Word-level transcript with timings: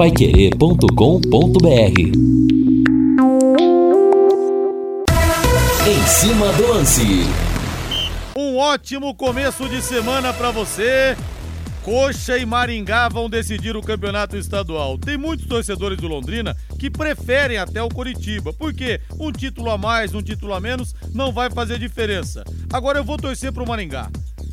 paiquerê.com.br 0.00 2.00
Em 5.86 6.06
cima 6.06 6.50
do 6.54 6.68
lance. 6.68 7.02
Um 8.34 8.56
ótimo 8.56 9.14
começo 9.14 9.68
de 9.68 9.82
semana 9.82 10.32
para 10.32 10.50
você. 10.50 11.14
Coxa 11.82 12.38
e 12.38 12.46
Maringá 12.46 13.10
vão 13.10 13.28
decidir 13.28 13.76
o 13.76 13.82
campeonato 13.82 14.38
estadual. 14.38 14.96
Tem 14.96 15.18
muitos 15.18 15.44
torcedores 15.44 15.98
do 15.98 16.08
Londrina 16.08 16.56
que 16.78 16.88
preferem 16.88 17.58
até 17.58 17.82
o 17.82 17.90
Coritiba, 17.90 18.54
porque 18.54 19.02
um 19.18 19.30
título 19.30 19.70
a 19.70 19.76
mais, 19.76 20.14
um 20.14 20.22
título 20.22 20.54
a 20.54 20.60
menos 20.60 20.94
não 21.12 21.30
vai 21.30 21.50
fazer 21.50 21.78
diferença. 21.78 22.42
Agora 22.72 22.98
eu 22.98 23.04
vou 23.04 23.18
torcer 23.18 23.52
pro 23.52 23.68
Maringá 23.68 24.08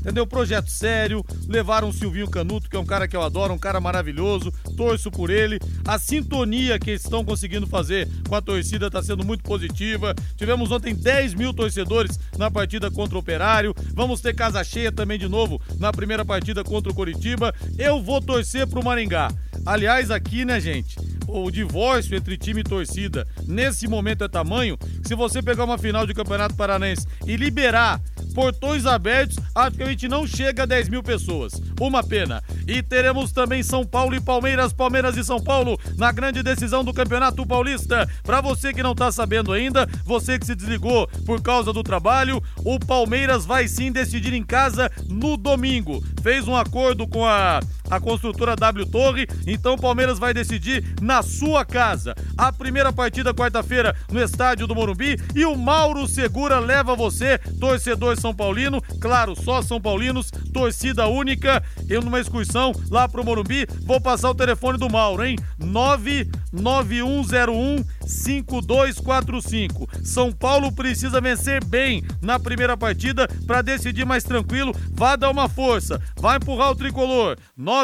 entendeu? 0.08 0.26
Projeto 0.26 0.70
sério, 0.70 1.24
levaram 1.50 1.90
o 1.90 1.94
Silvinho 1.94 2.30
Canuto, 2.30 2.70
que 2.70 2.78
é 2.78 2.80
um 2.80 2.86
cara 2.86 3.10
que 3.10 3.16
eu 3.16 3.22
adoro, 3.22 3.54
um 3.54 3.58
cara 3.58 3.82
maravilhoso, 3.82 4.54
torço 4.78 5.12
por 5.12 5.30
ele. 5.30 5.60
A 5.86 6.00
sintonia 6.00 6.80
que 6.80 6.92
eles 6.92 7.04
estão 7.04 7.26
conseguindo 7.26 7.68
fazer 7.68 8.08
com 8.28 8.34
a 8.34 8.42
torcida 8.42 8.88
está 8.88 9.04
sendo 9.04 9.26
muito 9.26 9.44
positiva. 9.44 10.16
Tivemos 10.38 10.72
ontem 10.72 10.96
10 10.96 11.34
mil 11.34 11.54
torcedores 11.54 12.18
na 12.38 12.50
partida 12.50 12.90
contra 12.90 13.18
o 13.18 13.20
Operário. 13.20 13.76
Vamos 13.94 14.22
ter 14.22 14.34
casa 14.34 14.64
cheia 14.64 14.94
também 14.94 15.20
de 15.20 15.28
novo 15.28 15.62
na 15.78 15.92
primeira 15.92 16.24
partida 16.24 16.64
contra 16.64 16.90
o 16.90 16.96
Coritiba. 16.96 17.54
Eu 17.78 18.02
vou 18.02 18.22
torcer 18.22 18.66
pro 18.66 18.84
Maringá. 18.84 19.30
Aliás, 19.66 20.10
aqui, 20.10 20.46
né, 20.46 20.62
gente? 20.62 20.98
O 21.28 21.52
divórcio 21.52 22.16
entre 22.16 22.38
time 22.38 22.62
e 22.62 22.64
torcida 22.64 23.28
nesse 23.46 23.86
momento 23.86 24.24
é 24.24 24.30
tamanho 24.30 24.78
se 25.04 25.14
você 25.14 25.42
pegar 25.42 25.66
uma 25.66 25.78
final 25.78 26.08
de 26.08 26.14
Campeonato 26.14 26.56
Paranense 26.56 27.06
e 27.26 27.36
liberar 27.36 28.00
portões 28.38 28.86
abertos, 28.86 29.36
acho 29.56 29.78
que 29.78 29.82
a 29.82 29.88
gente 29.88 30.08
não 30.08 30.28
chega 30.28 30.62
a 30.62 30.66
10 30.68 30.90
mil 30.90 31.02
pessoas. 31.02 31.60
Uma 31.82 32.04
pena. 32.04 32.44
E 32.68 32.84
teremos 32.84 33.32
também 33.32 33.64
São 33.64 33.84
Paulo 33.84 34.14
e 34.14 34.22
Palmeiras, 34.22 34.72
Palmeiras 34.72 35.18
e 35.18 35.24
São 35.24 35.42
Paulo 35.42 35.76
na 35.98 36.12
grande 36.12 36.44
decisão 36.44 36.84
do 36.84 36.94
Campeonato 36.94 37.44
Paulista. 37.48 38.08
Para 38.22 38.40
você 38.40 38.72
que 38.72 38.84
não 38.84 38.94
tá 38.94 39.12
sabendo 39.12 39.52
ainda, 39.52 39.90
você 40.06 40.38
que 40.38 40.46
se 40.46 40.54
desligou 40.54 41.08
por 41.26 41.42
causa 41.42 41.74
do 41.74 41.82
trabalho, 41.82 42.40
o 42.58 42.80
Palmeiras 42.80 43.44
vai 43.44 43.68
sim 43.68 43.92
decidir 43.92 44.34
em 44.34 44.44
casa 44.44 44.92
no 45.10 45.36
domingo. 45.36 46.04
Fez 46.22 46.48
um 46.48 46.56
acordo 46.56 47.08
com 47.08 47.26
a 47.26 47.60
a 47.90 48.00
construtora 48.00 48.56
W 48.56 48.86
Torre. 48.86 49.28
Então 49.46 49.74
o 49.74 49.82
Palmeiras 49.82 50.20
vai 50.20 50.34
decidir 50.34 50.96
na 51.02 51.22
sua 51.22 51.66
casa. 51.66 52.16
A 52.38 52.50
primeira 52.52 52.94
partida 52.94 53.34
quarta-feira 53.34 53.96
no 54.12 54.22
estádio 54.22 54.68
do 54.68 54.76
Morumbi 54.76 55.18
e 55.36 55.46
o 55.46 55.56
Mauro 55.56 56.08
Segura 56.08 56.60
leva 56.60 56.96
você, 56.96 57.38
torcedor 57.60 58.20
São 58.20 58.34
Paulino, 58.34 58.82
claro, 59.00 59.36
só 59.36 59.62
São 59.62 59.80
Paulinos, 59.80 60.32
torcida 60.54 61.08
única. 61.08 61.64
Eu 61.90 62.02
numa 62.02 62.20
excursão 62.20 62.74
lá 62.90 63.08
pro 63.08 63.24
Morumbi, 63.24 63.66
vou 63.84 64.02
passar 64.02 64.30
o 64.30 64.36
telefone 64.36 64.78
do 64.78 64.90
Mauro, 64.90 65.26
hein? 65.26 65.38
99101 65.60 67.84
5245. 68.06 69.88
São 70.04 70.32
Paulo 70.32 70.72
precisa 70.72 71.20
vencer 71.20 71.64
bem 71.64 72.04
na 72.22 72.40
primeira 72.40 72.78
partida 72.78 73.28
para 73.46 73.62
decidir 73.62 74.06
mais 74.06 74.24
tranquilo. 74.24 74.74
Vá 74.92 75.16
dar 75.16 75.30
uma 75.30 75.50
força, 75.50 76.02
vai 76.20 76.38
empurrar 76.38 76.72
o 76.72 76.76
tricolor. 76.76 77.38
99101 77.56 77.77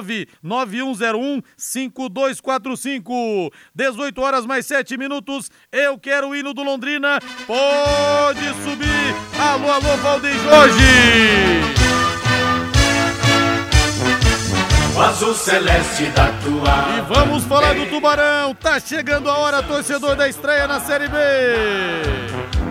5245. 1.58 3.52
18 3.76 4.22
horas 4.22 4.46
mais 4.46 4.66
7 4.66 4.98
minutos. 4.98 5.52
Eu 5.72 5.98
quero 5.98 6.30
o 6.30 6.36
hino 6.36 6.54
do 6.54 6.64
Londrina. 6.64 7.20
Pode 7.46 8.46
subir. 8.64 9.16
Alô, 9.40 9.72
alô, 9.72 9.98
Valdeir 9.98 10.40
Jorge. 10.40 11.84
o 14.96 15.02
azul 15.02 15.34
celeste 15.34 16.06
da 16.08 16.28
tua. 16.44 16.98
E 16.98 17.02
vamos 17.14 17.44
falar 17.46 17.74
do 17.74 17.88
Tubarão. 17.88 18.54
Tá 18.56 18.80
chegando 18.80 19.30
a 19.30 19.38
hora, 19.38 19.64
torcedor 19.64 20.16
da 20.16 20.28
estreia 20.30 20.68
na 20.68 20.80
Série 20.80 21.08
B. 21.08 21.18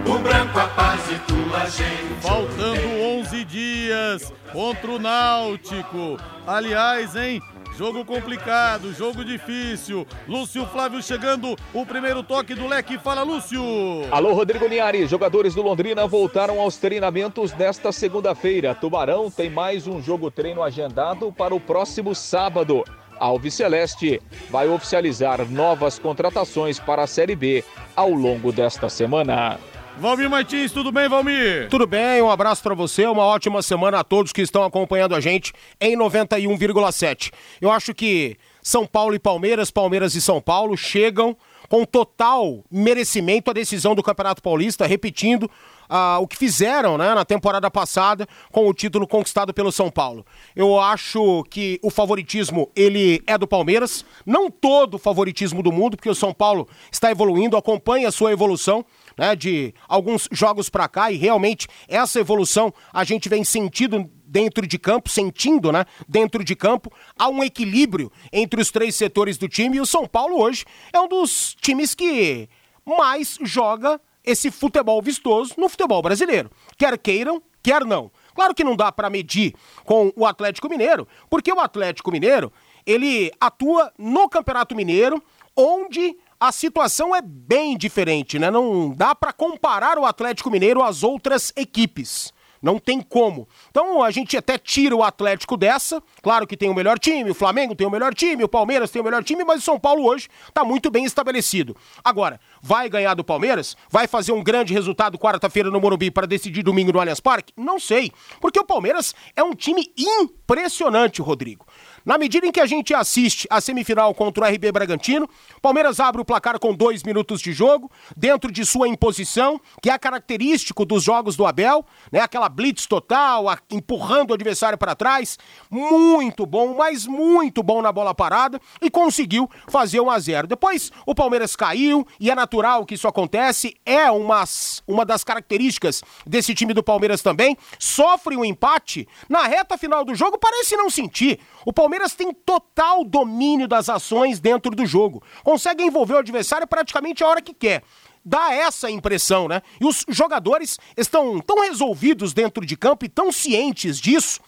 O 0.07 0.19
branco 0.19 0.59
a 0.59 0.69
paz 0.69 1.01
e 1.11 1.19
tua 1.21 1.67
gente. 1.67 2.23
Faltando 2.23 2.89
11 3.21 3.45
dias 3.45 4.33
contra 4.53 4.91
o 4.91 4.99
Náutico. 4.99 6.19
Aliás, 6.47 7.17
hein? 7.17 7.43
Jogo 7.77 8.05
complicado, 8.05 8.93
jogo 8.93 9.25
difícil. 9.25 10.07
Lúcio 10.29 10.67
Flávio 10.67 11.03
chegando, 11.03 11.57
o 11.73 11.87
primeiro 11.87 12.23
toque 12.23 12.55
do 12.55 12.67
leque. 12.67 12.99
Fala, 12.99 13.23
Lúcio. 13.23 13.63
Alô, 14.11 14.35
Rodrigo 14.35 14.69
Niari. 14.69 15.07
Jogadores 15.07 15.55
do 15.55 15.63
Londrina 15.63 16.07
voltaram 16.07 16.61
aos 16.61 16.77
treinamentos 16.77 17.55
nesta 17.55 17.91
segunda-feira. 17.91 18.75
Tubarão 18.75 19.31
tem 19.31 19.49
mais 19.49 19.87
um 19.87 20.03
jogo 20.03 20.31
treino 20.31 20.63
agendado 20.63 21.33
para 21.33 21.55
o 21.55 21.61
próximo 21.61 22.15
sábado. 22.15 22.85
Alves 23.19 23.55
Celeste 23.55 24.21
vai 24.51 24.69
oficializar 24.69 25.49
novas 25.49 25.99
contratações 25.99 26.79
para 26.79 27.05
a 27.05 27.07
Série 27.07 27.37
B 27.37 27.65
ao 27.97 28.11
longo 28.11 28.53
desta 28.53 28.89
semana. 28.89 29.59
Valmir 29.99 30.29
Martins, 30.29 30.73
tudo 30.73 30.91
bem, 30.91 31.09
Valmir? 31.09 31.69
Tudo 31.69 31.87
bem, 31.87 32.23
um 32.23 32.31
abraço 32.31 32.63
para 32.63 32.75
você, 32.75 33.07
uma 33.07 33.25
ótima 33.25 33.63
semana 33.63 34.01
a 34.01 34.05
todos 34.05 34.33
que 34.33 34.41
estão 34.41 34.65
acompanhando 34.65 35.15
a 35.15 35.21
gente 35.21 35.53
em 35.81 35.97
91,7. 35.97 37.31
Eu 37.61 37.71
acho 37.71 37.95
que 37.95 38.37
São 38.63 38.87
Paulo 38.87 39.15
e 39.15 39.19
Palmeiras, 39.19 39.71
Palmeiras 39.71 40.15
e 40.15 40.21
São 40.21 40.41
Paulo 40.41 40.77
chegam 40.77 41.37
com 41.69 41.85
total 41.85 42.65
merecimento 42.71 43.51
à 43.51 43.55
decisão 43.55 43.95
do 43.95 44.03
Campeonato 44.03 44.43
Paulista, 44.43 44.87
repetindo 44.87 45.45
uh, 45.45 46.21
o 46.21 46.27
que 46.27 46.37
fizeram 46.37 46.99
né, 46.99 47.15
na 47.15 47.25
temporada 47.25 47.71
passada 47.71 48.27
com 48.51 48.69
o 48.69 48.75
título 48.75 49.07
conquistado 49.07 49.55
pelo 49.55 49.71
São 49.73 49.91
Paulo. 49.91 50.25
Eu 50.57 50.79
acho 50.81 51.45
que 51.45 51.79
o 51.83 51.91
favoritismo 51.91 52.71
ele 52.75 53.23
é 53.27 53.39
do 53.39 53.47
Palmeiras, 53.47 54.05
não 54.27 54.51
todo 54.51 54.95
o 54.95 54.99
favoritismo 54.99 55.63
do 55.63 55.73
mundo, 55.73 55.97
porque 55.97 56.11
o 56.11 56.15
São 56.15 56.33
Paulo 56.35 56.69
está 56.91 57.11
evoluindo, 57.11 57.57
acompanha 57.57 58.09
a 58.09 58.13
sua 58.13 58.33
evolução 58.33 58.85
né, 59.23 59.37
de 59.37 59.73
alguns 59.87 60.29
jogos 60.33 60.69
para 60.69 60.89
cá 60.89 61.13
e 61.13 61.17
realmente 61.17 61.69
essa 61.87 62.19
evolução 62.19 62.75
a 62.93 63.05
gente 63.05 63.29
vem 63.29 63.45
sentindo 63.45 64.11
dentro 64.27 64.67
de 64.67 64.77
campo, 64.81 65.09
sentindo, 65.09 65.71
né, 65.71 65.85
dentro 66.09 66.43
de 66.43 66.57
campo, 66.57 66.93
há 67.17 67.29
um 67.29 67.41
equilíbrio 67.45 68.11
entre 68.33 68.61
os 68.61 68.73
três 68.73 68.97
setores 68.97 69.39
do 69.39 69.49
time 69.49 69.77
e 69.77 69.81
o 69.81 69.87
São 69.87 70.09
Paulo 70.09 70.41
hoje 70.41 70.65
é 70.93 70.99
um 70.99 71.07
dos 71.07 71.55
times 71.61 71.95
que 71.95 72.49
mais 72.85 73.39
joga 73.43 74.01
esse 74.25 74.51
futebol 74.51 75.01
vistoso 75.01 75.55
no 75.57 75.69
futebol 75.69 76.03
brasileiro. 76.03 76.51
Quer 76.77 76.99
queiram, 76.99 77.41
quer 77.63 77.85
não. 77.85 78.11
Claro 78.35 78.57
que 78.57 78.65
não 78.65 78.75
dá 78.75 78.91
para 78.91 79.09
medir 79.09 79.55
com 79.85 80.13
o 80.17 80.27
Atlético 80.27 80.69
Mineiro, 80.69 81.07
porque 81.31 81.53
o 81.53 81.61
Atlético 81.61 82.11
Mineiro, 82.11 82.53
ele 82.85 83.31
atua 83.41 83.93
no 83.97 84.29
Campeonato 84.29 84.75
Mineiro, 84.75 85.23
onde 85.57 86.17
a 86.43 86.51
situação 86.51 87.15
é 87.15 87.23
bem 87.23 87.79
diferente, 87.79 88.37
né? 88.37 88.51
Não 88.51 88.91
dá 88.91 89.15
para 89.15 89.33
comparar 89.33 89.97
o 89.97 90.05
Atlético 90.05 90.51
Mineiro 90.51 90.83
às 90.83 91.05
outras 91.05 91.53
equipes. 91.55 92.33
Não 92.61 92.81
tem 92.81 93.01
como. 93.01 93.49
Então 93.71 94.03
a 94.03 94.11
gente 94.11 94.37
até 94.37 94.59
tira 94.59 94.95
o 94.97 95.05
Atlético 95.05 95.57
dessa. 95.57 96.03
Claro 96.21 96.45
que 96.45 96.57
tem 96.57 96.69
o 96.69 96.75
melhor 96.75 96.99
time, 96.99 97.31
o 97.31 97.35
Flamengo 97.35 97.77
tem 97.77 97.87
o 97.87 97.91
melhor 97.91 98.13
time, 98.13 98.43
o 98.43 98.49
Palmeiras 98.49 98.91
tem 98.91 99.01
o 99.01 99.05
melhor 99.05 99.23
time, 99.23 99.45
mas 99.45 99.61
o 99.61 99.65
São 99.65 99.79
Paulo 99.79 100.05
hoje 100.05 100.29
está 100.49 100.65
muito 100.65 100.91
bem 100.91 101.05
estabelecido. 101.05 101.77
Agora, 102.03 102.41
vai 102.61 102.89
ganhar 102.89 103.15
do 103.15 103.23
Palmeiras? 103.23 103.77
Vai 103.89 104.09
fazer 104.09 104.33
um 104.33 104.43
grande 104.43 104.75
resultado 104.75 105.17
quarta-feira 105.17 105.71
no 105.71 105.81
Morumbi 105.81 106.11
para 106.11 106.27
decidir 106.27 106.65
domingo 106.65 106.93
no 106.93 106.99
Allianz 106.99 107.21
Parque? 107.21 107.53
Não 107.57 107.79
sei. 107.79 108.11
Porque 108.41 108.59
o 108.59 108.67
Palmeiras 108.67 109.15
é 109.37 109.45
um 109.45 109.55
time 109.55 109.93
impressionante, 109.97 111.23
Rodrigo. 111.23 111.65
Na 112.05 112.19
medida 112.19 112.47
em 112.47 112.53
que 112.53 112.61
a 112.61 112.67
gente 112.67 112.93
assiste 112.93 113.47
a 113.49 113.61
semifinal 113.61 114.13
contra 114.15 114.45
o 114.45 114.49
RB 114.49 114.73
Bragantino, 114.73 115.29
Palmeiras 115.61 116.01
abre 116.01 116.21
o 116.21 116.25
placar 116.25 116.59
com 116.59 116.75
dois 116.75 117.03
minutos 117.05 117.41
de 117.41 117.53
jogo, 117.53 117.91
dentro 118.17 118.51
de 118.51 118.65
sua 118.67 118.89
imposição, 118.89 119.61
que 119.81 119.89
é 119.89 119.97
característico 119.97 120.85
dos 120.85 121.05
jogos 121.05 121.37
do 121.37 121.47
Abel, 121.47 121.87
né? 122.11 122.21
Aquela 122.21 122.49
blitz 122.49 122.87
total, 122.87 123.49
a, 123.49 123.59
empurrando 123.71 124.33
o 124.33 124.35
adversário 124.35 124.77
para 124.77 124.97
trás. 124.97 125.39
Muito 125.71 126.45
bom, 126.45 126.75
mas 126.75 127.07
muito 127.07 127.63
bom 127.63 127.81
na 127.81 127.93
bola 127.93 128.15
parada 128.15 128.61
e 128.81 128.91
conseguiu 128.91 129.49
fazer 129.69 130.01
1 130.01 130.11
a 130.11 130.19
0. 130.19 130.47
Depois 130.49 130.91
o 131.07 131.15
Palmeiras 131.15 131.55
caiu 131.55 132.07
e 132.19 132.31
é 132.31 132.35
natural 132.35 132.85
que 132.85 132.95
isso 132.95 133.07
acontece, 133.07 133.77
é 133.87 134.11
uma, 134.11 134.45
uma 134.87 135.05
das 135.05 135.23
características 135.23 136.03
desse 136.27 136.55
time 136.55 136.75
do 136.75 136.83
Palmeiras 136.83 137.23
também. 137.23 137.57
Sofre 137.79 138.37
um 138.37 138.45
empate 138.45 139.07
na 139.29 139.43
reta 139.43 139.79
final 139.79 140.05
do 140.05 140.15
jogo, 140.15 140.39
parece 140.39 140.77
não 140.77 140.91
sentir. 140.91 141.39
O 141.65 141.73
Palmeiras 141.73 141.92
tem 142.15 142.33
total 142.33 143.05
domínio 143.05 143.69
das 143.69 143.89
ações 143.89 144.41
dentro 144.41 144.75
do 144.75 144.85
jogo. 144.87 145.23
Consegue 145.43 145.85
envolver 145.85 146.15
o 146.15 146.19
adversário 146.19 146.67
praticamente 146.67 147.23
a 147.23 147.29
hora 147.29 147.43
que 147.43 147.55
quer 147.55 147.83
dá 148.25 148.55
essa 148.55 148.89
impressão, 148.89 149.49
né? 149.49 149.63
E 149.81 149.85
os 149.85 150.05
jogadores 150.09 150.79
estão 150.97 151.41
tão 151.41 151.61
resolvidos 151.63 152.33
dentro 152.33 152.65
de 152.65 152.77
campo 152.77 153.05
e 153.05 153.09
tão 153.09 153.33
cientes 153.33 154.01
disso 154.01 154.41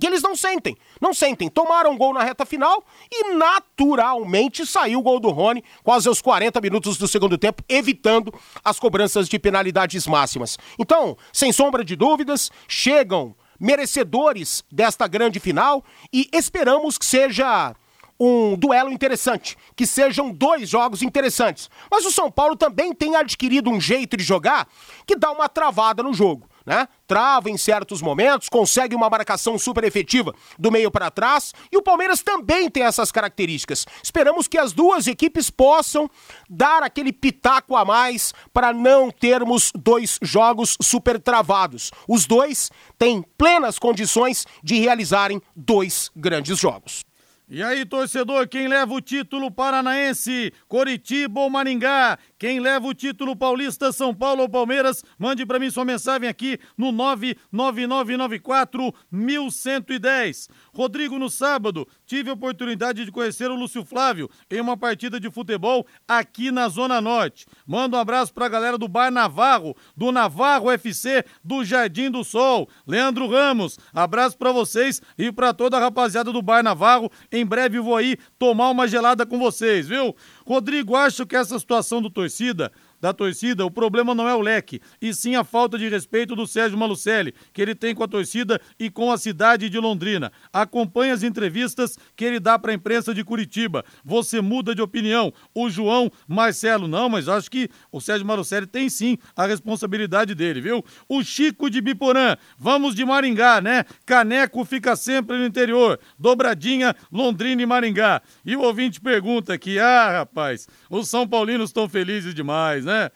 que 0.00 0.06
eles 0.06 0.22
não 0.22 0.34
sentem, 0.34 0.76
não 1.00 1.14
sentem. 1.14 1.48
Tomaram 1.48 1.92
um 1.92 1.96
gol 1.96 2.12
na 2.12 2.22
reta 2.22 2.44
final 2.44 2.84
e 3.10 3.34
naturalmente 3.34 4.66
saiu 4.66 4.98
o 4.98 5.02
gol 5.02 5.20
do 5.20 5.30
Rony 5.30 5.62
quase 5.82 6.08
aos 6.08 6.20
40 6.20 6.60
minutos 6.60 6.98
do 6.98 7.06
segundo 7.06 7.38
tempo, 7.38 7.62
evitando 7.68 8.32
as 8.64 8.78
cobranças 8.78 9.28
de 9.28 9.38
penalidades 9.38 10.06
máximas. 10.06 10.58
Então, 10.78 11.16
sem 11.32 11.52
sombra 11.52 11.84
de 11.84 11.94
dúvidas, 11.96 12.50
chegam 12.66 13.34
merecedores 13.64 14.62
desta 14.70 15.08
grande 15.08 15.40
final 15.40 15.82
e 16.12 16.28
esperamos 16.32 16.98
que 16.98 17.06
seja 17.06 17.74
um 18.20 18.56
duelo 18.56 18.90
interessante, 18.90 19.56
que 19.74 19.86
sejam 19.86 20.30
dois 20.30 20.68
jogos 20.68 21.02
interessantes. 21.02 21.70
Mas 21.90 22.04
o 22.04 22.12
São 22.12 22.30
Paulo 22.30 22.54
também 22.56 22.92
tem 22.92 23.16
adquirido 23.16 23.70
um 23.70 23.80
jeito 23.80 24.16
de 24.16 24.22
jogar 24.22 24.68
que 25.06 25.16
dá 25.16 25.32
uma 25.32 25.48
travada 25.48 26.02
no 26.02 26.12
jogo 26.12 26.48
né? 26.64 26.88
Trava 27.06 27.50
em 27.50 27.56
certos 27.56 28.00
momentos, 28.00 28.48
consegue 28.48 28.94
uma 28.96 29.10
marcação 29.10 29.58
super 29.58 29.84
efetiva 29.84 30.34
do 30.58 30.70
meio 30.70 30.90
para 30.90 31.10
trás 31.10 31.52
e 31.70 31.76
o 31.76 31.82
Palmeiras 31.82 32.22
também 32.22 32.70
tem 32.70 32.82
essas 32.82 33.12
características. 33.12 33.86
Esperamos 34.02 34.48
que 34.48 34.58
as 34.58 34.72
duas 34.72 35.06
equipes 35.06 35.50
possam 35.50 36.10
dar 36.48 36.82
aquele 36.82 37.12
pitaco 37.12 37.76
a 37.76 37.84
mais 37.84 38.32
para 38.52 38.72
não 38.72 39.10
termos 39.10 39.70
dois 39.74 40.18
jogos 40.22 40.76
super 40.80 41.20
travados. 41.20 41.90
Os 42.08 42.26
dois 42.26 42.70
têm 42.98 43.22
plenas 43.36 43.78
condições 43.78 44.46
de 44.62 44.78
realizarem 44.78 45.40
dois 45.54 46.10
grandes 46.16 46.58
jogos. 46.58 47.04
E 47.46 47.62
aí, 47.62 47.84
torcedor, 47.84 48.48
quem 48.48 48.68
leva 48.68 48.94
o 48.94 49.02
título 49.02 49.50
paranaense? 49.50 50.50
Coritiba 50.66 51.40
ou 51.40 51.50
Maringá? 51.50 52.18
Quem 52.38 52.58
leva 52.58 52.86
o 52.86 52.94
título 52.94 53.36
paulista, 53.36 53.92
São 53.92 54.14
Paulo 54.14 54.40
ou 54.40 54.48
Palmeiras? 54.48 55.04
Mande 55.18 55.44
para 55.44 55.58
mim 55.58 55.68
sua 55.68 55.84
mensagem 55.84 56.26
aqui 56.26 56.58
no 56.74 56.90
99994 56.90 58.94
1110. 59.12 60.48
Rodrigo, 60.74 61.18
no 61.18 61.28
sábado, 61.28 61.86
tive 62.06 62.30
a 62.30 62.32
oportunidade 62.32 63.04
de 63.04 63.12
conhecer 63.12 63.50
o 63.50 63.56
Lúcio 63.56 63.84
Flávio 63.84 64.30
em 64.50 64.58
uma 64.58 64.74
partida 64.74 65.20
de 65.20 65.30
futebol 65.30 65.86
aqui 66.08 66.50
na 66.50 66.66
Zona 66.70 66.98
Norte. 66.98 67.44
Manda 67.66 67.98
um 67.98 68.00
abraço 68.00 68.32
pra 68.32 68.48
galera 68.48 68.78
do 68.78 68.88
Bar 68.88 69.10
Navarro, 69.10 69.76
do 69.94 70.10
Navarro 70.10 70.70
FC, 70.70 71.22
do 71.44 71.62
Jardim 71.62 72.10
do 72.10 72.24
Sol. 72.24 72.70
Leandro 72.86 73.28
Ramos, 73.28 73.78
abraço 73.92 74.38
para 74.38 74.50
vocês 74.50 75.02
e 75.18 75.30
para 75.30 75.52
toda 75.52 75.76
a 75.76 75.80
rapaziada 75.80 76.32
do 76.32 76.40
Bar 76.40 76.62
Navarro. 76.62 77.12
Em 77.34 77.44
breve 77.44 77.80
vou 77.80 77.96
aí 77.96 78.16
tomar 78.38 78.70
uma 78.70 78.86
gelada 78.86 79.26
com 79.26 79.40
vocês, 79.40 79.88
viu? 79.88 80.14
Rodrigo, 80.46 80.94
acho 80.94 81.26
que 81.26 81.34
essa 81.34 81.58
situação 81.58 82.00
do 82.00 82.08
torcida 82.08 82.70
da 83.04 83.12
torcida, 83.12 83.66
o 83.66 83.70
problema 83.70 84.14
não 84.14 84.26
é 84.26 84.34
o 84.34 84.40
leque, 84.40 84.80
e 84.98 85.12
sim 85.12 85.36
a 85.36 85.44
falta 85.44 85.76
de 85.76 85.86
respeito 85.90 86.34
do 86.34 86.46
Sérgio 86.46 86.78
Malucelli, 86.78 87.34
que 87.52 87.60
ele 87.60 87.74
tem 87.74 87.94
com 87.94 88.02
a 88.02 88.08
torcida 88.08 88.58
e 88.80 88.88
com 88.88 89.12
a 89.12 89.18
cidade 89.18 89.68
de 89.68 89.78
Londrina. 89.78 90.32
Acompanhe 90.50 91.12
as 91.12 91.22
entrevistas 91.22 91.98
que 92.16 92.24
ele 92.24 92.40
dá 92.40 92.58
para 92.58 92.72
a 92.72 92.74
imprensa 92.74 93.12
de 93.12 93.22
Curitiba. 93.22 93.84
Você 94.02 94.40
muda 94.40 94.74
de 94.74 94.80
opinião. 94.80 95.34
O 95.54 95.68
João 95.68 96.10
Marcelo, 96.26 96.88
não, 96.88 97.10
mas 97.10 97.28
acho 97.28 97.50
que 97.50 97.68
o 97.92 98.00
Sérgio 98.00 98.26
Malucelli 98.26 98.66
tem 98.66 98.88
sim 98.88 99.18
a 99.36 99.44
responsabilidade 99.44 100.34
dele, 100.34 100.62
viu? 100.62 100.82
O 101.06 101.22
Chico 101.22 101.68
de 101.68 101.82
Biporã, 101.82 102.38
vamos 102.56 102.94
de 102.94 103.04
Maringá, 103.04 103.60
né? 103.60 103.84
Caneco 104.06 104.64
fica 104.64 104.96
sempre 104.96 105.36
no 105.36 105.44
interior. 105.44 106.00
Dobradinha, 106.18 106.96
Londrina 107.12 107.60
e 107.60 107.66
Maringá. 107.66 108.22
E 108.46 108.56
o 108.56 108.62
ouvinte 108.62 108.98
pergunta 108.98 109.52
aqui, 109.52 109.78
ah, 109.78 110.20
rapaz, 110.20 110.66
os 110.88 111.10
São 111.10 111.28
Paulinos 111.28 111.68
estão 111.68 111.86
felizes 111.86 112.34
demais, 112.34 112.82
né? 112.86 112.93
Né? 112.94 113.10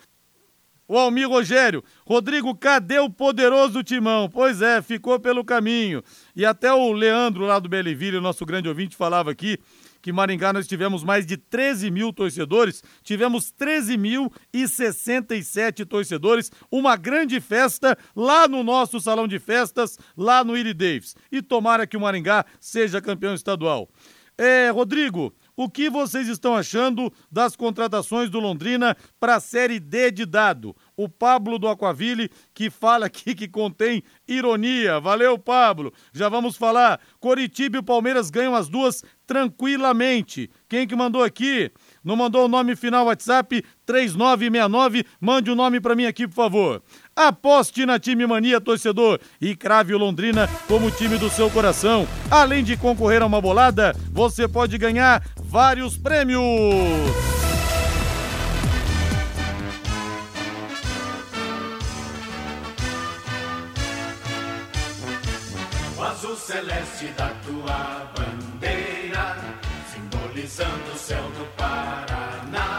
O 0.90 0.96
Almir 0.96 1.28
Rogério, 1.28 1.84
Rodrigo, 2.06 2.56
cadê 2.56 2.98
o 2.98 3.10
poderoso 3.10 3.82
Timão? 3.82 4.26
Pois 4.26 4.62
é, 4.62 4.80
ficou 4.80 5.20
pelo 5.20 5.44
caminho. 5.44 6.02
E 6.34 6.46
até 6.46 6.72
o 6.72 6.92
Leandro 6.92 7.44
lá 7.44 7.58
do 7.58 7.68
Belleville, 7.68 8.18
nosso 8.20 8.46
grande 8.46 8.70
ouvinte, 8.70 8.96
falava 8.96 9.30
aqui 9.30 9.58
que 10.00 10.12
Maringá 10.12 10.52
nós 10.52 10.66
tivemos 10.66 11.04
mais 11.04 11.26
de 11.26 11.36
13 11.36 11.90
mil 11.90 12.10
torcedores, 12.10 12.82
tivemos 13.02 13.52
13.067 13.52 15.84
torcedores, 15.84 16.50
uma 16.70 16.96
grande 16.96 17.38
festa 17.38 17.94
lá 18.16 18.48
no 18.48 18.62
nosso 18.62 18.98
salão 19.00 19.28
de 19.28 19.38
festas, 19.38 19.98
lá 20.16 20.42
no 20.42 20.56
Iri 20.56 20.72
Davis. 20.72 21.14
E 21.30 21.42
tomara 21.42 21.86
que 21.86 21.98
o 21.98 22.00
Maringá 22.00 22.46
seja 22.58 23.02
campeão 23.02 23.34
estadual. 23.34 23.90
É, 24.38 24.70
Rodrigo, 24.70 25.34
o 25.58 25.68
que 25.68 25.90
vocês 25.90 26.28
estão 26.28 26.54
achando 26.54 27.12
das 27.28 27.56
contratações 27.56 28.30
do 28.30 28.38
Londrina 28.38 28.96
para 29.18 29.34
a 29.34 29.40
Série 29.40 29.80
D 29.80 30.12
de 30.12 30.24
dado? 30.24 30.74
O 30.96 31.08
Pablo 31.08 31.58
do 31.58 31.66
Aquaville, 31.66 32.30
que 32.54 32.70
fala 32.70 33.06
aqui 33.06 33.34
que 33.34 33.48
contém 33.48 34.04
ironia. 34.28 35.00
Valeu, 35.00 35.36
Pablo. 35.36 35.92
Já 36.12 36.28
vamos 36.28 36.56
falar. 36.56 37.00
Coritiba 37.18 37.78
e 37.78 37.82
Palmeiras 37.82 38.30
ganham 38.30 38.54
as 38.54 38.68
duas 38.68 39.02
tranquilamente. 39.26 40.48
Quem 40.68 40.86
que 40.86 40.94
mandou 40.94 41.24
aqui? 41.24 41.72
Não 42.04 42.14
mandou 42.14 42.44
o 42.44 42.48
nome 42.48 42.76
final 42.76 43.06
WhatsApp 43.06 43.62
3969. 43.84 45.04
Mande 45.20 45.50
o 45.50 45.54
um 45.54 45.56
nome 45.56 45.80
para 45.80 45.96
mim 45.96 46.06
aqui, 46.06 46.28
por 46.28 46.34
favor. 46.34 46.82
Aposte 47.18 47.84
na 47.84 47.98
Time 47.98 48.24
Mania, 48.28 48.60
torcedor, 48.60 49.18
e 49.40 49.56
crave 49.56 49.92
o 49.92 49.98
Londrina 49.98 50.48
como 50.68 50.88
time 50.88 51.18
do 51.18 51.28
seu 51.28 51.50
coração. 51.50 52.06
Além 52.30 52.62
de 52.62 52.76
concorrer 52.76 53.22
a 53.22 53.26
uma 53.26 53.40
bolada, 53.40 53.92
você 54.12 54.46
pode 54.46 54.78
ganhar 54.78 55.20
vários 55.36 55.96
prêmios. 55.96 56.40
O 65.96 66.02
azul 66.04 66.36
celeste 66.36 67.06
da 67.16 67.30
tua 67.44 68.12
bandeira, 68.16 69.36
simbolizando 69.92 70.87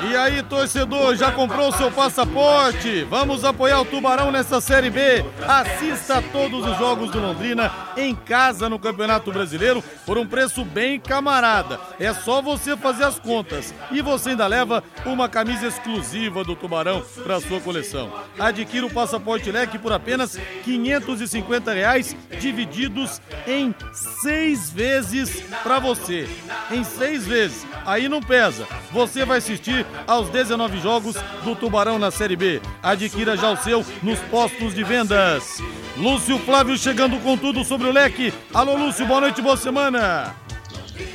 E 0.09 0.15
aí, 0.15 0.41
torcedor, 0.41 1.15
já 1.15 1.31
comprou 1.31 1.71
seu 1.71 1.91
passaporte? 1.91 3.03
Vamos 3.03 3.45
apoiar 3.45 3.79
o 3.79 3.85
Tubarão 3.85 4.31
nessa 4.31 4.59
Série 4.59 4.89
B. 4.89 5.23
Assista 5.47 6.17
a 6.17 6.21
todos 6.21 6.65
os 6.65 6.79
jogos 6.79 7.11
do 7.11 7.19
Londrina 7.19 7.71
em 7.95 8.15
casa 8.15 8.67
no 8.67 8.79
Campeonato 8.79 9.31
Brasileiro 9.31 9.83
por 10.07 10.17
um 10.17 10.25
preço 10.25 10.65
bem 10.65 11.00
camarada. 11.00 11.79
É 12.00 12.11
só 12.11 12.41
você 12.41 12.75
fazer 12.75 13.03
as 13.03 13.19
contas 13.19 13.71
e 13.91 14.01
você 14.01 14.31
ainda 14.31 14.47
leva 14.47 14.83
uma 15.06 15.29
camisa 15.29 15.67
exclusiva 15.67 16.44
do 16.44 16.56
Tubarão 16.56 17.03
para 17.23 17.39
sua 17.39 17.61
coleção. 17.61 18.11
Adquira 18.39 18.88
o 18.88 18.91
passaporte 18.91 19.51
leque 19.51 19.77
por 19.77 19.94
apenas 19.94 20.39
550 20.63 21.71
reais, 21.71 22.15
divididos 22.39 23.21
em 23.45 23.75
seis 23.94 24.71
vezes 24.71 25.44
para 25.61 25.77
você. 25.77 26.27
Em 26.71 26.83
seis 26.83 27.27
vezes. 27.27 27.67
Aí 27.85 28.09
não 28.09 28.23
pesa. 28.23 28.67
Você 28.91 29.23
vai 29.23 29.38
assistir 29.38 29.85
aos 30.07 30.30
19 30.30 30.80
jogos 30.80 31.16
do 31.44 31.56
Tubarão 31.56 32.00
na 32.00 32.12
Série 32.12 32.36
B. 32.36 32.62
Adquira 32.81 33.36
já 33.38 33.51
o 33.51 33.57
seu 33.57 33.86
nos 34.01 34.19
postos 34.31 34.74
de 34.74 34.84
vendas. 34.84 35.62
Lúcio 35.98 36.38
Flávio 36.40 36.78
chegando 36.78 37.19
com 37.22 37.38
tudo 37.38 37.63
sobre 37.63 37.88
o 37.88 37.92
leque. 37.92 38.34
Alô, 38.54 38.75
Lúcio, 38.75 39.06
boa 39.06 39.22
noite, 39.22 39.42
boa 39.42 39.57
semana. 39.57 40.36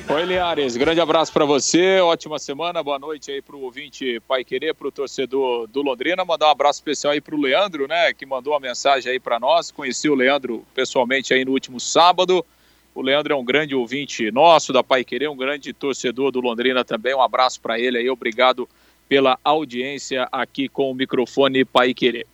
Oi, 0.08 0.24
Liares, 0.24 0.76
grande 0.76 1.00
abraço 1.00 1.32
para 1.32 1.44
você, 1.44 2.00
ótima 2.00 2.38
semana, 2.38 2.82
boa 2.82 2.98
noite 2.98 3.30
aí 3.30 3.42
pro 3.42 3.60
ouvinte 3.60 4.20
Pai 4.26 4.44
Querer, 4.44 4.74
pro 4.74 4.92
torcedor 4.92 5.66
do 5.66 5.82
Londrina, 5.82 6.24
mandar 6.24 6.48
um 6.48 6.50
abraço 6.50 6.78
especial 6.78 7.12
aí 7.12 7.20
pro 7.20 7.40
Leandro, 7.40 7.86
né, 7.86 8.12
que 8.12 8.24
mandou 8.24 8.52
uma 8.52 8.60
mensagem 8.60 9.12
aí 9.12 9.20
para 9.20 9.38
nós, 9.40 9.70
conheci 9.70 10.08
o 10.08 10.14
Leandro 10.14 10.64
pessoalmente 10.74 11.32
aí 11.32 11.44
no 11.44 11.52
último 11.52 11.80
sábado, 11.80 12.44
o 12.94 13.02
Leandro 13.02 13.32
é 13.32 13.36
um 13.36 13.44
grande 13.44 13.74
ouvinte 13.74 14.30
nosso 14.30 14.72
da 14.72 14.84
Pai 14.84 15.04
Querer, 15.04 15.28
um 15.28 15.36
grande 15.36 15.72
torcedor 15.72 16.30
do 16.30 16.40
Londrina 16.40 16.84
também. 16.84 17.12
Um 17.12 17.20
abraço 17.20 17.60
para 17.60 17.76
ele 17.76 17.98
aí, 17.98 18.08
obrigado 18.08 18.68
pela 19.08 19.38
audiência 19.44 20.28
aqui 20.32 20.68
com 20.68 20.90
o 20.90 20.94
microfone 20.94 21.64
Pai 21.64 21.92
Querer. 21.94 22.26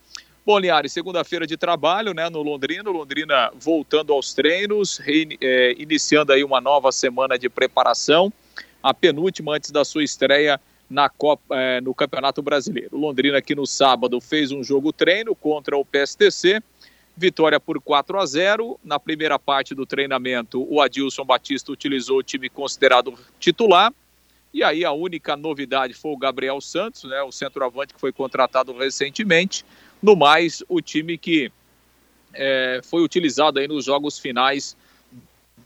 Bom, 0.45 0.57
Linhares, 0.57 0.91
segunda-feira 0.91 1.45
de 1.45 1.55
trabalho 1.55 2.13
né, 2.13 2.29
no 2.29 2.41
Londrina, 2.41 2.89
Londrina 2.89 3.51
voltando 3.53 4.11
aos 4.11 4.33
treinos, 4.33 4.97
rein, 4.97 5.37
é, 5.39 5.75
iniciando 5.77 6.33
aí 6.33 6.43
uma 6.43 6.59
nova 6.59 6.91
semana 6.91 7.37
de 7.37 7.47
preparação, 7.47 8.33
a 8.81 8.93
penúltima 8.93 9.55
antes 9.55 9.69
da 9.69 9.85
sua 9.85 10.03
estreia 10.03 10.59
na 10.89 11.07
Copa, 11.07 11.55
é, 11.55 11.79
no 11.79 11.93
Campeonato 11.93 12.41
Brasileiro. 12.41 12.97
Londrina 12.97 13.37
aqui 13.37 13.53
no 13.53 13.67
sábado 13.67 14.19
fez 14.19 14.51
um 14.51 14.63
jogo 14.63 14.91
treino 14.91 15.35
contra 15.35 15.77
o 15.77 15.85
PSTC, 15.85 16.61
Vitória 17.15 17.59
por 17.59 17.79
4 17.79 18.19
a 18.19 18.25
0. 18.25 18.79
Na 18.83 18.99
primeira 18.99 19.37
parte 19.37 19.75
do 19.75 19.85
treinamento, 19.85 20.65
o 20.67 20.81
Adilson 20.81 21.25
Batista 21.25 21.71
utilizou 21.71 22.19
o 22.19 22.23
time 22.23 22.49
considerado 22.49 23.13
titular. 23.39 23.93
E 24.53 24.63
aí 24.63 24.83
a 24.83 24.91
única 24.91 25.35
novidade 25.35 25.93
foi 25.93 26.11
o 26.11 26.17
Gabriel 26.17 26.59
Santos, 26.59 27.03
né, 27.05 27.21
o 27.21 27.31
centroavante 27.31 27.93
que 27.93 27.99
foi 27.99 28.11
contratado 28.11 28.73
recentemente. 28.73 29.65
No 30.01 30.15
mais, 30.15 30.63
o 30.67 30.81
time 30.81 31.17
que 31.17 31.51
é, 32.33 32.81
foi 32.83 33.03
utilizado 33.03 33.59
aí 33.59 33.67
nos 33.67 33.85
jogos 33.85 34.19
finais 34.19 34.75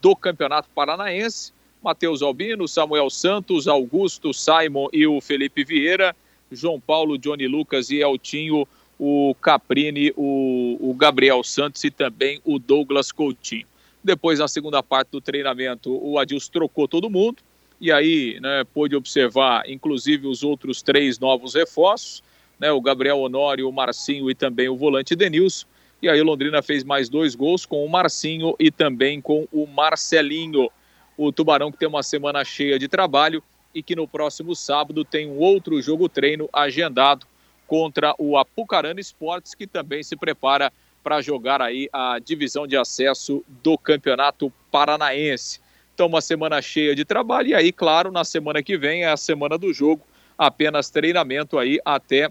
do 0.00 0.14
Campeonato 0.14 0.68
Paranaense. 0.74 1.52
Matheus 1.82 2.22
Albino, 2.22 2.66
Samuel 2.66 3.10
Santos, 3.10 3.68
Augusto, 3.68 4.32
Simon 4.32 4.88
e 4.92 5.06
o 5.06 5.20
Felipe 5.20 5.64
Vieira, 5.64 6.16
João 6.50 6.80
Paulo, 6.80 7.18
Johnny 7.18 7.46
Lucas 7.46 7.90
e 7.90 8.00
Eltinho 8.00 8.66
o 8.98 9.34
Caprini, 9.40 10.12
o, 10.16 10.78
o 10.80 10.94
Gabriel 10.94 11.42
Santos 11.44 11.84
e 11.84 11.90
também 11.90 12.40
o 12.44 12.58
Douglas 12.58 13.12
Coutinho. 13.12 13.66
Depois, 14.02 14.38
na 14.38 14.48
segunda 14.48 14.82
parte 14.82 15.08
do 15.10 15.20
treinamento, 15.20 15.92
o 15.92 16.18
Adilson 16.18 16.50
trocou 16.52 16.88
todo 16.88 17.10
mundo 17.10 17.42
e 17.80 17.92
aí 17.92 18.38
né, 18.40 18.64
pôde 18.72 18.96
observar, 18.96 19.68
inclusive, 19.68 20.26
os 20.26 20.42
outros 20.42 20.82
três 20.82 21.18
novos 21.18 21.54
reforços, 21.54 22.22
né, 22.58 22.72
o 22.72 22.80
Gabriel 22.80 23.18
Honório, 23.18 23.68
o 23.68 23.72
Marcinho 23.72 24.30
e 24.30 24.34
também 24.34 24.68
o 24.68 24.76
volante 24.76 25.14
Denilson. 25.14 25.66
E 26.00 26.08
aí 26.08 26.20
Londrina 26.22 26.62
fez 26.62 26.84
mais 26.84 27.08
dois 27.08 27.34
gols 27.34 27.64
com 27.64 27.84
o 27.84 27.88
Marcinho 27.88 28.54
e 28.58 28.70
também 28.70 29.20
com 29.20 29.46
o 29.52 29.66
Marcelinho. 29.66 30.70
O 31.16 31.32
Tubarão 31.32 31.72
que 31.72 31.78
tem 31.78 31.88
uma 31.88 32.02
semana 32.02 32.44
cheia 32.44 32.78
de 32.78 32.88
trabalho 32.88 33.42
e 33.74 33.82
que 33.82 33.96
no 33.96 34.06
próximo 34.06 34.54
sábado 34.54 35.04
tem 35.04 35.26
um 35.26 35.38
outro 35.38 35.80
jogo 35.80 36.08
treino 36.08 36.48
agendado 36.52 37.26
contra 37.66 38.14
o 38.18 38.36
Apucarana 38.36 39.00
Esportes, 39.00 39.54
que 39.54 39.66
também 39.66 40.02
se 40.02 40.16
prepara 40.16 40.72
para 41.02 41.20
jogar 41.20 41.62
aí 41.62 41.88
a 41.92 42.18
divisão 42.18 42.66
de 42.66 42.76
acesso 42.76 43.44
do 43.62 43.76
Campeonato 43.78 44.52
Paranaense. 44.70 45.60
Então, 45.96 46.08
uma 46.08 46.20
semana 46.20 46.60
cheia 46.60 46.94
de 46.94 47.06
trabalho, 47.06 47.48
e 47.48 47.54
aí, 47.54 47.72
claro, 47.72 48.12
na 48.12 48.22
semana 48.22 48.62
que 48.62 48.76
vem 48.76 49.04
é 49.04 49.08
a 49.08 49.16
semana 49.16 49.56
do 49.56 49.72
jogo, 49.72 50.02
apenas 50.36 50.90
treinamento 50.90 51.58
aí 51.58 51.80
até 51.82 52.30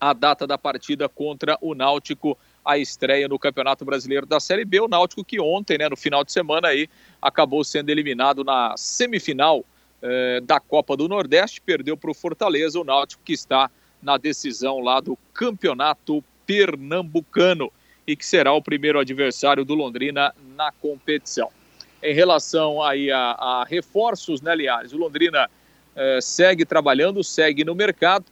a 0.00 0.12
data 0.12 0.46
da 0.46 0.56
partida 0.56 1.08
contra 1.08 1.58
o 1.60 1.74
Náutico, 1.74 2.38
a 2.64 2.78
estreia 2.78 3.26
no 3.26 3.36
Campeonato 3.36 3.84
Brasileiro 3.84 4.26
da 4.26 4.38
Série 4.38 4.64
B. 4.64 4.78
O 4.78 4.86
Náutico 4.86 5.24
que 5.24 5.40
ontem, 5.40 5.76
né, 5.76 5.88
no 5.88 5.96
final 5.96 6.22
de 6.22 6.30
semana 6.30 6.68
aí, 6.68 6.88
acabou 7.20 7.64
sendo 7.64 7.90
eliminado 7.90 8.44
na 8.44 8.76
semifinal 8.76 9.64
eh, 10.00 10.40
da 10.44 10.60
Copa 10.60 10.96
do 10.96 11.08
Nordeste, 11.08 11.60
perdeu 11.60 11.96
para 11.96 12.12
o 12.12 12.14
Fortaleza, 12.14 12.78
o 12.78 12.84
Náutico 12.84 13.24
que 13.24 13.32
está 13.32 13.68
na 14.00 14.16
decisão 14.16 14.78
lá 14.78 15.00
do 15.00 15.18
Campeonato 15.34 16.22
Pernambucano 16.46 17.72
e 18.06 18.14
que 18.14 18.24
será 18.24 18.52
o 18.52 18.62
primeiro 18.62 19.00
adversário 19.00 19.64
do 19.64 19.74
Londrina 19.74 20.32
na 20.54 20.70
competição. 20.70 21.57
Em 22.02 22.14
relação 22.14 22.82
aí 22.82 23.10
a, 23.10 23.32
a 23.32 23.64
reforços, 23.64 24.40
né, 24.40 24.54
Liares? 24.54 24.92
O 24.92 24.96
Londrina 24.96 25.48
eh, 25.96 26.20
segue 26.20 26.64
trabalhando, 26.64 27.24
segue 27.24 27.64
no 27.64 27.74
mercado 27.74 28.24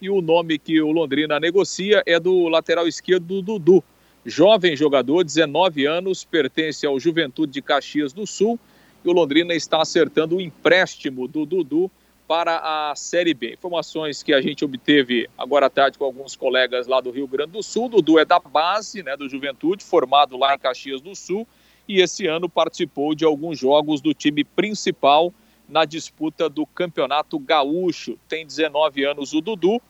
e 0.00 0.08
o 0.08 0.22
nome 0.22 0.58
que 0.58 0.80
o 0.80 0.90
Londrina 0.90 1.38
negocia 1.38 2.02
é 2.06 2.18
do 2.18 2.48
lateral 2.48 2.88
esquerdo 2.88 3.26
do 3.26 3.42
Dudu. 3.42 3.84
Jovem 4.24 4.74
jogador, 4.74 5.22
19 5.22 5.84
anos, 5.84 6.24
pertence 6.24 6.86
ao 6.86 6.98
Juventude 6.98 7.52
de 7.52 7.60
Caxias 7.60 8.14
do 8.14 8.26
Sul 8.26 8.58
e 9.04 9.08
o 9.08 9.12
Londrina 9.12 9.54
está 9.54 9.82
acertando 9.82 10.36
o 10.36 10.40
empréstimo 10.40 11.28
do 11.28 11.44
Dudu 11.44 11.90
para 12.26 12.90
a 12.90 12.96
Série 12.96 13.34
B. 13.34 13.52
Informações 13.52 14.22
que 14.22 14.32
a 14.32 14.40
gente 14.40 14.64
obteve 14.64 15.28
agora 15.36 15.66
à 15.66 15.70
tarde 15.70 15.98
com 15.98 16.04
alguns 16.06 16.34
colegas 16.34 16.86
lá 16.86 17.02
do 17.02 17.10
Rio 17.10 17.26
Grande 17.26 17.52
do 17.52 17.62
Sul. 17.62 17.90
Dudu 17.90 18.18
é 18.18 18.24
da 18.24 18.38
base, 18.38 19.02
né, 19.02 19.14
do 19.14 19.28
Juventude, 19.28 19.84
formado 19.84 20.38
lá 20.38 20.54
em 20.54 20.58
Caxias 20.58 21.02
do 21.02 21.14
Sul 21.14 21.46
e 21.90 22.00
esse 22.00 22.28
ano 22.28 22.48
participou 22.48 23.16
de 23.16 23.24
alguns 23.24 23.58
jogos 23.58 24.00
do 24.00 24.14
time 24.14 24.44
principal 24.44 25.34
na 25.68 25.84
disputa 25.84 26.48
do 26.48 26.64
Campeonato 26.64 27.36
Gaúcho. 27.36 28.16
Tem 28.28 28.46
19 28.46 29.04
anos 29.04 29.32
o 29.32 29.40
Dudu 29.40 29.82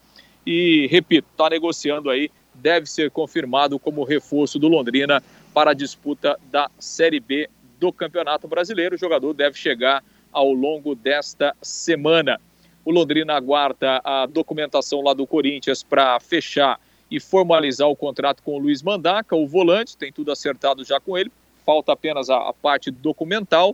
e, 0.43 0.87
repito, 0.89 1.27
está 1.31 1.47
negociando 1.47 2.09
aí, 2.09 2.31
deve 2.55 2.87
ser 2.87 3.11
confirmado 3.11 3.77
como 3.77 4.03
reforço 4.03 4.57
do 4.57 4.67
Londrina 4.67 5.21
para 5.53 5.71
a 5.71 5.73
disputa 5.75 6.39
da 6.49 6.71
Série 6.79 7.19
B 7.19 7.47
do 7.79 7.93
Campeonato 7.93 8.47
Brasileiro. 8.47 8.95
O 8.95 8.99
jogador 8.99 9.31
deve 9.35 9.55
chegar 9.55 10.03
ao 10.31 10.51
longo 10.51 10.95
desta 10.95 11.55
semana. 11.61 12.41
O 12.83 12.89
Londrina 12.89 13.35
aguarda 13.35 14.01
a 14.03 14.25
documentação 14.25 15.03
lá 15.03 15.13
do 15.13 15.27
Corinthians 15.27 15.83
para 15.83 16.19
fechar 16.19 16.79
e 17.11 17.19
formalizar 17.19 17.87
o 17.87 17.95
contrato 17.95 18.41
com 18.41 18.55
o 18.55 18.57
Luiz 18.57 18.81
Mandaca, 18.81 19.35
o 19.35 19.45
volante, 19.45 19.95
tem 19.95 20.11
tudo 20.11 20.31
acertado 20.31 20.83
já 20.83 20.99
com 20.99 21.15
ele, 21.15 21.31
falta 21.71 21.93
apenas 21.93 22.29
a, 22.29 22.49
a 22.49 22.53
parte 22.53 22.91
documental. 22.91 23.73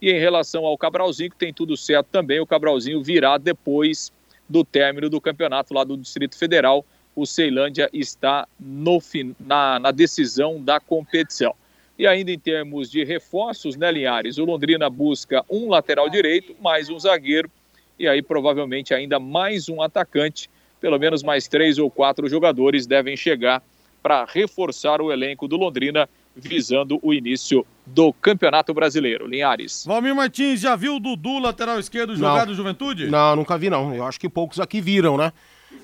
E 0.00 0.10
em 0.10 0.20
relação 0.20 0.64
ao 0.64 0.78
Cabralzinho, 0.78 1.30
que 1.30 1.36
tem 1.36 1.52
tudo 1.52 1.76
certo 1.76 2.06
também, 2.12 2.38
o 2.38 2.46
Cabralzinho 2.46 3.02
virá 3.02 3.36
depois 3.38 4.12
do 4.48 4.64
término 4.64 5.10
do 5.10 5.20
campeonato 5.20 5.74
lá 5.74 5.82
do 5.82 5.96
Distrito 5.96 6.38
Federal. 6.38 6.84
O 7.16 7.26
Ceilândia 7.26 7.88
está 7.92 8.46
no, 8.60 9.02
na, 9.40 9.80
na 9.80 9.90
decisão 9.90 10.62
da 10.62 10.78
competição. 10.78 11.54
E 11.98 12.06
ainda 12.06 12.30
em 12.30 12.38
termos 12.38 12.88
de 12.88 13.02
reforços, 13.02 13.76
né, 13.76 13.90
Linhares? 13.90 14.38
O 14.38 14.44
Londrina 14.44 14.88
busca 14.88 15.44
um 15.50 15.68
lateral 15.68 16.08
direito, 16.08 16.54
mais 16.60 16.88
um 16.88 16.98
zagueiro, 16.98 17.50
e 17.98 18.06
aí 18.06 18.22
provavelmente 18.22 18.94
ainda 18.94 19.18
mais 19.18 19.68
um 19.68 19.82
atacante. 19.82 20.48
Pelo 20.80 20.98
menos 20.98 21.22
mais 21.22 21.48
três 21.48 21.78
ou 21.78 21.90
quatro 21.90 22.28
jogadores 22.28 22.86
devem 22.86 23.16
chegar 23.16 23.62
para 24.02 24.24
reforçar 24.24 25.00
o 25.00 25.10
elenco 25.10 25.48
do 25.48 25.56
Londrina 25.56 26.08
visando 26.36 26.98
o 27.02 27.12
início 27.12 27.66
do 27.86 28.12
Campeonato 28.12 28.72
Brasileiro. 28.72 29.26
Linhares. 29.26 29.84
Valmir 29.86 30.14
Martins, 30.14 30.60
já 30.60 30.74
viu 30.74 30.96
o 30.96 31.00
Dudu, 31.00 31.38
lateral 31.38 31.78
esquerdo, 31.78 32.16
jogar 32.16 32.46
do 32.46 32.54
Juventude? 32.54 33.08
Não, 33.08 33.36
nunca 33.36 33.56
vi 33.58 33.70
não. 33.70 33.94
Eu 33.94 34.04
acho 34.04 34.18
que 34.18 34.28
poucos 34.28 34.58
aqui 34.58 34.80
viram, 34.80 35.16
né? 35.16 35.32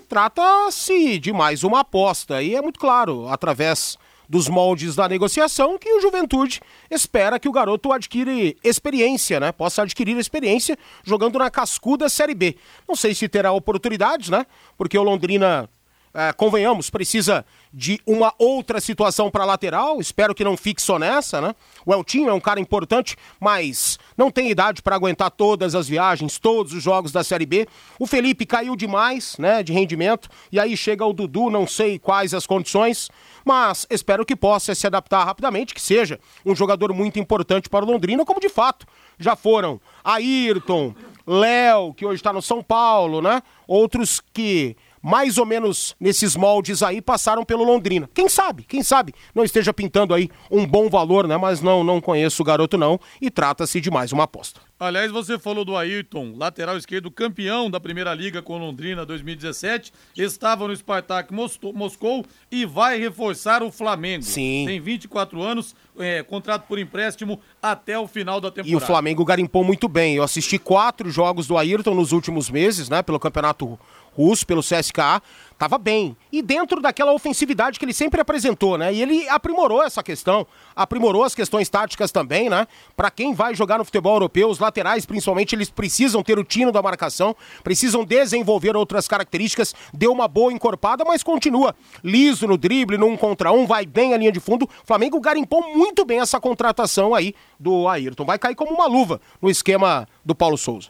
Trata-se 0.09 1.19
de 1.19 1.33
mais 1.33 1.63
uma 1.63 1.81
aposta 1.81 2.43
e 2.43 2.55
é 2.55 2.61
muito 2.61 2.81
claro, 2.81 3.29
através 3.29 3.97
dos 4.29 4.49
moldes 4.49 4.95
da 4.95 5.09
negociação, 5.09 5.77
que 5.77 5.93
o 5.93 6.01
Juventude 6.01 6.61
espera 6.89 7.39
que 7.39 7.49
o 7.49 7.53
garoto 7.53 7.93
adquire 7.93 8.57
experiência, 8.63 9.41
né? 9.41 9.51
Possa 9.51 9.83
adquirir 9.83 10.17
experiência 10.17 10.79
jogando 11.03 11.39
na 11.39 11.51
cascuda 11.51 12.09
Série 12.09 12.35
B. 12.35 12.57
Não 12.89 12.95
sei 12.95 13.13
se 13.13 13.29
terá 13.29 13.51
oportunidades, 13.51 14.29
né? 14.29 14.47
Porque 14.79 14.97
o 14.97 15.03
Londrina 15.03 15.69
é, 16.13 16.33
convenhamos, 16.33 16.91
precisa 16.91 17.45
de 17.73 18.01
uma 18.05 18.35
outra 18.37 18.81
situação 18.81 19.31
para 19.31 19.45
lateral. 19.45 20.01
Espero 20.01 20.35
que 20.35 20.43
não 20.43 20.57
fique 20.57 20.83
só 20.83 20.99
nessa, 20.99 21.41
né? 21.41 21.55
O 21.87 21.95
Eltinho 21.95 22.29
é 22.29 22.33
um 22.33 22.41
cara 22.41 22.59
importante, 22.59 23.17
mas 23.39 23.99
não 24.17 24.31
tem 24.31 24.51
idade 24.51 24.83
para 24.83 24.97
aguentar 24.97 25.31
todas 25.31 25.75
as 25.75 25.89
viagens, 25.89 26.39
todos 26.39 26.73
os 26.73 26.83
jogos 26.83 27.13
da 27.13 27.23
Série 27.23 27.47
B. 27.47 27.69
O 27.99 28.07
Felipe 28.07 28.45
caiu 28.45 28.75
demais, 28.75 29.37
né, 29.39 29.63
de 29.63 29.73
rendimento, 29.73 30.29
e 30.51 30.59
aí 30.59 30.77
chega 30.77 31.07
o 31.07 31.13
Dudu, 31.13 31.49
não 31.49 31.67
sei 31.67 31.99
quais 31.99 32.35
as 32.35 32.47
condições, 32.47 33.09
mas 33.45 33.87
espero 33.89 34.27
que 34.27 34.35
possa 34.35 34.75
se 34.75 34.87
adaptar 34.87 35.25
rapidamente, 35.25 35.75
que 35.75 35.81
seja 35.81 36.19
um 36.45 36.55
jogador 36.55 36.93
muito 36.93 37.19
importante 37.19 37.69
para 37.69 37.85
o 37.85 37.89
Londrina, 37.89 38.25
como 38.25 38.41
de 38.41 38.49
fato 38.49 38.87
já 39.19 39.37
foram 39.37 39.81
Ayrton, 40.03 40.95
Léo, 41.27 41.95
que 41.95 42.05
hoje 42.05 42.17
está 42.17 42.33
no 42.33 42.43
São 42.43 42.63
Paulo, 42.63 43.23
né? 43.23 43.43
Outros 43.69 44.21
que 44.33 44.77
mais 45.03 45.39
ou 45.39 45.47
menos 45.47 45.95
nesses 45.99 46.37
moldes 46.37 46.83
aí, 46.83 47.01
passaram 47.01 47.45
pelo 47.45 47.65
Londrina. 47.65 48.09
Quem 48.13 48.29
sabe, 48.29 48.65
quem 48.65 48.83
sabe 48.83 49.15
não 49.35 49.45
esteja 49.45 49.73
pintando 49.73 50.15
aí 50.15 50.29
um 50.51 50.67
bom 50.67 50.89
valor, 50.89 51.27
né? 51.27 51.37
Mas 51.37 51.61
não, 51.61 51.83
não 51.83 52.01
conheço 52.01 52.43
o 52.43 52.45
garoto 52.45 52.77
não 52.77 53.01
e 53.21 53.31
trata-se 53.31 53.81
de 53.81 53.91
mais 53.91 54.13
uma 54.13 54.25
aposta. 54.25 54.61
Aliás, 54.81 55.13
você 55.13 55.39
falou 55.39 55.63
do 55.63 55.77
Ayrton, 55.77 56.33
lateral 56.39 56.75
esquerdo 56.75 57.11
campeão 57.11 57.71
da 57.71 57.79
Primeira 57.79 58.15
Liga 58.15 58.41
com 58.41 58.57
Londrina 58.57 59.05
2017, 59.05 59.93
estava 60.17 60.67
no 60.67 60.75
Spartak 60.75 61.31
Moscou 61.35 62.25
e 62.51 62.65
vai 62.65 62.99
reforçar 62.99 63.63
o 63.63 63.71
Flamengo. 63.71 64.23
Sim. 64.23 64.65
Tem 64.67 64.81
24 64.81 65.43
anos, 65.43 65.77
é, 65.99 66.23
contrato 66.23 66.67
por 66.67 66.79
empréstimo 66.79 67.39
até 67.63 67.99
o 67.99 68.09
final 68.09 68.41
da 68.41 68.51
temporada. 68.51 68.73
E 68.73 68.75
o 68.75 68.81
Flamengo 68.81 69.23
garimpou 69.23 69.63
muito 69.63 69.87
bem. 69.87 70.17
Eu 70.17 70.23
assisti 70.23 70.59
quatro 70.59 71.11
jogos 71.11 71.47
do 71.47 71.59
Ayrton 71.59 71.93
nos 71.93 72.13
últimos 72.13 72.49
meses, 72.49 72.89
né, 72.89 73.03
pelo 73.03 73.21
Campeonato 73.21 73.79
russo, 74.21 74.47
pelo 74.47 74.63
CSKA, 74.63 75.23
estava 75.53 75.77
bem. 75.77 76.17
E 76.33 76.41
dentro 76.41 76.81
daquela 76.81 77.13
ofensividade 77.13 77.79
que 77.79 77.85
ele 77.85 77.93
sempre 77.93 78.21
apresentou, 78.21 78.79
né? 78.79 78.93
E 78.93 79.03
ele 79.03 79.29
aprimorou 79.29 79.83
essa 79.83 80.03
questão, 80.03 80.47
aprimorou 80.75 81.23
as 81.23 81.35
questões 81.35 81.69
táticas 81.69 82.11
também, 82.11 82.49
né? 82.49 82.67
Para 82.97 83.11
quem 83.11 83.35
vai 83.35 83.55
jogar 83.55 83.79
no 83.79 83.85
futebol 83.85 84.15
europeu, 84.15 84.49
os 84.49 84.59
laterais, 84.59 85.05
principalmente, 85.05 85.55
eles 85.55 85.69
precisam 85.69 86.23
ter 86.23 86.39
o 86.39 86.45
tino 86.45 86.73
da 86.73 86.81
marcação, 86.81 87.37
precisam 87.63 88.05
desenvolver 88.05 88.77
outras 88.77 89.07
características, 89.07 89.75
deu 89.93 90.13
uma 90.13 90.27
boa 90.27 90.53
encorpada, 90.53 91.05
mas 91.05 91.23
continua 91.23 91.75
liso 92.03 92.47
no 92.47 92.57
drible, 92.57 92.97
no 92.97 93.07
um 93.07 93.17
contra 93.17 93.53
um, 93.53 93.67
vai 93.67 93.85
bem 93.85 94.15
a 94.15 94.17
linha 94.17 94.33
de 94.33 94.41
fundo. 94.41 94.65
O 94.65 94.87
Flamengo 94.87 95.21
garimpou 95.21 95.75
muito 95.75 96.05
bem 96.05 96.21
essa 96.21 96.41
contratação 96.41 97.15
aí 97.15 97.35
do 97.59 97.87
Ayrton. 97.89 98.25
Vai 98.25 98.39
cair 98.39 98.55
como 98.55 98.73
uma 98.73 98.87
luva 98.87 99.21
no 99.43 99.51
esquema 99.51 100.09
do 100.25 100.35
Paulo 100.35 100.57
Souza. 100.57 100.89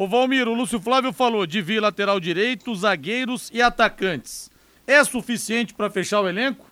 O 0.00 0.08
Valmir, 0.08 0.48
o 0.48 0.54
Lúcio 0.54 0.80
Flávio 0.80 1.12
falou 1.12 1.46
de 1.46 1.60
vir 1.60 1.78
lateral 1.78 2.18
direito, 2.18 2.74
zagueiros 2.74 3.50
e 3.52 3.60
atacantes. 3.60 4.50
É 4.86 5.04
suficiente 5.04 5.74
para 5.74 5.90
fechar 5.90 6.22
o 6.22 6.26
elenco? 6.26 6.64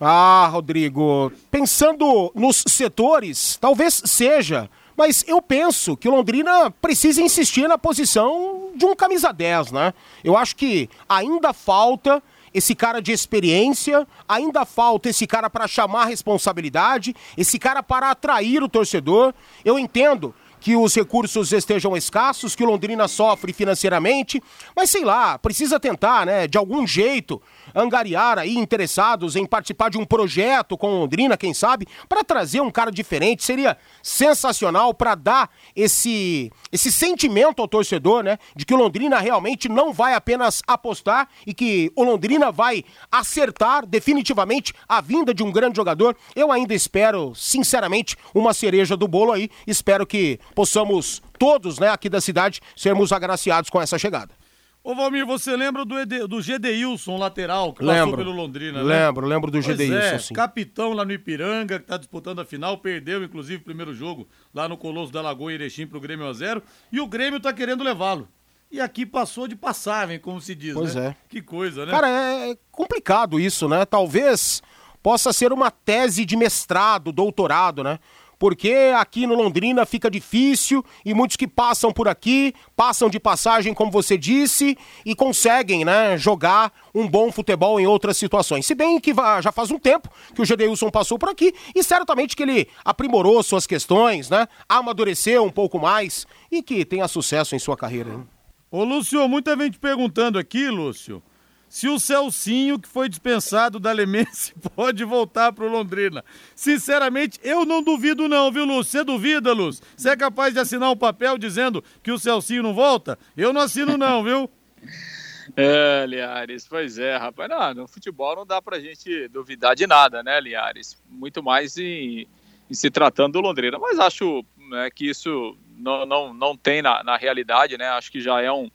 Ah, 0.00 0.48
Rodrigo, 0.52 1.32
pensando 1.50 2.30
nos 2.32 2.62
setores, 2.68 3.58
talvez 3.60 4.02
seja. 4.04 4.70
Mas 4.96 5.24
eu 5.26 5.42
penso 5.42 5.96
que 5.96 6.08
o 6.08 6.12
Londrina 6.12 6.70
precisa 6.70 7.20
insistir 7.20 7.66
na 7.66 7.76
posição 7.76 8.70
de 8.76 8.86
um 8.86 8.94
camisa 8.94 9.32
10, 9.32 9.72
né? 9.72 9.92
Eu 10.22 10.36
acho 10.36 10.54
que 10.54 10.88
ainda 11.08 11.52
falta 11.52 12.22
esse 12.54 12.76
cara 12.76 13.02
de 13.02 13.10
experiência, 13.10 14.06
ainda 14.28 14.64
falta 14.64 15.08
esse 15.08 15.26
cara 15.26 15.50
para 15.50 15.66
chamar 15.66 16.02
a 16.02 16.06
responsabilidade, 16.06 17.16
esse 17.36 17.58
cara 17.58 17.82
para 17.82 18.12
atrair 18.12 18.62
o 18.62 18.68
torcedor. 18.68 19.34
Eu 19.64 19.76
entendo 19.76 20.32
que 20.66 20.74
os 20.74 20.92
recursos 20.96 21.52
estejam 21.52 21.96
escassos, 21.96 22.56
que 22.56 22.64
Londrina 22.64 23.06
sofre 23.06 23.52
financeiramente, 23.52 24.42
mas 24.74 24.90
sei 24.90 25.04
lá, 25.04 25.38
precisa 25.38 25.78
tentar, 25.78 26.26
né, 26.26 26.48
de 26.48 26.58
algum 26.58 26.84
jeito, 26.84 27.40
angariar 27.72 28.36
aí 28.36 28.56
interessados 28.56 29.36
em 29.36 29.46
participar 29.46 29.90
de 29.90 29.96
um 29.96 30.04
projeto 30.04 30.76
com 30.76 30.88
Londrina, 30.88 31.36
quem 31.36 31.54
sabe, 31.54 31.86
para 32.08 32.24
trazer 32.24 32.60
um 32.60 32.70
cara 32.72 32.90
diferente. 32.90 33.44
Seria 33.44 33.78
sensacional 34.02 34.92
para 34.92 35.14
dar 35.14 35.50
esse 35.76 36.50
esse 36.72 36.90
sentimento 36.90 37.62
ao 37.62 37.68
torcedor, 37.68 38.24
né, 38.24 38.36
de 38.56 38.66
que 38.66 38.74
o 38.74 38.76
Londrina 38.76 39.20
realmente 39.20 39.68
não 39.68 39.92
vai 39.92 40.14
apenas 40.14 40.64
apostar 40.66 41.28
e 41.46 41.54
que 41.54 41.92
o 41.94 42.02
Londrina 42.02 42.50
vai 42.50 42.84
acertar 43.08 43.86
definitivamente 43.86 44.74
a 44.88 45.00
vinda 45.00 45.32
de 45.32 45.44
um 45.44 45.52
grande 45.52 45.76
jogador. 45.76 46.16
Eu 46.34 46.50
ainda 46.50 46.74
espero, 46.74 47.32
sinceramente, 47.36 48.16
uma 48.34 48.52
cereja 48.52 48.96
do 48.96 49.06
bolo 49.06 49.30
aí. 49.30 49.48
Espero 49.64 50.04
que 50.04 50.40
possamos 50.56 51.22
todos, 51.38 51.78
né, 51.78 51.90
aqui 51.90 52.08
da 52.08 52.18
cidade, 52.18 52.62
sermos 52.74 53.12
agraciados 53.12 53.68
com 53.68 53.80
essa 53.80 53.98
chegada. 53.98 54.34
Ô 54.82 54.94
Valmir, 54.94 55.26
você 55.26 55.54
lembra 55.54 55.84
do, 55.84 55.98
ED, 55.98 56.26
do 56.26 56.40
Gedeilson, 56.40 57.18
lateral, 57.18 57.74
que 57.74 57.84
lembro, 57.84 58.12
passou 58.12 58.16
pelo 58.16 58.30
Londrina, 58.30 58.82
né? 58.82 59.06
Lembro, 59.06 59.26
lembro 59.26 59.50
do 59.50 59.60
Gedeilson, 59.60 60.14
é, 60.14 60.18
sim. 60.18 60.32
capitão 60.32 60.92
lá 60.92 61.04
no 61.04 61.12
Ipiranga, 61.12 61.78
que 61.78 61.84
tá 61.84 61.98
disputando 61.98 62.38
a 62.38 62.44
final, 62.44 62.78
perdeu 62.78 63.22
inclusive 63.22 63.60
o 63.60 63.64
primeiro 63.64 63.92
jogo 63.92 64.28
lá 64.54 64.68
no 64.68 64.76
Colosso 64.76 65.12
da 65.12 65.20
Lagoa 65.20 65.52
Erechim 65.52 65.86
pro 65.86 66.00
Grêmio 66.00 66.26
a 66.26 66.32
0 66.32 66.62
e 66.90 67.00
o 67.00 67.06
Grêmio 67.06 67.40
tá 67.40 67.52
querendo 67.52 67.84
levá-lo. 67.84 68.28
E 68.70 68.80
aqui 68.80 69.04
passou 69.04 69.46
de 69.46 69.56
passagem, 69.56 70.18
como 70.18 70.40
se 70.40 70.54
diz, 70.54 70.72
pois 70.72 70.94
né? 70.94 71.08
é. 71.08 71.16
Que 71.28 71.42
coisa, 71.42 71.84
né? 71.84 71.90
Cara, 71.90 72.08
é 72.08 72.56
complicado 72.70 73.38
isso, 73.38 73.68
né? 73.68 73.84
Talvez 73.84 74.62
possa 75.02 75.32
ser 75.32 75.52
uma 75.52 75.70
tese 75.70 76.24
de 76.24 76.36
mestrado, 76.36 77.12
doutorado, 77.12 77.84
né? 77.84 77.98
Porque 78.38 78.92
aqui 78.96 79.26
no 79.26 79.34
Londrina 79.34 79.86
fica 79.86 80.10
difícil 80.10 80.84
e 81.04 81.14
muitos 81.14 81.36
que 81.36 81.46
passam 81.46 81.92
por 81.92 82.08
aqui, 82.08 82.54
passam 82.74 83.08
de 83.08 83.18
passagem, 83.18 83.72
como 83.72 83.90
você 83.90 84.18
disse, 84.18 84.76
e 85.04 85.14
conseguem, 85.14 85.84
né, 85.84 86.16
jogar 86.18 86.72
um 86.94 87.08
bom 87.08 87.32
futebol 87.32 87.80
em 87.80 87.86
outras 87.86 88.16
situações. 88.16 88.66
Se 88.66 88.74
bem 88.74 89.00
que 89.00 89.14
já 89.42 89.52
faz 89.52 89.70
um 89.70 89.78
tempo 89.78 90.10
que 90.34 90.42
o 90.42 90.44
Gedeilson 90.44 90.90
passou 90.90 91.18
por 91.18 91.28
aqui 91.28 91.54
e 91.74 91.82
certamente 91.82 92.36
que 92.36 92.42
ele 92.42 92.68
aprimorou 92.84 93.42
suas 93.42 93.66
questões, 93.66 94.28
né, 94.30 94.46
amadureceu 94.68 95.44
um 95.44 95.50
pouco 95.50 95.78
mais 95.78 96.26
e 96.50 96.62
que 96.62 96.84
tenha 96.84 97.08
sucesso 97.08 97.54
em 97.54 97.58
sua 97.58 97.76
carreira. 97.76 98.10
Hein? 98.10 98.28
Ô 98.70 98.84
Lúcio, 98.84 99.26
muita 99.28 99.56
gente 99.56 99.78
perguntando 99.78 100.38
aqui, 100.38 100.68
Lúcio, 100.68 101.22
se 101.68 101.88
o 101.88 101.98
Celcinho, 101.98 102.78
que 102.78 102.88
foi 102.88 103.08
dispensado 103.08 103.78
da 103.78 103.92
Lemense, 103.92 104.54
pode 104.74 105.04
voltar 105.04 105.52
pro 105.52 105.68
Londrina. 105.68 106.24
Sinceramente, 106.54 107.40
eu 107.42 107.64
não 107.64 107.82
duvido 107.82 108.28
não, 108.28 108.50
viu, 108.52 108.64
Lúcio? 108.64 108.92
Você 108.92 109.04
duvida, 109.04 109.52
Lúcio? 109.52 109.84
Você 109.96 110.10
é 110.10 110.16
capaz 110.16 110.54
de 110.54 110.60
assinar 110.60 110.90
um 110.90 110.96
papel 110.96 111.36
dizendo 111.36 111.82
que 112.02 112.12
o 112.12 112.18
Celcinho 112.18 112.62
não 112.62 112.74
volta? 112.74 113.18
Eu 113.36 113.52
não 113.52 113.60
assino 113.60 113.96
não, 113.96 114.22
viu? 114.22 114.50
É, 115.56 116.04
Liares, 116.06 116.66
pois 116.66 116.98
é, 116.98 117.16
rapaz. 117.16 117.48
Não, 117.48 117.72
no 117.72 117.88
futebol 117.88 118.34
não 118.34 118.44
dá 118.44 118.60
pra 118.60 118.80
gente 118.80 119.28
duvidar 119.28 119.76
de 119.76 119.86
nada, 119.86 120.20
né, 120.20 120.40
Liares? 120.40 121.00
Muito 121.08 121.40
mais 121.40 121.78
em, 121.78 122.26
em 122.68 122.74
se 122.74 122.90
tratando 122.90 123.34
do 123.34 123.40
Londrina. 123.40 123.78
Mas 123.78 123.98
acho 123.98 124.44
né, 124.68 124.90
que 124.92 125.08
isso 125.08 125.56
não, 125.76 126.04
não, 126.04 126.34
não 126.34 126.56
tem 126.56 126.82
na, 126.82 127.02
na 127.04 127.16
realidade, 127.16 127.78
né? 127.78 127.88
Acho 127.90 128.10
que 128.10 128.20
já 128.20 128.42
é 128.42 128.50
um, 128.50 128.68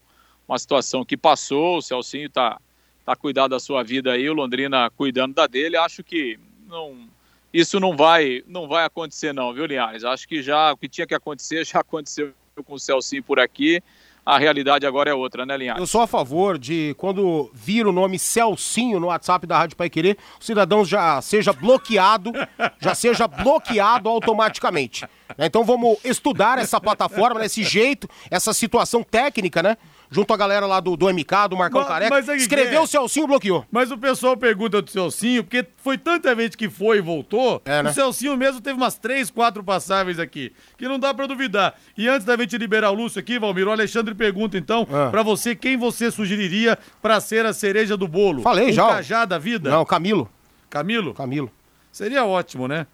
uma 0.47 0.57
situação 0.57 1.03
que 1.03 1.17
passou, 1.17 1.77
o 1.77 1.81
Celcinho 1.81 2.29
tá 2.29 2.59
tá 3.05 3.15
cuidando 3.15 3.51
da 3.51 3.59
sua 3.59 3.83
vida 3.83 4.11
aí, 4.11 4.29
o 4.29 4.33
Londrina 4.33 4.89
cuidando 4.91 5.33
da 5.33 5.47
dele. 5.47 5.77
Acho 5.77 6.03
que 6.03 6.39
não, 6.67 7.07
isso 7.53 7.79
não 7.79 7.95
vai, 7.95 8.43
não 8.47 8.67
vai 8.67 8.85
acontecer 8.85 9.33
não, 9.33 9.53
viu, 9.53 9.65
Linhares? 9.65 10.03
Acho 10.03 10.27
que 10.27 10.41
já 10.41 10.71
o 10.71 10.77
que 10.77 10.87
tinha 10.87 11.07
que 11.07 11.15
acontecer 11.15 11.65
já 11.65 11.79
aconteceu 11.79 12.31
com 12.65 12.73
o 12.73 12.79
Celcinho 12.79 13.23
por 13.23 13.39
aqui. 13.39 13.81
A 14.23 14.37
realidade 14.37 14.85
agora 14.85 15.09
é 15.09 15.13
outra, 15.15 15.47
né, 15.47 15.57
Linhares? 15.57 15.81
Eu 15.81 15.87
sou 15.87 16.01
a 16.01 16.05
favor 16.05 16.59
de, 16.59 16.93
quando 16.99 17.49
vir 17.55 17.87
o 17.87 17.91
nome 17.91 18.19
Celcinho 18.19 18.99
no 18.99 19.07
WhatsApp 19.07 19.47
da 19.47 19.57
Rádio 19.57 19.75
Pai 19.75 19.89
Querer, 19.89 20.15
o 20.39 20.43
cidadão 20.43 20.85
já 20.85 21.19
seja 21.21 21.51
bloqueado, 21.51 22.31
já 22.79 22.93
seja 22.93 23.27
bloqueado 23.27 24.07
automaticamente. 24.07 25.05
Então 25.39 25.63
vamos 25.63 25.97
estudar 26.05 26.59
essa 26.59 26.79
plataforma, 26.79 27.39
né, 27.39 27.47
esse 27.47 27.63
jeito, 27.63 28.07
essa 28.29 28.53
situação 28.53 29.01
técnica, 29.01 29.63
né? 29.63 29.75
Junto 30.11 30.33
à 30.33 30.37
galera 30.37 30.67
lá 30.67 30.79
do, 30.81 30.97
do 30.97 31.11
MK, 31.11 31.47
do 31.49 31.57
Marcão 31.57 31.79
mas, 31.79 31.87
Careca. 31.87 32.13
Mas 32.13 32.29
é 32.29 32.35
escreveu 32.35 32.81
é. 32.81 32.83
o 32.83 32.85
Celcinho 32.87 33.25
bloqueou. 33.25 33.65
Mas 33.71 33.89
o 33.89 33.97
pessoal 33.97 34.35
pergunta 34.35 34.81
do 34.81 34.91
Celcinho, 34.91 35.43
porque 35.43 35.65
foi 35.77 35.97
tanta 35.97 36.35
gente 36.35 36.57
que 36.57 36.69
foi 36.69 36.97
e 36.97 37.01
voltou, 37.01 37.61
é, 37.65 37.81
né? 37.81 37.89
o 37.89 37.93
Celcinho 37.93 38.35
mesmo 38.35 38.59
teve 38.59 38.77
umas 38.77 38.95
três, 38.97 39.31
quatro 39.31 39.63
passáveis 39.63 40.19
aqui, 40.19 40.51
que 40.77 40.87
não 40.87 40.99
dá 40.99 41.13
pra 41.13 41.25
duvidar. 41.25 41.73
E 41.97 42.09
antes 42.09 42.25
da 42.25 42.35
gente 42.35 42.57
liberar 42.57 42.91
o 42.91 42.93
Lúcio 42.93 43.19
aqui, 43.19 43.39
Valmir, 43.39 43.67
o 43.67 43.71
Alexandre 43.71 44.13
pergunta 44.13 44.57
então, 44.57 44.85
é. 44.91 45.09
pra 45.09 45.23
você, 45.23 45.55
quem 45.55 45.77
você 45.77 46.11
sugeriria 46.11 46.77
pra 47.01 47.21
ser 47.21 47.45
a 47.45 47.53
cereja 47.53 47.95
do 47.95 48.07
bolo? 48.07 48.41
Falei 48.41 48.69
um 48.69 48.73
já. 48.73 48.87
Cajá 48.87 49.25
da 49.25 49.37
vida? 49.37 49.69
Não, 49.69 49.85
Camilo. 49.85 50.29
Camilo? 50.69 51.13
Camilo. 51.13 51.51
Seria 51.91 52.25
ótimo, 52.25 52.67
né? 52.67 52.85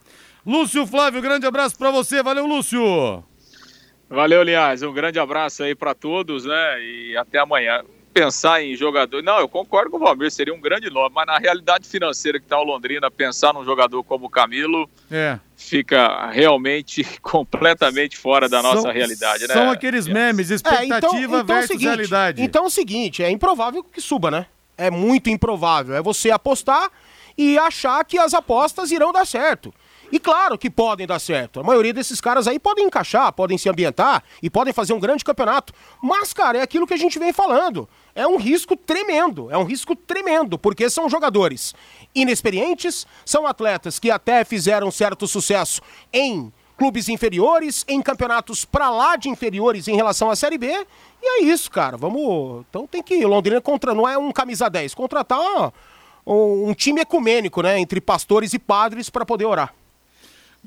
Lúcio 0.46 0.86
Flávio, 0.88 1.22
grande 1.22 1.46
abraço 1.46 1.78
pra 1.78 1.92
você. 1.92 2.24
Valeu, 2.24 2.46
Lúcio. 2.46 3.24
Valeu, 4.10 4.42
Linhares. 4.42 4.84
Um 4.84 4.94
grande 4.94 5.20
abraço 5.20 5.64
aí 5.64 5.76
para 5.76 5.94
todos, 5.94 6.46
né? 6.46 6.82
E 6.82 7.18
até 7.18 7.40
amanhã. 7.40 7.84
Pensar 8.14 8.64
em 8.64 8.76
jogador. 8.76 9.22
Não, 9.22 9.38
eu 9.38 9.48
concordo 9.48 9.92
com 9.92 9.98
o 9.98 10.00
Valmir, 10.00 10.32
seria 10.32 10.54
um 10.54 10.60
grande 10.60 10.90
nome, 10.90 11.14
mas 11.14 11.28
na 11.28 11.38
realidade 11.38 11.88
financeira 11.88 12.40
que 12.40 12.46
está 12.46 12.60
o 12.60 12.64
Londrina, 12.64 13.12
pensar 13.12 13.54
num 13.54 13.64
jogador 13.64 14.04
como 14.04 14.26
o 14.26 14.30
Camilo 14.30 14.90
é. 15.12 15.38
fica 15.56 16.28
realmente 16.32 17.04
completamente 17.22 18.18
fora 18.18 18.50
da 18.50 18.64
nossa 18.64 18.82
são, 18.82 18.92
realidade, 18.92 19.48
né? 19.48 19.54
São 19.54 19.70
aqueles 19.70 20.08
memes, 20.08 20.50
expectativa 20.50 20.96
é, 20.96 20.98
então, 20.98 21.20
então 21.20 21.46
versus 21.46 21.68
seguinte, 21.68 21.86
realidade. 21.86 22.42
Então 22.42 22.64
é 22.64 22.68
o 22.68 22.72
seguinte, 22.72 23.24
é 23.24 23.30
improvável 23.30 23.84
que 23.84 24.02
suba, 24.02 24.32
né? 24.32 24.48
É 24.76 24.90
muito 24.90 25.30
improvável. 25.30 25.94
É 25.94 26.02
você 26.02 26.32
apostar 26.32 26.90
e 27.38 27.56
achar 27.60 28.04
que 28.04 28.18
as 28.18 28.34
apostas 28.34 28.90
irão 28.90 29.14
dar 29.14 29.28
certo. 29.28 29.72
E 30.12 30.20
claro 30.20 30.58
que 30.58 30.70
podem 30.70 31.06
dar 31.06 31.20
certo. 31.20 31.60
A 31.60 31.64
maioria 31.64 31.94
desses 31.94 32.22
caras 32.22 32.48
aí 32.48 32.58
podem 32.58 32.86
encaixar, 32.86 33.32
podem 33.34 33.58
se 33.58 33.68
ambientar 33.68 34.24
e 34.42 34.50
podem 34.50 34.74
fazer 34.74 34.94
um 34.94 35.00
grande 35.00 35.24
campeonato. 35.24 35.74
Mas, 36.02 36.32
cara, 36.34 36.60
é 36.60 36.62
aquilo 36.62 36.88
que 36.88 36.94
a 36.94 36.98
gente 36.98 37.20
vem 37.20 37.34
falando. 37.34 37.90
É 38.16 38.26
um 38.26 38.38
risco 38.38 38.76
tremendo, 38.76 39.52
é 39.52 39.58
um 39.58 39.64
risco 39.64 39.96
tremendo, 39.96 40.58
porque 40.58 40.90
são 40.90 41.10
jogadores 41.10 41.76
inexperientes, 42.16 43.06
são 43.26 43.46
atletas 43.46 44.00
que 44.00 44.10
até 44.10 44.46
fizeram 44.46 44.90
certo 44.92 45.28
sucesso 45.28 45.82
em 46.12 46.52
clubes 46.78 47.10
inferiores, 47.10 47.84
em 47.88 48.02
campeonatos 48.02 48.64
para 48.64 48.90
lá 48.90 49.16
de 49.16 49.30
inferiores 49.30 49.88
em 49.88 49.96
relação 49.96 50.30
à 50.30 50.36
Série 50.36 50.58
B. 50.58 50.68
E 51.22 51.26
é 51.26 51.44
isso, 51.44 51.70
cara. 51.70 51.98
Vamos. 51.98 52.66
Então 52.70 52.88
tem 52.88 53.04
que. 53.04 53.26
Londrina 53.26 53.60
contra. 53.60 53.94
Não 53.94 54.08
é 54.08 54.18
um 54.18 54.32
camisa 54.32 54.70
10, 54.70 54.94
contratar 54.94 55.40
um, 56.26 56.70
um 56.70 56.74
time 56.74 57.02
ecumênico, 57.02 57.62
né? 57.62 57.80
Entre 57.80 58.00
pastores 58.00 58.54
e 58.54 58.60
padres 58.60 59.10
para 59.10 59.26
poder 59.26 59.46
orar. 59.46 59.74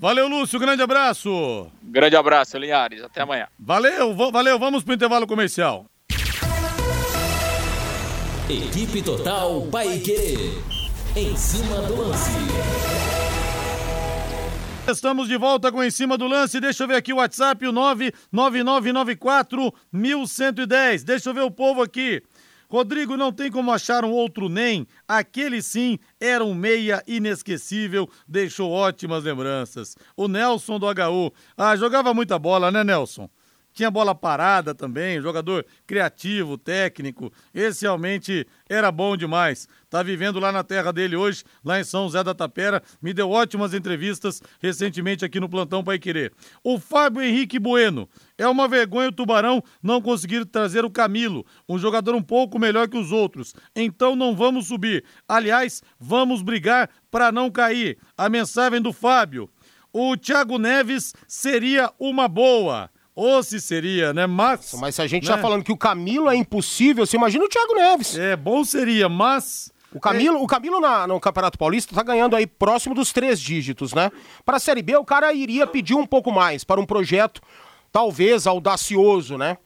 Valeu, 0.00 0.26
Lúcio. 0.28 0.58
Grande 0.58 0.82
abraço. 0.82 1.70
Grande 1.82 2.16
abraço, 2.16 2.56
Linhares. 2.56 3.02
Até 3.02 3.20
amanhã. 3.20 3.48
Valeu, 3.58 4.14
valeu. 4.32 4.58
Vamos 4.58 4.82
pro 4.82 4.94
intervalo 4.94 5.26
comercial. 5.26 5.84
Equipe 8.48 9.02
Total 9.02 9.60
Paique. 9.70 10.54
Em 11.14 11.36
cima 11.36 11.82
do 11.82 11.96
lance. 11.96 12.30
Estamos 14.88 15.28
de 15.28 15.36
volta 15.36 15.70
com 15.70 15.84
Em 15.84 15.90
Cima 15.90 16.16
do 16.16 16.26
Lance. 16.26 16.58
Deixa 16.58 16.84
eu 16.84 16.88
ver 16.88 16.96
aqui 16.96 17.12
o 17.12 17.16
WhatsApp, 17.16 17.66
o 17.66 17.70
99994 17.70 19.70
1110. 19.92 21.04
Deixa 21.04 21.28
eu 21.28 21.34
ver 21.34 21.42
o 21.42 21.50
povo 21.50 21.82
aqui. 21.82 22.22
Rodrigo, 22.70 23.16
não 23.16 23.32
tem 23.32 23.50
como 23.50 23.72
achar 23.72 24.04
um 24.04 24.12
outro 24.12 24.48
nem. 24.48 24.86
Aquele 25.08 25.60
sim 25.60 25.98
era 26.20 26.44
um 26.44 26.54
meia 26.54 27.02
inesquecível, 27.04 28.08
deixou 28.28 28.70
ótimas 28.70 29.24
lembranças. 29.24 29.96
O 30.16 30.28
Nelson 30.28 30.78
do 30.78 30.86
HU. 30.86 31.32
Ah, 31.56 31.74
jogava 31.74 32.14
muita 32.14 32.38
bola, 32.38 32.70
né, 32.70 32.84
Nelson? 32.84 33.28
Tinha 33.80 33.90
bola 33.90 34.14
parada 34.14 34.74
também, 34.74 35.22
jogador 35.22 35.64
criativo, 35.86 36.58
técnico. 36.58 37.32
Esse 37.54 37.86
realmente 37.86 38.46
era 38.68 38.92
bom 38.92 39.16
demais. 39.16 39.66
Tá 39.88 40.02
vivendo 40.02 40.38
lá 40.38 40.52
na 40.52 40.62
terra 40.62 40.92
dele 40.92 41.16
hoje, 41.16 41.44
lá 41.64 41.80
em 41.80 41.84
São 41.84 42.02
José 42.02 42.22
da 42.22 42.34
Tapera. 42.34 42.82
Me 43.00 43.14
deu 43.14 43.30
ótimas 43.30 43.72
entrevistas 43.72 44.42
recentemente 44.60 45.24
aqui 45.24 45.40
no 45.40 45.48
Plantão 45.48 45.82
Pai 45.82 45.98
Querer. 45.98 46.30
O 46.62 46.78
Fábio 46.78 47.22
Henrique 47.22 47.58
Bueno. 47.58 48.06
É 48.36 48.46
uma 48.46 48.68
vergonha 48.68 49.08
o 49.08 49.12
Tubarão 49.12 49.62
não 49.82 50.02
conseguir 50.02 50.44
trazer 50.44 50.84
o 50.84 50.90
Camilo, 50.90 51.44
um 51.66 51.78
jogador 51.78 52.14
um 52.14 52.22
pouco 52.22 52.58
melhor 52.58 52.86
que 52.86 52.98
os 52.98 53.12
outros. 53.12 53.54
Então 53.74 54.14
não 54.14 54.36
vamos 54.36 54.66
subir. 54.66 55.04
Aliás, 55.26 55.82
vamos 55.98 56.42
brigar 56.42 56.90
para 57.10 57.32
não 57.32 57.50
cair. 57.50 57.96
A 58.14 58.28
mensagem 58.28 58.82
do 58.82 58.92
Fábio. 58.92 59.48
O 59.90 60.18
Thiago 60.18 60.58
Neves 60.58 61.14
seria 61.26 61.90
uma 61.98 62.28
boa. 62.28 62.90
Ou 63.22 63.42
se 63.42 63.60
seria, 63.60 64.14
né? 64.14 64.26
Mas. 64.26 64.72
Mas 64.80 64.94
se 64.94 65.02
a 65.02 65.06
gente 65.06 65.26
tá 65.26 65.36
né? 65.36 65.36
tá 65.36 65.42
falando 65.46 65.62
que 65.62 65.70
o 65.70 65.76
Camilo 65.76 66.30
é 66.30 66.34
impossível, 66.34 67.04
você 67.04 67.18
imagina 67.18 67.44
o 67.44 67.48
Thiago 67.50 67.74
Neves. 67.74 68.16
É, 68.16 68.34
bom 68.34 68.64
seria, 68.64 69.10
mas. 69.10 69.70
O 69.92 70.00
Camilo, 70.00 70.38
é... 70.38 70.40
o 70.40 70.46
Camilo 70.46 70.80
na, 70.80 71.06
no 71.06 71.20
Campeonato 71.20 71.58
Paulista 71.58 71.94
tá 71.94 72.02
ganhando 72.02 72.34
aí 72.34 72.46
próximo 72.46 72.94
dos 72.94 73.12
três 73.12 73.38
dígitos, 73.38 73.92
né? 73.92 74.10
Para 74.42 74.56
a 74.56 74.58
Série 74.58 74.80
B, 74.80 74.96
o 74.96 75.04
cara 75.04 75.30
iria 75.34 75.66
pedir 75.66 75.94
um 75.94 76.06
pouco 76.06 76.32
mais 76.32 76.64
para 76.64 76.80
um 76.80 76.86
projeto 76.86 77.42
talvez 77.92 78.46
audacioso, 78.46 79.36
né? 79.36 79.58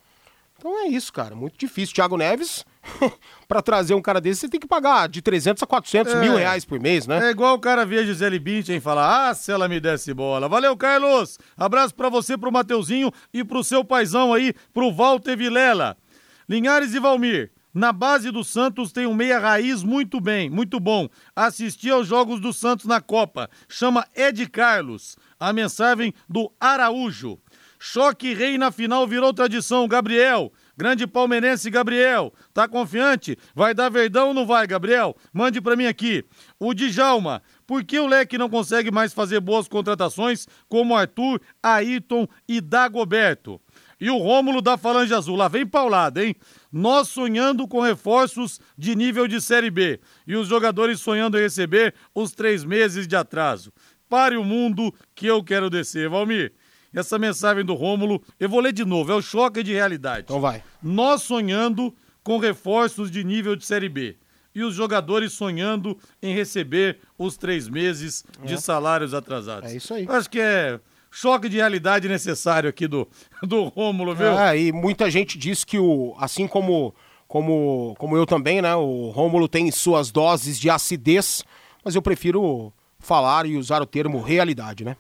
Então 0.58 0.76
é 0.80 0.88
isso, 0.88 1.12
cara. 1.12 1.36
Muito 1.36 1.56
difícil. 1.56 1.94
Thiago 1.94 2.16
Neves, 2.16 2.64
para 3.48 3.62
trazer 3.62 3.94
um 3.94 4.02
cara 4.02 4.20
desse, 4.20 4.42
você 4.42 4.48
tem 4.48 4.60
que 4.60 4.66
pagar 4.66 5.08
de 5.08 5.22
300 5.22 5.62
a 5.62 5.66
400 5.66 6.14
é, 6.14 6.20
mil 6.20 6.36
reais 6.36 6.64
por 6.64 6.80
mês, 6.80 7.06
né? 7.06 7.28
É 7.28 7.30
igual 7.30 7.54
o 7.54 7.58
cara 7.58 7.84
via 7.84 8.04
Gisele 8.04 8.38
Bündchen 8.38 8.80
falar, 8.80 9.28
ah, 9.28 9.34
se 9.34 9.50
ela 9.50 9.68
me 9.68 9.80
desse 9.80 10.12
bola. 10.12 10.48
Valeu, 10.48 10.76
Carlos. 10.76 11.38
Abraço 11.56 11.94
para 11.94 12.08
você, 12.08 12.36
pro 12.36 12.52
Mateuzinho 12.52 13.12
e 13.32 13.44
pro 13.44 13.64
seu 13.64 13.84
paizão 13.84 14.32
aí, 14.32 14.54
pro 14.72 14.92
Walter 14.92 15.36
Vilela. 15.36 15.96
Linhares 16.48 16.94
e 16.94 17.00
Valmir. 17.00 17.50
Na 17.74 17.92
base 17.92 18.30
do 18.30 18.44
Santos 18.44 18.92
tem 18.92 19.04
um 19.04 19.14
meia 19.14 19.36
raiz 19.36 19.82
muito 19.82 20.20
bem, 20.20 20.48
muito 20.48 20.78
bom. 20.78 21.08
Assisti 21.34 21.90
aos 21.90 22.06
jogos 22.06 22.38
do 22.38 22.52
Santos 22.52 22.86
na 22.86 23.00
Copa. 23.00 23.50
Chama 23.68 24.06
Ed 24.14 24.46
Carlos. 24.48 25.16
A 25.40 25.52
mensagem 25.52 26.14
do 26.28 26.52
Araújo. 26.60 27.36
Choque 27.80 28.32
rei 28.32 28.56
na 28.56 28.70
final 28.70 29.08
virou 29.08 29.34
tradição, 29.34 29.88
Gabriel. 29.88 30.52
Grande 30.76 31.06
palmeirense 31.06 31.70
Gabriel. 31.70 32.32
Tá 32.52 32.66
confiante? 32.66 33.38
Vai 33.54 33.74
dar 33.74 33.88
verdão 33.88 34.28
ou 34.28 34.34
não 34.34 34.46
vai, 34.46 34.66
Gabriel? 34.66 35.16
Mande 35.32 35.60
para 35.60 35.76
mim 35.76 35.86
aqui. 35.86 36.24
O 36.58 36.74
Djalma. 36.74 37.42
Por 37.66 37.84
que 37.84 37.98
o 37.98 38.06
Leque 38.06 38.36
não 38.36 38.48
consegue 38.48 38.90
mais 38.90 39.12
fazer 39.12 39.40
boas 39.40 39.68
contratações 39.68 40.46
como 40.68 40.96
Arthur, 40.96 41.40
Ayrton 41.62 42.26
e 42.48 42.60
Dagoberto? 42.60 43.60
E 44.00 44.10
o 44.10 44.18
Rômulo 44.18 44.60
da 44.60 44.76
Falange 44.76 45.14
Azul. 45.14 45.36
Lá 45.36 45.48
vem 45.48 45.66
paulada, 45.66 46.24
hein? 46.24 46.34
Nós 46.70 47.08
sonhando 47.08 47.66
com 47.68 47.80
reforços 47.80 48.60
de 48.76 48.94
nível 48.94 49.28
de 49.28 49.40
Série 49.40 49.70
B. 49.70 50.00
E 50.26 50.34
os 50.36 50.48
jogadores 50.48 51.00
sonhando 51.00 51.38
em 51.38 51.42
receber 51.42 51.94
os 52.14 52.32
três 52.32 52.64
meses 52.64 53.06
de 53.06 53.16
atraso. 53.16 53.72
Pare 54.08 54.36
o 54.36 54.44
mundo 54.44 54.92
que 55.14 55.26
eu 55.26 55.42
quero 55.42 55.70
descer. 55.70 56.08
Valmir, 56.08 56.52
essa 56.94 57.18
mensagem 57.18 57.64
do 57.64 57.74
Rômulo, 57.74 58.22
eu 58.38 58.48
vou 58.48 58.60
ler 58.60 58.72
de 58.72 58.84
novo. 58.84 59.12
É 59.12 59.14
o 59.14 59.22
choque 59.22 59.62
de 59.62 59.72
realidade. 59.72 60.24
Então 60.24 60.40
vai. 60.40 60.62
Nós 60.82 61.22
sonhando 61.22 61.94
com 62.22 62.38
reforços 62.38 63.10
de 63.10 63.22
nível 63.24 63.56
de 63.56 63.66
Série 63.66 63.88
B 63.88 64.16
e 64.54 64.62
os 64.62 64.74
jogadores 64.74 65.32
sonhando 65.32 65.98
em 66.22 66.32
receber 66.34 66.98
os 67.18 67.36
três 67.36 67.68
meses 67.68 68.24
é. 68.42 68.46
de 68.46 68.60
salários 68.60 69.12
atrasados. 69.12 69.70
É 69.70 69.76
isso 69.76 69.92
aí. 69.92 70.06
Acho 70.08 70.30
que 70.30 70.38
é 70.38 70.78
choque 71.10 71.48
de 71.48 71.56
realidade 71.56 72.08
necessário 72.08 72.70
aqui 72.70 72.86
do, 72.86 73.08
do 73.42 73.64
Rômulo, 73.64 74.14
viu? 74.14 74.38
É, 74.38 74.58
e 74.58 74.72
muita 74.72 75.10
gente 75.10 75.36
diz 75.36 75.64
que 75.64 75.78
o, 75.78 76.14
assim 76.18 76.46
como, 76.46 76.94
como, 77.26 77.94
como 77.98 78.16
eu 78.16 78.24
também, 78.24 78.62
né, 78.62 78.74
o 78.74 79.10
Rômulo 79.10 79.48
tem 79.48 79.70
suas 79.70 80.10
doses 80.10 80.58
de 80.58 80.70
acidez, 80.70 81.44
mas 81.84 81.94
eu 81.94 82.02
prefiro 82.02 82.72
falar 82.98 83.46
e 83.46 83.56
usar 83.56 83.82
o 83.82 83.86
termo 83.86 84.20
realidade, 84.22 84.84
né? 84.84 84.96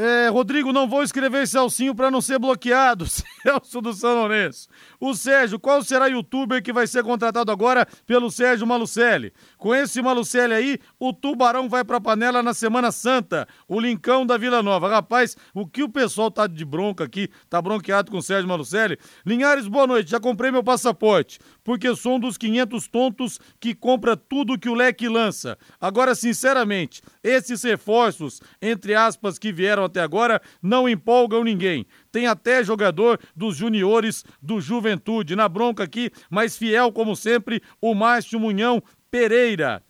É, 0.00 0.28
Rodrigo, 0.28 0.72
não 0.72 0.88
vou 0.88 1.02
escrever 1.02 1.48
Celcinho 1.48 1.92
para 1.92 2.08
não 2.08 2.20
ser 2.20 2.38
bloqueado. 2.38 3.04
Celso 3.42 3.80
do 3.80 3.92
São 3.92 4.14
Lourenço. 4.14 4.68
O 5.00 5.12
Sérgio, 5.12 5.58
qual 5.58 5.82
será 5.82 6.04
o 6.04 6.08
youtuber 6.08 6.62
que 6.62 6.72
vai 6.72 6.86
ser 6.86 7.02
contratado 7.02 7.50
agora 7.50 7.84
pelo 8.06 8.30
Sérgio 8.30 8.64
Malucelli? 8.64 9.32
Com 9.56 9.74
esse 9.74 10.00
Malucelli 10.00 10.54
aí, 10.54 10.78
o 11.00 11.12
Tubarão 11.12 11.68
vai 11.68 11.82
pra 11.82 12.00
panela 12.00 12.44
na 12.44 12.54
Semana 12.54 12.92
Santa. 12.92 13.48
O 13.66 13.80
Lincão 13.80 14.24
da 14.24 14.36
Vila 14.36 14.62
Nova. 14.62 14.88
Rapaz, 14.88 15.36
o 15.52 15.66
que 15.66 15.82
o 15.82 15.88
pessoal 15.88 16.30
tá 16.30 16.46
de 16.46 16.64
bronca 16.64 17.02
aqui, 17.02 17.28
tá 17.50 17.60
bronqueado 17.60 18.12
com 18.12 18.18
o 18.18 18.22
Sérgio 18.22 18.48
Malucelli? 18.48 18.96
Linhares, 19.26 19.66
boa 19.66 19.88
noite. 19.88 20.12
Já 20.12 20.20
comprei 20.20 20.52
meu 20.52 20.62
passaporte, 20.62 21.40
porque 21.68 21.94
sou 21.94 22.16
um 22.16 22.18
dos 22.18 22.38
500 22.38 22.88
tontos 22.88 23.38
que 23.60 23.74
compra 23.74 24.16
tudo 24.16 24.58
que 24.58 24.70
o 24.70 24.74
leque 24.74 25.06
lança. 25.06 25.58
Agora, 25.78 26.14
sinceramente, 26.14 27.02
esses 27.22 27.62
reforços, 27.62 28.40
entre 28.62 28.94
aspas, 28.94 29.38
que 29.38 29.52
vieram 29.52 29.84
até 29.84 30.00
agora 30.00 30.40
não 30.62 30.88
empolgam 30.88 31.44
ninguém. 31.44 31.84
Tem 32.10 32.26
até 32.26 32.64
jogador 32.64 33.20
dos 33.36 33.54
juniores 33.54 34.24
do 34.40 34.62
Juventude. 34.62 35.36
Na 35.36 35.46
bronca 35.46 35.84
aqui, 35.84 36.10
mas 36.30 36.56
fiel 36.56 36.90
como 36.90 37.14
sempre, 37.14 37.62
o 37.82 37.94
Márcio 37.94 38.40
Munhão 38.40 38.82
Pereira. 39.10 39.82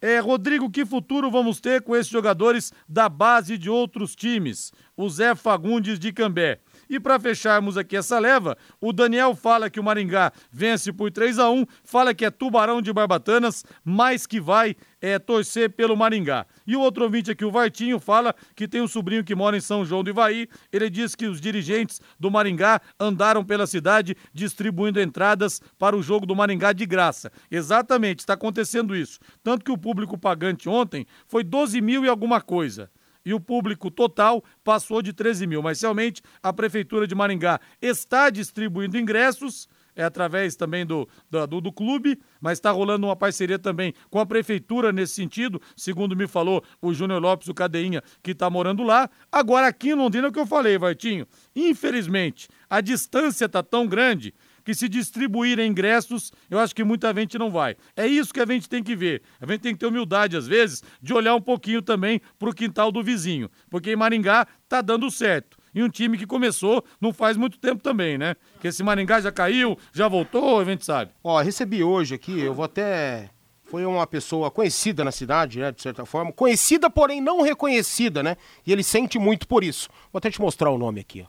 É, 0.00 0.20
Rodrigo, 0.20 0.70
que 0.70 0.86
futuro 0.86 1.28
vamos 1.28 1.58
ter 1.58 1.82
com 1.82 1.96
esses 1.96 2.12
jogadores 2.12 2.72
da 2.88 3.08
base 3.08 3.58
de 3.58 3.68
outros 3.68 4.14
times? 4.14 4.70
O 4.96 5.08
Zé 5.08 5.34
Fagundes 5.34 5.98
de 5.98 6.12
Cambé. 6.12 6.60
E 6.88 7.00
para 7.00 7.18
fecharmos 7.18 7.76
aqui 7.76 7.96
essa 7.96 8.18
leva, 8.18 8.56
o 8.80 8.92
Daniel 8.92 9.34
fala 9.34 9.68
que 9.68 9.80
o 9.80 9.84
Maringá 9.84 10.32
vence 10.50 10.92
por 10.92 11.10
3 11.10 11.38
a 11.38 11.50
1 11.50 11.64
fala 11.84 12.14
que 12.14 12.24
é 12.24 12.30
Tubarão 12.30 12.80
de 12.80 12.92
Barbatanas, 12.92 13.64
mas 13.84 14.26
que 14.26 14.40
vai 14.40 14.76
é, 15.00 15.18
torcer 15.18 15.70
pelo 15.70 15.96
Maringá. 15.96 16.46
E 16.66 16.76
o 16.76 16.80
outro 16.80 17.04
ouvinte 17.04 17.30
aqui, 17.30 17.44
o 17.44 17.50
Vartinho, 17.50 17.98
fala 17.98 18.34
que 18.54 18.68
tem 18.68 18.80
um 18.80 18.88
sobrinho 18.88 19.24
que 19.24 19.34
mora 19.34 19.56
em 19.56 19.60
São 19.60 19.84
João 19.84 20.02
do 20.02 20.10
Ivaí. 20.10 20.48
Ele 20.72 20.88
diz 20.88 21.14
que 21.14 21.26
os 21.26 21.40
dirigentes 21.40 22.00
do 22.18 22.30
Maringá 22.30 22.80
andaram 22.98 23.44
pela 23.44 23.66
cidade 23.66 24.16
distribuindo 24.32 25.00
entradas 25.00 25.60
para 25.78 25.96
o 25.96 26.02
jogo 26.02 26.26
do 26.26 26.36
Maringá 26.36 26.72
de 26.72 26.86
graça. 26.86 27.30
Exatamente, 27.50 28.20
está 28.20 28.34
acontecendo 28.34 28.96
isso. 28.96 29.18
Tanto 29.42 29.64
que 29.64 29.72
o 29.72 29.78
público 29.78 30.18
pagante 30.18 30.68
ontem 30.68 31.06
foi 31.26 31.42
12 31.44 31.80
mil 31.80 32.04
e 32.04 32.08
alguma 32.08 32.40
coisa 32.40 32.90
e 33.26 33.34
o 33.34 33.40
público 33.40 33.90
total 33.90 34.42
passou 34.62 35.02
de 35.02 35.12
13 35.12 35.48
mil. 35.48 35.60
Mas 35.60 35.82
realmente 35.82 36.22
a 36.40 36.52
Prefeitura 36.52 37.08
de 37.08 37.14
Maringá 37.14 37.60
está 37.82 38.30
distribuindo 38.30 38.96
ingressos. 38.96 39.68
É 39.96 40.04
através 40.04 40.54
também 40.54 40.84
do, 40.84 41.08
do, 41.30 41.60
do 41.60 41.72
clube, 41.72 42.20
mas 42.38 42.58
está 42.58 42.70
rolando 42.70 43.06
uma 43.06 43.16
parceria 43.16 43.58
também 43.58 43.94
com 44.10 44.20
a 44.20 44.26
prefeitura 44.26 44.92
nesse 44.92 45.14
sentido, 45.14 45.58
segundo 45.74 46.14
me 46.14 46.26
falou 46.26 46.62
o 46.82 46.92
Júnior 46.92 47.18
Lopes, 47.18 47.48
o 47.48 47.54
Cadeinha, 47.54 48.02
que 48.22 48.32
está 48.32 48.50
morando 48.50 48.82
lá. 48.82 49.08
Agora, 49.32 49.68
aqui 49.68 49.88
em 49.88 49.94
Londrina, 49.94 50.26
é 50.26 50.30
o 50.30 50.32
que 50.32 50.38
eu 50.38 50.46
falei, 50.46 50.76
Vartinho, 50.76 51.26
infelizmente, 51.54 52.46
a 52.68 52.82
distância 52.82 53.46
está 53.46 53.62
tão 53.62 53.86
grande 53.86 54.34
que 54.66 54.74
se 54.74 54.88
distribuírem 54.88 55.70
ingressos, 55.70 56.32
eu 56.50 56.58
acho 56.58 56.74
que 56.74 56.82
muita 56.82 57.14
gente 57.14 57.38
não 57.38 57.52
vai. 57.52 57.76
É 57.96 58.04
isso 58.04 58.34
que 58.34 58.40
a 58.40 58.44
gente 58.44 58.68
tem 58.68 58.82
que 58.82 58.96
ver. 58.96 59.22
A 59.40 59.46
gente 59.46 59.60
tem 59.60 59.72
que 59.72 59.78
ter 59.78 59.86
humildade, 59.86 60.36
às 60.36 60.48
vezes, 60.48 60.82
de 61.00 61.14
olhar 61.14 61.36
um 61.36 61.40
pouquinho 61.40 61.80
também 61.80 62.20
para 62.36 62.50
o 62.50 62.52
quintal 62.52 62.90
do 62.90 63.00
vizinho. 63.00 63.48
Porque 63.70 63.92
em 63.92 63.96
Maringá 63.96 64.44
tá 64.68 64.82
dando 64.82 65.08
certo. 65.08 65.56
E 65.72 65.84
um 65.84 65.88
time 65.88 66.18
que 66.18 66.26
começou 66.26 66.84
não 67.00 67.12
faz 67.12 67.36
muito 67.36 67.60
tempo 67.60 67.80
também, 67.80 68.18
né? 68.18 68.34
Que 68.60 68.66
esse 68.66 68.82
Maringá 68.82 69.20
já 69.20 69.30
caiu, 69.30 69.78
já 69.92 70.08
voltou, 70.08 70.58
a 70.58 70.64
gente 70.64 70.84
sabe. 70.84 71.12
Ó, 71.22 71.40
recebi 71.40 71.84
hoje 71.84 72.16
aqui, 72.16 72.40
eu 72.40 72.52
vou 72.52 72.64
até 72.64 73.30
foi 73.66 73.86
uma 73.86 74.06
pessoa 74.06 74.50
conhecida 74.50 75.04
na 75.04 75.12
cidade, 75.12 75.60
né, 75.60 75.70
de 75.70 75.80
certa 75.80 76.04
forma. 76.04 76.32
Conhecida, 76.32 76.90
porém 76.90 77.20
não 77.20 77.40
reconhecida, 77.40 78.20
né? 78.20 78.36
E 78.66 78.72
ele 78.72 78.82
sente 78.82 79.16
muito 79.16 79.46
por 79.46 79.62
isso. 79.62 79.88
Vou 80.12 80.18
até 80.18 80.28
te 80.28 80.40
mostrar 80.40 80.70
o 80.70 80.78
nome 80.78 81.00
aqui, 81.00 81.22
ó. 81.22 81.26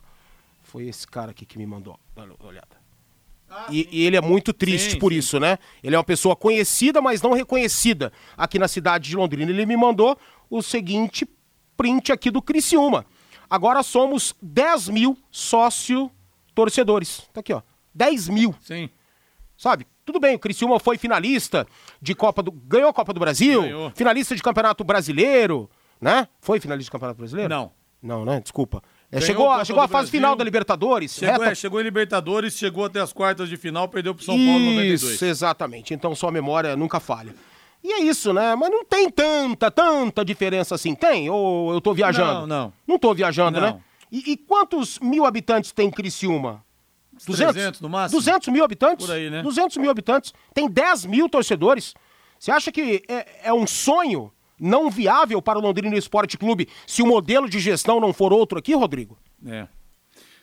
Foi 0.64 0.88
esse 0.88 1.06
cara 1.06 1.32
aqui 1.32 1.46
que 1.46 1.58
me 1.58 1.68
mandou. 1.68 2.00
Dá 2.16 2.24
olhada. 2.44 2.87
E, 3.70 3.88
e, 3.92 4.06
ele 4.06 4.18
é 4.18 4.22
muito 4.22 4.54
triste 4.54 4.92
sim, 4.92 5.00
por 5.00 5.12
sim. 5.12 5.20
isso, 5.20 5.40
né? 5.40 5.58
Ele 5.82 5.96
é 5.96 5.98
uma 5.98 6.04
pessoa 6.04 6.36
conhecida, 6.36 7.02
mas 7.02 7.22
não 7.22 7.34
reconhecida 7.34 8.12
aqui 8.36 8.60
na 8.60 8.68
cidade 8.68 9.10
de 9.10 9.16
Londrina. 9.16 9.52
Ele 9.52 9.66
me 9.66 9.78
mandou 9.78 10.18
o 10.50 10.62
seguinte 10.62 11.28
print 11.76 12.12
aqui 12.12 12.30
do 12.30 12.42
Criciúma. 12.42 13.06
Agora 13.50 13.82
somos 13.84 14.36
10 14.42 14.90
mil 14.90 15.18
sócio 15.32 16.12
torcedores. 16.54 17.30
Tá 17.32 17.40
aqui, 17.40 17.54
ó. 17.54 17.62
10 17.94 18.30
mil. 18.30 18.54
Sim. 18.62 18.90
Sabe? 19.58 19.88
Tudo 20.06 20.20
bem, 20.20 20.36
o 20.36 20.40
Criciúma 20.40 20.80
foi 20.80 20.98
finalista 20.98 21.66
de 22.02 22.14
Copa 22.14 22.44
do. 22.44 22.52
Ganhou 22.52 22.90
a 22.90 22.94
Copa 22.94 23.14
do 23.14 23.20
Brasil, 23.20 23.62
Ganhou. 23.62 23.92
finalista 23.96 24.36
de 24.36 24.44
Campeonato 24.44 24.84
Brasileiro, 24.84 25.70
né? 26.00 26.28
Foi 26.40 26.60
finalista 26.60 26.86
de 26.86 26.92
Campeonato 26.92 27.18
Brasileiro? 27.18 27.50
Não. 27.50 27.72
Não, 28.02 28.24
né? 28.24 28.40
Desculpa. 28.40 28.82
É, 29.12 29.22
chegou 29.22 29.64
chegou 29.64 29.82
à 29.82 29.88
fase 29.88 30.12
final 30.12 30.36
da 30.36 30.44
Libertadores. 30.44 31.14
Chegou, 31.14 31.46
é, 31.46 31.56
chegou 31.56 31.80
em 31.80 31.84
Libertadores, 31.84 32.58
chegou 32.58 32.86
até 32.86 33.00
as 33.00 33.14
quartas 33.14 33.48
de 33.48 33.56
final, 33.56 33.88
perdeu 33.88 34.14
pro 34.14 34.24
São 34.24 34.36
Paulo 34.36 34.60
em 34.60 34.76
92. 34.76 35.04
Isso, 35.04 35.26
exatamente. 35.26 35.94
Então 35.94 36.14
sua 36.14 36.32
memória 36.32 36.76
nunca 36.76 37.00
falha. 37.00 37.34
E 37.84 37.94
é 37.94 38.00
isso, 38.02 38.34
né? 38.34 38.54
Mas 38.56 38.70
não 38.70 38.84
tem 38.84 39.10
tanta, 39.10 39.72
tanta 39.72 40.26
diferença 40.26 40.76
assim. 40.76 40.94
Tem? 40.94 41.30
Ou 41.30 41.74
eu 41.74 41.80
tô 41.80 41.94
viajando? 41.94 42.42
Não, 42.42 42.48
não. 42.48 42.74
Não 42.86 43.00
tô 43.00 43.14
viajando, 43.14 43.62
né? 43.62 43.68
não. 43.68 43.78
né? 43.78 43.84
E, 44.12 44.32
e, 44.32 44.38
quantos 44.38 45.00
mil 45.00 45.26
habitantes 45.26 45.72
tem 45.72 45.90
Criciúma? 45.90 46.64
200? 47.26 47.54
300 47.54 47.82
no 47.82 47.90
máximo? 47.90 48.20
200 48.20 48.48
mil 48.50 48.64
habitantes? 48.64 49.06
Por 49.06 49.14
aí, 49.14 49.30
né? 49.30 49.42
200 49.42 49.78
mil 49.78 49.90
habitantes. 49.90 50.34
Tem 50.54 50.70
10 50.70 51.06
mil 51.06 51.30
torcedores. 51.30 51.94
Você 52.40 52.52
acha 52.52 52.72
que 52.72 53.04
é, 53.08 53.26
é 53.46 53.54
um 53.54 53.66
sonho 53.66 54.32
não 54.60 54.90
viável 54.90 55.42
para 55.42 55.60
o 55.60 55.62
Londrina 55.62 55.96
Esporte 55.96 56.38
Clube 56.38 56.68
se 56.86 57.02
o 57.02 57.08
modelo 57.08 57.50
de 57.50 57.60
gestão 57.60 58.00
não 58.00 58.14
for 58.14 58.34
outro 58.34 58.58
aqui, 58.58 58.74
Rodrigo? 58.74 59.18
É. 59.46 59.68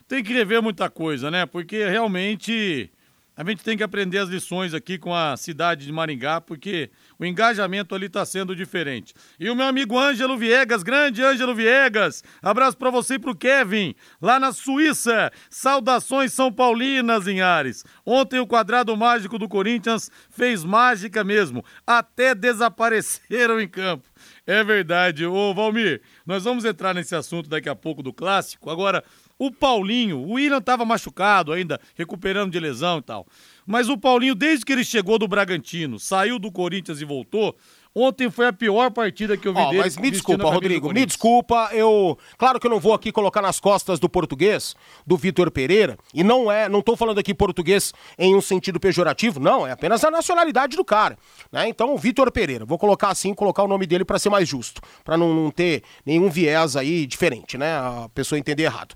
Tem 0.07 0.23
que 0.23 0.33
rever 0.33 0.61
muita 0.61 0.89
coisa, 0.89 1.31
né? 1.31 1.45
Porque 1.45 1.87
realmente 1.87 2.91
a 3.35 3.43
gente 3.43 3.63
tem 3.63 3.75
que 3.75 3.83
aprender 3.83 4.19
as 4.19 4.29
lições 4.29 4.73
aqui 4.73 4.97
com 4.97 5.13
a 5.13 5.35
cidade 5.35 5.85
de 5.85 5.91
Maringá, 5.91 6.39
porque 6.39 6.89
o 7.19 7.25
engajamento 7.25 7.93
ali 7.93 8.05
está 8.05 8.25
sendo 8.25 8.55
diferente. 8.55 9.13
E 9.39 9.49
o 9.49 9.55
meu 9.55 9.65
amigo 9.65 9.99
Ângelo 9.99 10.37
Viegas, 10.37 10.83
grande 10.83 11.21
Ângelo 11.21 11.53
Viegas, 11.53 12.23
abraço 12.41 12.77
para 12.77 12.89
você 12.89 13.15
e 13.15 13.19
pro 13.19 13.35
Kevin, 13.35 13.93
lá 14.21 14.39
na 14.39 14.53
Suíça. 14.53 15.31
Saudações 15.49 16.31
São 16.31 16.51
Paulinas, 16.51 17.27
em 17.27 17.41
Ares. 17.41 17.83
Ontem 18.05 18.39
o 18.39 18.47
quadrado 18.47 18.95
mágico 18.95 19.37
do 19.37 19.49
Corinthians 19.49 20.09
fez 20.29 20.63
mágica 20.63 21.23
mesmo, 21.23 21.63
até 21.85 22.33
desapareceram 22.33 23.59
em 23.59 23.67
campo. 23.67 24.07
É 24.47 24.63
verdade. 24.63 25.25
Ô, 25.25 25.53
Valmir, 25.53 26.01
nós 26.25 26.43
vamos 26.43 26.65
entrar 26.65 26.93
nesse 26.93 27.15
assunto 27.15 27.49
daqui 27.49 27.67
a 27.67 27.75
pouco 27.75 28.03
do 28.03 28.13
clássico. 28.13 28.69
Agora, 28.69 29.03
O 29.37 29.51
Paulinho, 29.51 30.19
o 30.19 30.33
William 30.33 30.59
estava 30.59 30.85
machucado 30.85 31.51
ainda, 31.51 31.79
recuperando 31.95 32.51
de 32.51 32.59
lesão 32.59 32.99
e 32.99 33.01
tal. 33.01 33.27
Mas 33.65 33.89
o 33.89 33.97
Paulinho, 33.97 34.33
desde 34.33 34.65
que 34.65 34.71
ele 34.71 34.83
chegou 34.83 35.19
do 35.19 35.27
Bragantino, 35.27 35.99
saiu 35.99 36.39
do 36.39 36.51
Corinthians 36.51 37.01
e 37.01 37.05
voltou, 37.05 37.55
Ontem 37.97 38.29
foi 38.29 38.45
a 38.45 38.51
pior 38.51 38.91
partida 38.91 39.37
que 39.37 39.47
eu 39.47 39.53
vi 39.53 39.61
oh, 39.61 39.69
dele. 39.69 39.83
Mas 39.83 39.95
me 39.95 40.11
desculpa, 40.11 40.51
Rodrigo, 40.51 40.91
me 40.91 41.05
desculpa, 41.05 41.69
eu. 41.71 42.17
Claro 42.37 42.59
que 42.59 42.67
eu 42.67 42.71
não 42.71 42.77
vou 42.77 42.93
aqui 42.93 43.09
colocar 43.09 43.41
nas 43.41 43.57
costas 43.57 43.99
do 43.99 44.09
português, 44.09 44.75
do 45.07 45.15
Vitor 45.15 45.49
Pereira, 45.49 45.97
e 46.13 46.21
não 46.21 46.51
é, 46.51 46.67
não 46.67 46.81
tô 46.81 46.97
falando 46.97 47.19
aqui 47.19 47.33
português 47.33 47.93
em 48.19 48.35
um 48.35 48.41
sentido 48.41 48.81
pejorativo, 48.81 49.39
não, 49.39 49.65
é 49.65 49.71
apenas 49.71 50.03
a 50.03 50.11
nacionalidade 50.11 50.75
do 50.75 50.83
cara. 50.83 51.17
Né? 51.49 51.69
Então, 51.69 51.93
o 51.93 51.97
Vitor 51.97 52.29
Pereira, 52.33 52.65
vou 52.65 52.77
colocar 52.77 53.07
assim, 53.07 53.33
colocar 53.33 53.63
o 53.63 53.67
nome 53.67 53.87
dele 53.87 54.03
para 54.03 54.19
ser 54.19 54.29
mais 54.29 54.45
justo, 54.45 54.81
para 55.05 55.15
não, 55.15 55.33
não 55.33 55.49
ter 55.49 55.81
nenhum 56.05 56.29
viés 56.29 56.75
aí 56.75 57.07
diferente, 57.07 57.57
né? 57.57 57.77
A 57.77 58.09
pessoa 58.13 58.37
entender 58.37 58.63
errado. 58.63 58.93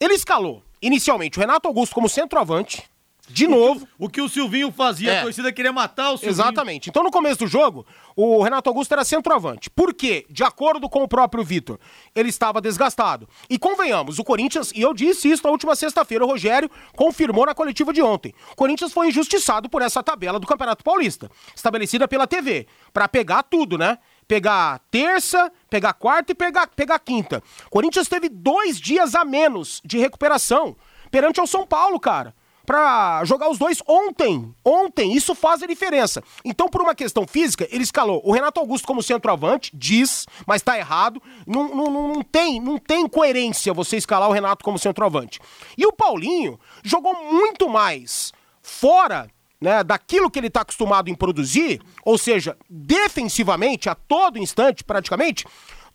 Ele 0.00 0.14
escalou 0.14 0.62
inicialmente 0.80 1.38
o 1.38 1.40
Renato 1.40 1.66
Augusto 1.68 1.94
como 1.94 2.08
centroavante 2.08 2.88
de 3.28 3.46
novo. 3.46 3.86
O 3.98 4.08
que 4.08 4.20
o 4.20 4.28
Silvinho 4.28 4.72
fazia, 4.72 5.12
é. 5.12 5.18
a 5.18 5.22
torcida 5.22 5.52
queria 5.52 5.72
matar 5.72 6.10
o 6.10 6.16
Silvinho. 6.16 6.30
Exatamente. 6.30 6.88
Então, 6.88 7.02
no 7.02 7.10
começo 7.10 7.40
do 7.40 7.46
jogo, 7.46 7.86
o 8.16 8.42
Renato 8.42 8.68
Augusto 8.70 8.92
era 8.92 9.04
centroavante. 9.04 9.68
Por 9.70 9.92
quê? 9.92 10.24
De 10.30 10.42
acordo 10.42 10.88
com 10.88 11.02
o 11.02 11.08
próprio 11.08 11.44
Vitor, 11.44 11.78
ele 12.14 12.30
estava 12.30 12.60
desgastado. 12.60 13.28
E 13.48 13.58
convenhamos, 13.58 14.18
o 14.18 14.24
Corinthians, 14.24 14.72
e 14.74 14.80
eu 14.80 14.94
disse 14.94 15.30
isso 15.30 15.44
na 15.44 15.50
última 15.50 15.76
sexta-feira, 15.76 16.24
o 16.24 16.28
Rogério 16.28 16.70
confirmou 16.96 17.46
na 17.46 17.54
coletiva 17.54 17.92
de 17.92 18.02
ontem. 18.02 18.34
O 18.52 18.56
Corinthians 18.56 18.92
foi 18.92 19.08
injustiçado 19.08 19.68
por 19.68 19.82
essa 19.82 20.02
tabela 20.02 20.40
do 20.40 20.46
Campeonato 20.46 20.82
Paulista, 20.82 21.30
estabelecida 21.54 22.08
pela 22.08 22.26
TV, 22.26 22.66
para 22.92 23.06
pegar 23.08 23.42
tudo, 23.42 23.76
né? 23.76 23.98
Pegar 24.28 24.80
terça, 24.90 25.50
pegar 25.70 25.94
quarta 25.94 26.32
e 26.32 26.34
pegar, 26.34 26.68
pegar 26.68 26.98
quinta. 26.98 27.42
Corinthians 27.70 28.06
teve 28.06 28.28
dois 28.28 28.78
dias 28.78 29.14
a 29.14 29.24
menos 29.24 29.80
de 29.84 29.98
recuperação 29.98 30.76
perante 31.10 31.40
ao 31.40 31.46
São 31.46 31.66
Paulo, 31.66 31.98
cara 31.98 32.34
para 32.68 33.24
jogar 33.24 33.48
os 33.48 33.56
dois 33.56 33.82
ontem. 33.88 34.54
Ontem, 34.62 35.14
isso 35.14 35.34
faz 35.34 35.62
a 35.62 35.66
diferença. 35.66 36.22
Então, 36.44 36.68
por 36.68 36.82
uma 36.82 36.94
questão 36.94 37.26
física, 37.26 37.66
ele 37.70 37.82
escalou 37.82 38.20
o 38.22 38.30
Renato 38.30 38.60
Augusto 38.60 38.86
como 38.86 39.02
centroavante, 39.02 39.70
diz, 39.72 40.26
mas 40.46 40.60
tá 40.60 40.76
errado. 40.76 41.22
Não, 41.46 41.74
não, 41.74 41.90
não, 41.90 42.22
tem, 42.22 42.60
não 42.60 42.76
tem 42.76 43.08
coerência 43.08 43.72
você 43.72 43.96
escalar 43.96 44.28
o 44.28 44.32
Renato 44.34 44.62
como 44.62 44.78
centroavante. 44.78 45.40
E 45.78 45.86
o 45.86 45.94
Paulinho 45.94 46.60
jogou 46.84 47.14
muito 47.32 47.70
mais 47.70 48.34
fora 48.60 49.30
né, 49.60 49.82
daquilo 49.82 50.30
que 50.30 50.38
ele 50.38 50.46
está 50.48 50.60
acostumado 50.60 51.10
em 51.10 51.14
produzir, 51.14 51.80
ou 52.04 52.16
seja, 52.16 52.56
defensivamente, 52.68 53.88
a 53.88 53.94
todo 53.94 54.38
instante, 54.38 54.84
praticamente, 54.84 55.44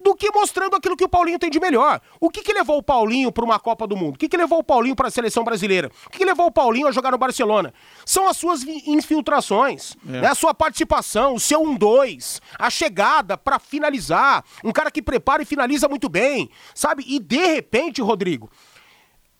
do 0.03 0.13
que 0.13 0.29
mostrando 0.31 0.75
aquilo 0.75 0.97
que 0.97 1.03
o 1.05 1.09
Paulinho 1.09 1.39
tem 1.39 1.49
de 1.49 1.59
melhor. 1.59 2.01
O 2.19 2.29
que, 2.29 2.41
que 2.41 2.53
levou 2.53 2.77
o 2.77 2.83
Paulinho 2.83 3.31
para 3.31 3.45
uma 3.45 3.57
Copa 3.57 3.87
do 3.87 3.95
Mundo? 3.95 4.15
O 4.15 4.17
que, 4.17 4.27
que 4.27 4.35
levou 4.35 4.59
o 4.59 4.63
Paulinho 4.63 4.95
para 4.95 5.07
a 5.07 5.11
seleção 5.11 5.43
brasileira? 5.43 5.89
O 6.05 6.09
que, 6.09 6.17
que 6.17 6.25
levou 6.25 6.47
o 6.47 6.51
Paulinho 6.51 6.87
a 6.87 6.91
jogar 6.91 7.11
no 7.11 7.17
Barcelona? 7.17 7.73
São 8.05 8.27
as 8.27 8.35
suas 8.35 8.63
infiltrações, 8.63 9.95
é. 10.05 10.21
né? 10.21 10.27
a 10.27 10.35
sua 10.35 10.53
participação, 10.53 11.35
o 11.35 11.39
seu 11.39 11.61
1-2, 11.61 12.41
a 12.59 12.69
chegada 12.69 13.37
para 13.37 13.57
finalizar. 13.57 14.43
Um 14.63 14.73
cara 14.73 14.91
que 14.91 15.01
prepara 15.01 15.41
e 15.41 15.45
finaliza 15.45 15.87
muito 15.87 16.09
bem, 16.09 16.49
sabe? 16.75 17.05
E 17.07 17.17
de 17.19 17.45
repente, 17.45 18.01
Rodrigo, 18.01 18.49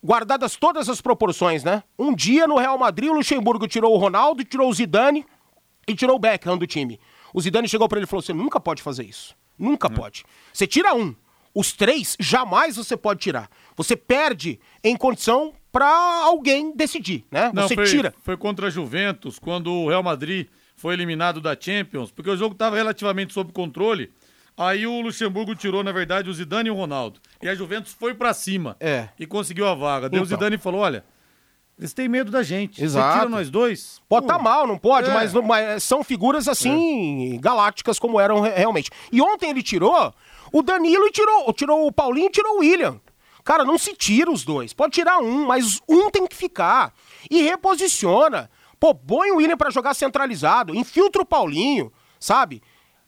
guardadas 0.04 0.54
todas 0.56 0.88
as 0.88 1.00
proporções, 1.00 1.64
né? 1.64 1.82
Um 1.98 2.14
dia 2.14 2.46
no 2.46 2.58
Real 2.58 2.76
Madrid, 2.76 3.08
o 3.08 3.14
Luxemburgo 3.14 3.66
tirou 3.66 3.94
o 3.94 3.98
Ronaldo, 3.98 4.44
tirou 4.44 4.68
o 4.68 4.74
Zidane 4.74 5.24
e 5.88 5.94
tirou 5.94 6.16
o 6.16 6.18
Beckham 6.18 6.58
do 6.58 6.66
time. 6.66 7.00
O 7.32 7.40
Zidane 7.40 7.68
chegou 7.68 7.88
para 7.88 7.98
ele 7.98 8.04
e 8.04 8.08
falou: 8.08 8.22
"Você 8.22 8.34
nunca 8.34 8.60
pode 8.60 8.82
fazer 8.82 9.04
isso. 9.04 9.34
Nunca 9.58 9.88
hum. 9.88 9.94
pode. 9.94 10.24
Você 10.52 10.66
tira 10.66 10.94
um. 10.94 11.14
Os 11.54 11.72
três, 11.72 12.16
jamais 12.18 12.76
você 12.76 12.96
pode 12.96 13.20
tirar. 13.20 13.48
Você 13.76 13.96
perde 13.96 14.58
em 14.82 14.96
condição 14.96 15.54
para 15.70 15.88
alguém 16.24 16.74
decidir, 16.74 17.24
né? 17.30 17.50
Não, 17.54 17.66
você 17.66 17.76
foi, 17.76 17.84
tira. 17.84 18.14
Foi 18.22 18.36
contra 18.36 18.66
a 18.66 18.70
Juventus, 18.70 19.38
quando 19.38 19.72
o 19.72 19.88
Real 19.88 20.02
Madrid 20.02 20.48
foi 20.76 20.94
eliminado 20.94 21.40
da 21.40 21.56
Champions, 21.58 22.10
porque 22.10 22.28
o 22.28 22.36
jogo 22.36 22.54
estava 22.54 22.76
relativamente 22.76 23.32
sob 23.32 23.52
controle. 23.52 24.12
Aí 24.56 24.86
o 24.86 25.00
Luxemburgo 25.00 25.54
tirou, 25.54 25.82
na 25.82 25.90
verdade, 25.90 26.30
o 26.30 26.34
Zidane 26.34 26.68
e 26.68 26.72
o 26.72 26.74
Ronaldo. 26.74 27.20
E 27.42 27.48
a 27.48 27.54
Juventus 27.54 27.92
foi 27.92 28.14
para 28.14 28.32
cima. 28.32 28.76
É. 28.78 29.08
E 29.18 29.26
conseguiu 29.26 29.66
a 29.66 29.74
vaga. 29.74 30.06
Então. 30.06 30.22
o 30.22 30.24
Zidane 30.24 30.58
falou: 30.58 30.80
olha, 30.80 31.04
eles 31.78 31.92
têm 31.92 32.08
medo 32.08 32.30
da 32.30 32.42
gente. 32.42 32.82
Exato. 32.82 33.08
Você 33.08 33.18
tira 33.18 33.28
nós 33.28 33.50
dois. 33.50 34.00
Pode 34.08 34.26
estar 34.26 34.36
tá 34.36 34.42
mal, 34.42 34.66
não 34.66 34.78
pode, 34.78 35.10
é. 35.10 35.14
mas, 35.14 35.32
mas, 35.32 35.82
são 35.82 36.04
figuras 36.04 36.46
assim, 36.46 37.34
é. 37.34 37.38
galácticas 37.38 37.98
como 37.98 38.20
eram 38.20 38.40
realmente. 38.40 38.90
E 39.10 39.20
ontem 39.20 39.50
ele 39.50 39.62
tirou 39.62 40.14
o 40.52 40.62
Danilo 40.62 41.06
e 41.06 41.10
tirou, 41.10 41.52
tirou 41.52 41.86
o 41.86 41.92
Paulinho 41.92 42.28
e 42.28 42.30
tirou 42.30 42.56
o 42.56 42.58
William. 42.60 43.00
Cara, 43.42 43.64
não 43.64 43.76
se 43.76 43.94
tira 43.94 44.30
os 44.30 44.44
dois. 44.44 44.72
Pode 44.72 44.92
tirar 44.92 45.18
um, 45.18 45.46
mas 45.46 45.80
um 45.88 46.10
tem 46.10 46.26
que 46.26 46.36
ficar. 46.36 46.94
E 47.28 47.42
reposiciona. 47.42 48.48
Pô, 48.78 48.94
põe 48.94 49.32
o 49.32 49.36
William 49.36 49.56
para 49.56 49.70
jogar 49.70 49.94
centralizado, 49.94 50.74
infiltra 50.74 51.22
o 51.22 51.26
Paulinho, 51.26 51.92
sabe? 52.20 52.62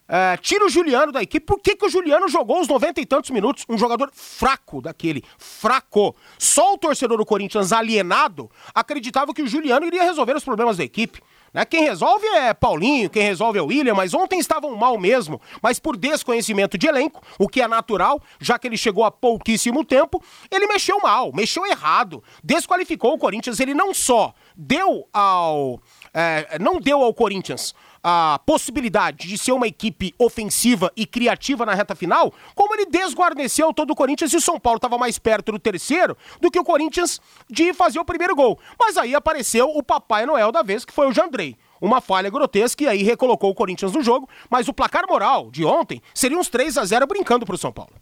É, 0.09 0.37
tira 0.37 0.65
o 0.65 0.69
Juliano 0.69 1.11
da 1.11 1.23
equipe. 1.23 1.45
Por 1.45 1.61
que, 1.61 1.75
que 1.75 1.85
o 1.85 1.89
Juliano 1.89 2.29
jogou 2.29 2.61
os 2.61 2.69
90 2.69 3.01
e 3.01 3.07
tantos 3.07 3.31
minutos? 3.31 3.65
Um 3.69 3.77
jogador 3.77 4.11
fraco 4.13 4.81
daquele. 4.81 5.25
Fraco. 5.39 6.15
Só 6.39 6.75
o 6.75 6.79
torcedor 6.79 7.19
do 7.19 7.27
Corinthians 7.27 7.73
alienado 7.73 8.51
acreditava 8.75 9.35
que 9.35 9.43
o 9.43 9.49
Juliano 9.49 9.87
iria 9.87 10.03
resolver 10.03 10.37
os 10.37 10.45
problemas 10.45 10.77
da 10.77 10.85
equipe. 10.85 11.21
Né? 11.53 11.65
Quem 11.65 11.85
resolve 11.85 12.27
é 12.27 12.53
Paulinho, 12.53 13.09
quem 13.09 13.23
resolve 13.23 13.59
é 13.59 13.63
o 13.63 13.67
William, 13.67 13.95
mas 13.95 14.13
ontem 14.15 14.39
estavam 14.39 14.77
mal 14.77 14.99
mesmo. 14.99 15.41
Mas 15.63 15.79
por 15.79 15.97
desconhecimento 15.97 16.77
de 16.77 16.87
elenco, 16.87 17.23
o 17.39 17.49
que 17.49 17.63
é 17.63 17.67
natural, 17.67 18.23
já 18.39 18.59
que 18.59 18.69
ele 18.69 18.77
chegou 18.77 19.05
há 19.05 19.11
pouquíssimo 19.11 19.85
tempo, 19.85 20.23
ele 20.51 20.67
mexeu 20.67 21.01
mal, 21.01 21.33
mexeu 21.33 21.67
errado. 21.67 22.23
Desqualificou 22.45 23.15
o 23.15 23.19
Corinthians. 23.19 23.59
Ele 23.59 23.75
não 23.75 23.95
só 23.95 24.35
deu 24.55 25.09
ao. 25.13 25.81
É, 26.13 26.59
não 26.61 26.79
deu 26.79 27.03
ao 27.03 27.13
Corinthians 27.13 27.75
a 28.09 28.39
possibilidade 28.39 29.27
de 29.27 29.37
ser 29.37 29.51
uma 29.51 29.67
equipe 29.67 30.15
ofensiva 30.17 30.93
e 30.97 31.05
criativa 31.05 31.67
na 31.67 31.75
reta 31.75 31.93
final, 31.93 32.33
como 32.55 32.73
ele 32.73 32.87
desguarneceu 32.87 33.75
todo 33.75 33.91
o 33.91 33.97
Corinthians 33.97 34.33
e 34.33 34.37
o 34.37 34.41
São 34.41 34.61
Paulo 34.61 34.77
estava 34.77 34.97
mais 34.97 35.19
perto 35.19 35.51
do 35.51 35.59
terceiro 35.59 36.17
do 36.41 36.49
que 36.49 36.61
o 36.61 36.63
Corinthians 36.63 37.21
de 37.51 37.75
fazer 37.75 37.99
o 37.99 38.05
primeiro 38.05 38.37
gol. 38.37 38.61
Mas 38.79 38.97
aí 38.97 39.13
apareceu 39.13 39.69
o 39.77 39.83
Papai 39.83 40.25
Noel 40.25 40.53
da 40.53 40.63
vez, 40.63 40.85
que 40.85 40.93
foi 40.93 41.09
o 41.09 41.13
Jandrei. 41.13 41.57
Uma 41.81 42.01
falha 42.01 42.31
grotesca 42.31 42.85
e 42.85 42.87
aí 42.87 43.03
recolocou 43.03 43.51
o 43.51 43.55
Corinthians 43.57 43.91
no 43.91 44.05
jogo, 44.05 44.29
mas 44.49 44.69
o 44.69 44.73
placar 44.73 45.05
moral 45.09 45.51
de 45.51 45.65
ontem 45.65 46.01
seria 46.15 46.39
uns 46.39 46.49
3 46.49 46.79
a 46.79 46.85
0 46.85 47.09
brincando 47.09 47.45
para 47.45 47.57
o 47.57 47.59
São 47.59 47.73
Paulo. 47.73 47.93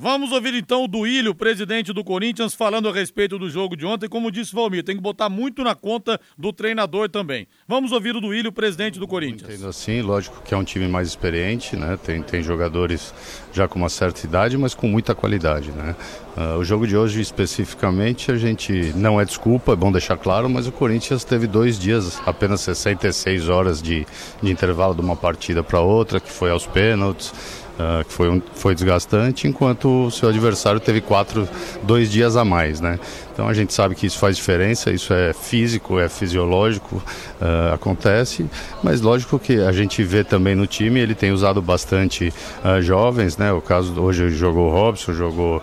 Vamos 0.00 0.30
ouvir 0.30 0.54
então 0.54 0.84
o 0.84 0.86
Duílio, 0.86 1.34
presidente 1.34 1.92
do 1.92 2.04
Corinthians, 2.04 2.54
falando 2.54 2.88
a 2.88 2.92
respeito 2.92 3.36
do 3.36 3.50
jogo 3.50 3.76
de 3.76 3.84
ontem. 3.84 4.08
Como 4.08 4.30
disse 4.30 4.54
Valmir, 4.54 4.84
tem 4.84 4.94
que 4.94 5.02
botar 5.02 5.28
muito 5.28 5.64
na 5.64 5.74
conta 5.74 6.20
do 6.38 6.52
treinador 6.52 7.08
também. 7.08 7.48
Vamos 7.66 7.90
ouvir 7.90 8.14
o 8.14 8.20
Duílio, 8.20 8.52
presidente 8.52 8.96
do 8.96 9.08
Corinthians. 9.08 9.52
Entendo 9.52 9.68
assim, 9.68 10.00
lógico 10.00 10.40
que 10.44 10.54
é 10.54 10.56
um 10.56 10.62
time 10.62 10.86
mais 10.86 11.08
experiente, 11.08 11.74
né? 11.74 11.98
Tem, 12.00 12.22
tem 12.22 12.44
jogadores 12.44 13.12
já 13.52 13.66
com 13.66 13.80
uma 13.80 13.88
certa 13.88 14.24
idade, 14.24 14.56
mas 14.56 14.72
com 14.72 14.86
muita 14.86 15.16
qualidade, 15.16 15.72
né? 15.72 15.96
Uh, 16.36 16.58
o 16.58 16.64
jogo 16.64 16.86
de 16.86 16.96
hoje 16.96 17.20
especificamente 17.20 18.30
a 18.30 18.36
gente 18.36 18.92
não 18.94 19.20
é 19.20 19.24
desculpa, 19.24 19.72
é 19.72 19.76
bom 19.76 19.90
deixar 19.90 20.16
claro, 20.16 20.48
mas 20.48 20.68
o 20.68 20.70
Corinthians 20.70 21.24
teve 21.24 21.48
dois 21.48 21.76
dias, 21.76 22.22
apenas 22.24 22.60
66 22.60 23.48
horas 23.48 23.82
de, 23.82 24.06
de 24.40 24.52
intervalo 24.52 24.94
de 24.94 25.00
uma 25.00 25.16
partida 25.16 25.64
para 25.64 25.80
outra, 25.80 26.20
que 26.20 26.30
foi 26.30 26.52
aos 26.52 26.68
pênaltis 26.68 27.66
uh, 27.78 28.04
que 28.04 28.12
foi, 28.12 28.28
um, 28.28 28.42
foi 28.54 28.74
desgastante, 28.74 29.46
enquanto 29.46 30.06
o 30.06 30.10
seu 30.10 30.28
adversário 30.28 30.80
teve 30.80 31.00
quatro, 31.00 31.48
dois 31.82 32.10
dias 32.10 32.36
a 32.36 32.44
mais, 32.44 32.80
né? 32.80 32.98
Então 33.32 33.48
a 33.48 33.54
gente 33.54 33.72
sabe 33.72 33.94
que 33.94 34.06
isso 34.06 34.18
faz 34.18 34.36
diferença, 34.36 34.90
isso 34.90 35.14
é 35.14 35.32
físico, 35.32 35.98
é 35.98 36.08
fisiológico, 36.08 36.96
uh, 36.96 37.74
acontece, 37.74 38.46
mas 38.82 39.00
lógico 39.00 39.38
que 39.38 39.60
a 39.60 39.72
gente 39.72 40.02
vê 40.02 40.24
também 40.24 40.54
no 40.54 40.66
time, 40.66 40.98
ele 40.98 41.14
tem 41.14 41.30
usado 41.30 41.62
bastante 41.62 42.32
uh, 42.64 42.82
jovens, 42.82 43.36
né? 43.36 43.52
O 43.52 43.60
caso 43.60 43.98
hoje 44.00 44.28
jogou 44.30 44.68
o 44.68 44.72
Robson, 44.72 45.12
jogou 45.12 45.62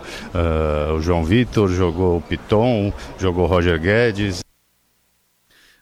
o 0.94 1.00
João 1.00 1.24
Vitor, 1.24 1.68
jogou 1.68 2.18
o 2.18 2.20
Piton, 2.20 2.92
jogou 3.18 3.44
o 3.44 3.46
Roger 3.46 3.78
Guedes. 3.80 4.45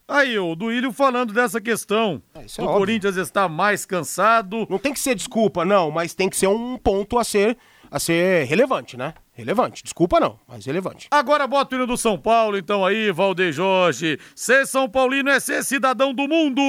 Aí, 0.06 0.38
o 0.38 0.54
Duílio 0.54 0.92
falando 0.92 1.32
dessa 1.32 1.58
questão. 1.62 2.22
É, 2.34 2.40
é 2.40 2.62
o 2.62 2.66
Corinthians 2.66 3.16
está 3.16 3.48
mais 3.48 3.86
cansado. 3.86 4.66
Não 4.68 4.78
tem 4.78 4.92
que 4.92 5.00
ser 5.00 5.14
desculpa, 5.14 5.64
não, 5.64 5.90
mas 5.90 6.12
tem 6.12 6.28
que 6.28 6.36
ser 6.36 6.46
um 6.46 6.76
ponto 6.76 7.18
a 7.18 7.24
ser, 7.24 7.56
a 7.90 7.98
ser 7.98 8.44
relevante, 8.44 8.98
né? 8.98 9.14
Relevante. 9.32 9.82
Desculpa 9.82 10.20
não, 10.20 10.38
mas 10.46 10.66
relevante. 10.66 11.08
Agora 11.10 11.46
bota 11.46 11.74
o 11.74 11.78
hino 11.78 11.86
do 11.86 11.96
São 11.96 12.18
Paulo, 12.18 12.58
então 12.58 12.84
aí, 12.84 13.10
Valdeir 13.10 13.50
Jorge. 13.50 14.18
Ser 14.36 14.66
São 14.66 14.90
Paulino 14.90 15.30
é 15.30 15.40
ser 15.40 15.64
cidadão 15.64 16.12
do 16.12 16.28
mundo! 16.28 16.60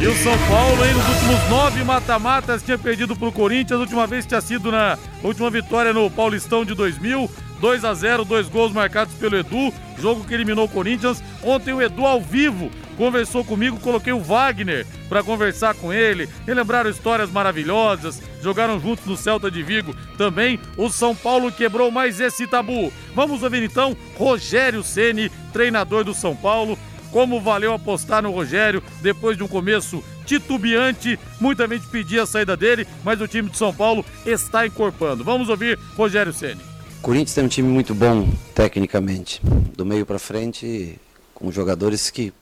E 0.00 0.06
o 0.06 0.14
São 0.16 0.36
Paulo, 0.48 0.82
aí, 0.82 0.92
nos 0.92 1.08
últimos 1.08 1.48
nove 1.48 1.84
mata-matas, 1.84 2.62
tinha 2.64 2.76
perdido 2.76 3.14
pro 3.14 3.30
Corinthians. 3.30 3.78
A 3.78 3.82
última 3.82 4.06
vez 4.06 4.26
tinha 4.26 4.40
sido 4.40 4.72
na 4.72 4.98
última 5.22 5.48
vitória 5.48 5.92
no 5.92 6.10
Paulistão 6.10 6.64
de 6.64 6.74
2000 6.74 7.30
2 7.60 7.84
a 7.84 7.94
0 7.94 8.24
dois 8.24 8.48
gols 8.48 8.72
marcados 8.72 9.14
pelo 9.14 9.36
Edu, 9.36 9.72
jogo 9.98 10.24
que 10.24 10.34
eliminou 10.34 10.64
o 10.66 10.68
Corinthians. 10.68 11.22
Ontem 11.42 11.72
o 11.72 11.82
Edu 11.82 12.06
ao 12.06 12.20
vivo 12.20 12.70
conversou 12.96 13.44
comigo, 13.44 13.78
coloquei 13.80 14.12
o 14.12 14.20
Wagner 14.20 14.86
para 15.08 15.22
conversar 15.22 15.74
com 15.74 15.92
ele, 15.92 16.28
relembraram 16.46 16.90
histórias 16.90 17.30
maravilhosas, 17.30 18.20
jogaram 18.42 18.80
juntos 18.80 19.06
no 19.06 19.16
Celta 19.16 19.50
de 19.50 19.62
Vigo 19.62 19.94
também. 20.16 20.58
O 20.76 20.90
São 20.90 21.14
Paulo 21.14 21.52
quebrou 21.52 21.90
mais 21.90 22.20
esse 22.20 22.46
tabu. 22.46 22.92
Vamos 23.14 23.42
ouvir 23.42 23.62
então 23.62 23.96
Rogério 24.16 24.82
Ceni, 24.82 25.30
treinador 25.52 26.04
do 26.04 26.14
São 26.14 26.34
Paulo. 26.34 26.78
Como 27.12 27.40
valeu 27.40 27.72
apostar 27.72 28.22
no 28.22 28.30
Rogério 28.30 28.82
depois 29.00 29.36
de 29.36 29.42
um 29.42 29.48
começo 29.48 30.04
titubeante. 30.26 31.18
Muita 31.40 31.66
gente 31.66 31.86
pedia 31.86 32.24
a 32.24 32.26
saída 32.26 32.54
dele, 32.54 32.86
mas 33.02 33.18
o 33.20 33.26
time 33.26 33.48
de 33.48 33.56
São 33.56 33.72
Paulo 33.72 34.04
está 34.26 34.66
encorpando. 34.66 35.24
Vamos 35.24 35.48
ouvir 35.48 35.78
Rogério 35.96 36.34
Ceni. 36.34 36.77
Corinthians 37.02 37.34
tem 37.34 37.44
um 37.44 37.48
time 37.48 37.68
muito 37.68 37.94
bom 37.94 38.28
tecnicamente, 38.54 39.40
do 39.76 39.86
meio 39.86 40.04
para 40.04 40.18
frente, 40.18 40.98
com 41.32 41.50
jogadores 41.50 42.10
que 42.10 42.32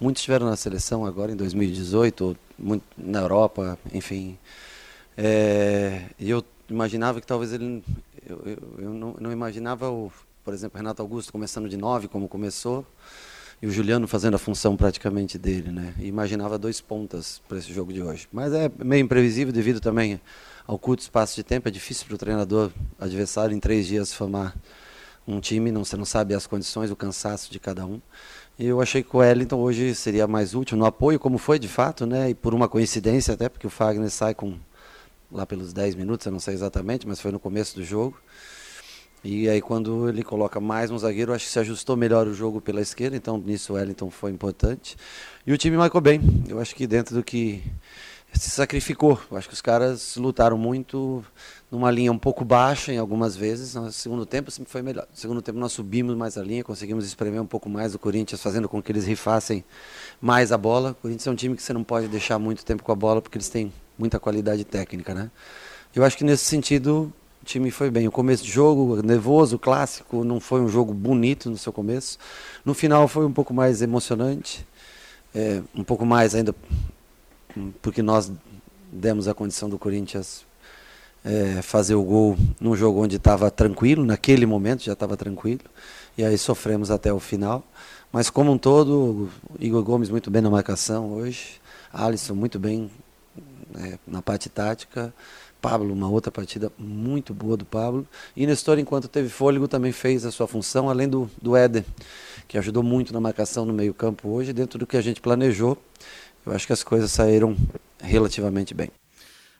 muitos 0.00 0.22
estiveram 0.22 0.46
na 0.46 0.56
seleção 0.56 1.04
agora 1.04 1.30
em 1.30 1.36
2018, 1.36 2.36
muito 2.58 2.84
na 2.96 3.20
Europa, 3.20 3.78
enfim. 3.92 4.38
É, 5.16 6.02
e 6.18 6.30
eu 6.30 6.42
imaginava 6.68 7.20
que 7.20 7.26
talvez 7.26 7.52
ele. 7.52 7.84
Eu, 8.26 8.42
eu, 8.44 8.58
eu 8.78 8.90
não, 8.90 9.16
não, 9.20 9.30
imaginava, 9.30 9.90
o, 9.90 10.10
por 10.42 10.54
exemplo, 10.54 10.78
Renato 10.78 11.02
Augusto 11.02 11.30
começando 11.30 11.68
de 11.68 11.76
nove, 11.76 12.08
como 12.08 12.28
começou 12.28 12.84
e 13.60 13.66
o 13.66 13.70
Juliano 13.70 14.06
fazendo 14.06 14.34
a 14.34 14.38
função 14.38 14.76
praticamente 14.76 15.38
dele, 15.38 15.70
né? 15.70 15.94
E 15.98 16.06
imaginava 16.06 16.58
dois 16.58 16.80
pontas 16.80 17.40
para 17.48 17.58
esse 17.58 17.72
jogo 17.72 17.92
de 17.92 18.02
hoje. 18.02 18.28
Mas 18.32 18.52
é 18.52 18.70
meio 18.78 19.02
imprevisível 19.02 19.52
devido 19.52 19.80
também 19.80 20.20
ao 20.66 20.78
curto 20.78 21.00
espaço 21.00 21.36
de 21.36 21.42
tempo. 21.42 21.68
É 21.68 21.70
difícil 21.70 22.06
para 22.06 22.14
o 22.14 22.18
treinador 22.18 22.70
adversário 22.98 23.54
em 23.54 23.60
três 23.60 23.86
dias 23.86 24.12
formar 24.12 24.56
um 25.26 25.40
time. 25.40 25.70
Não 25.70 25.84
você 25.84 25.96
não 25.96 26.04
sabe 26.04 26.34
as 26.34 26.46
condições, 26.46 26.90
o 26.90 26.96
cansaço 26.96 27.50
de 27.50 27.58
cada 27.58 27.86
um. 27.86 28.00
E 28.58 28.66
eu 28.66 28.80
achei 28.80 29.02
que 29.02 29.14
o 29.14 29.18
Wellington 29.18 29.58
hoje 29.58 29.94
seria 29.94 30.26
mais 30.26 30.54
útil 30.54 30.76
no 30.78 30.86
apoio, 30.86 31.18
como 31.18 31.36
foi 31.36 31.58
de 31.58 31.68
fato, 31.68 32.06
né? 32.06 32.30
E 32.30 32.34
por 32.34 32.54
uma 32.54 32.68
coincidência 32.68 33.34
até, 33.34 33.48
porque 33.48 33.66
o 33.66 33.70
Fagner 33.70 34.10
sai 34.10 34.34
com 34.34 34.56
lá 35.30 35.44
pelos 35.44 35.72
10 35.72 35.94
minutos, 35.94 36.24
eu 36.24 36.32
não 36.32 36.38
sei 36.38 36.54
exatamente, 36.54 37.06
mas 37.06 37.20
foi 37.20 37.30
no 37.32 37.38
começo 37.38 37.76
do 37.76 37.84
jogo. 37.84 38.18
E 39.22 39.48
aí 39.48 39.60
quando 39.60 40.08
ele 40.08 40.22
coloca 40.22 40.60
mais 40.60 40.90
um 40.90 40.96
zagueiro, 40.96 41.34
acho 41.34 41.46
que 41.46 41.50
se 41.50 41.58
ajustou 41.58 41.96
melhor 41.96 42.26
o 42.28 42.32
jogo 42.32 42.60
pela 42.60 42.80
esquerda, 42.80 43.16
então 43.16 43.36
nisso 43.36 43.72
o 43.72 43.76
Wellington 43.76 44.08
foi 44.08 44.30
importante. 44.30 44.96
E 45.46 45.52
o 45.52 45.58
time 45.58 45.76
marcou 45.76 46.00
bem. 46.00 46.20
Eu 46.48 46.60
acho 46.60 46.74
que 46.74 46.86
dentro 46.86 47.14
do 47.14 47.24
que 47.24 47.62
se 48.38 48.50
sacrificou. 48.50 49.20
Acho 49.32 49.48
que 49.48 49.54
os 49.54 49.60
caras 49.60 50.16
lutaram 50.16 50.58
muito 50.58 51.24
numa 51.70 51.90
linha 51.90 52.12
um 52.12 52.18
pouco 52.18 52.44
baixa 52.44 52.92
em 52.92 52.98
algumas 52.98 53.36
vezes. 53.36 53.74
No 53.74 53.90
segundo 53.92 54.26
tempo 54.26 54.50
sempre 54.50 54.70
foi 54.70 54.82
melhor. 54.82 55.06
No 55.10 55.16
segundo 55.16 55.42
tempo 55.42 55.58
nós 55.58 55.72
subimos 55.72 56.16
mais 56.16 56.36
a 56.36 56.42
linha, 56.42 56.62
conseguimos 56.62 57.06
espremer 57.06 57.40
um 57.40 57.46
pouco 57.46 57.68
mais 57.68 57.94
o 57.94 57.98
Corinthians, 57.98 58.40
fazendo 58.42 58.68
com 58.68 58.82
que 58.82 58.92
eles 58.92 59.06
rifassem 59.06 59.64
mais 60.20 60.52
a 60.52 60.58
bola. 60.58 60.92
O 60.92 60.94
Corinthians 60.94 61.26
é 61.26 61.30
um 61.30 61.36
time 61.36 61.56
que 61.56 61.62
você 61.62 61.72
não 61.72 61.84
pode 61.84 62.08
deixar 62.08 62.38
muito 62.38 62.64
tempo 62.64 62.82
com 62.82 62.92
a 62.92 62.96
bola, 62.96 63.22
porque 63.22 63.36
eles 63.36 63.48
têm 63.48 63.72
muita 63.98 64.20
qualidade 64.20 64.64
técnica, 64.64 65.14
né? 65.14 65.30
Eu 65.94 66.04
acho 66.04 66.16
que 66.16 66.24
nesse 66.24 66.44
sentido 66.44 67.12
o 67.42 67.44
time 67.44 67.70
foi 67.70 67.90
bem. 67.90 68.06
O 68.06 68.12
começo 68.12 68.44
de 68.44 68.50
jogo, 68.50 69.02
nervoso, 69.02 69.58
clássico, 69.58 70.24
não 70.24 70.40
foi 70.40 70.60
um 70.60 70.68
jogo 70.68 70.92
bonito 70.92 71.48
no 71.48 71.56
seu 71.56 71.72
começo. 71.72 72.18
No 72.64 72.74
final 72.74 73.08
foi 73.08 73.24
um 73.24 73.32
pouco 73.32 73.54
mais 73.54 73.80
emocionante, 73.80 74.66
é, 75.34 75.62
um 75.74 75.84
pouco 75.84 76.04
mais 76.04 76.34
ainda, 76.34 76.54
porque 77.82 78.02
nós 78.02 78.30
demos 78.92 79.28
a 79.28 79.34
condição 79.34 79.68
do 79.68 79.78
Corinthians 79.78 80.44
é, 81.24 81.60
fazer 81.62 81.94
o 81.94 82.02
gol 82.02 82.36
num 82.60 82.76
jogo 82.76 83.02
onde 83.02 83.16
estava 83.16 83.50
tranquilo, 83.50 84.04
naquele 84.04 84.46
momento 84.46 84.84
já 84.84 84.92
estava 84.92 85.16
tranquilo, 85.16 85.62
e 86.16 86.24
aí 86.24 86.38
sofremos 86.38 86.90
até 86.90 87.12
o 87.12 87.18
final. 87.18 87.64
Mas 88.12 88.30
como 88.30 88.52
um 88.52 88.58
todo, 88.58 89.28
Igor 89.58 89.82
Gomes 89.82 90.08
muito 90.08 90.30
bem 90.30 90.40
na 90.40 90.48
marcação 90.48 91.12
hoje, 91.12 91.60
Alisson 91.92 92.34
muito 92.34 92.58
bem 92.58 92.90
é, 93.74 93.98
na 94.06 94.22
parte 94.22 94.48
tática. 94.48 95.12
Pablo, 95.60 95.92
uma 95.92 96.08
outra 96.08 96.30
partida 96.30 96.70
muito 96.78 97.34
boa 97.34 97.56
do 97.56 97.64
Pablo. 97.64 98.06
E 98.36 98.46
Nestor, 98.46 98.78
enquanto 98.78 99.08
teve 99.08 99.28
fôlego, 99.28 99.66
também 99.66 99.90
fez 99.90 100.24
a 100.24 100.30
sua 100.30 100.46
função, 100.46 100.88
além 100.88 101.08
do, 101.08 101.28
do 101.42 101.56
Éder, 101.56 101.84
que 102.46 102.56
ajudou 102.56 102.82
muito 102.82 103.12
na 103.12 103.20
marcação 103.20 103.64
no 103.64 103.72
meio-campo 103.72 104.28
hoje, 104.28 104.52
dentro 104.52 104.78
do 104.78 104.86
que 104.86 104.96
a 104.96 105.00
gente 105.00 105.20
planejou. 105.20 105.76
Eu 106.46 106.52
acho 106.52 106.66
que 106.66 106.72
as 106.72 106.84
coisas 106.84 107.10
saíram 107.10 107.56
relativamente 108.00 108.72
bem. 108.72 108.90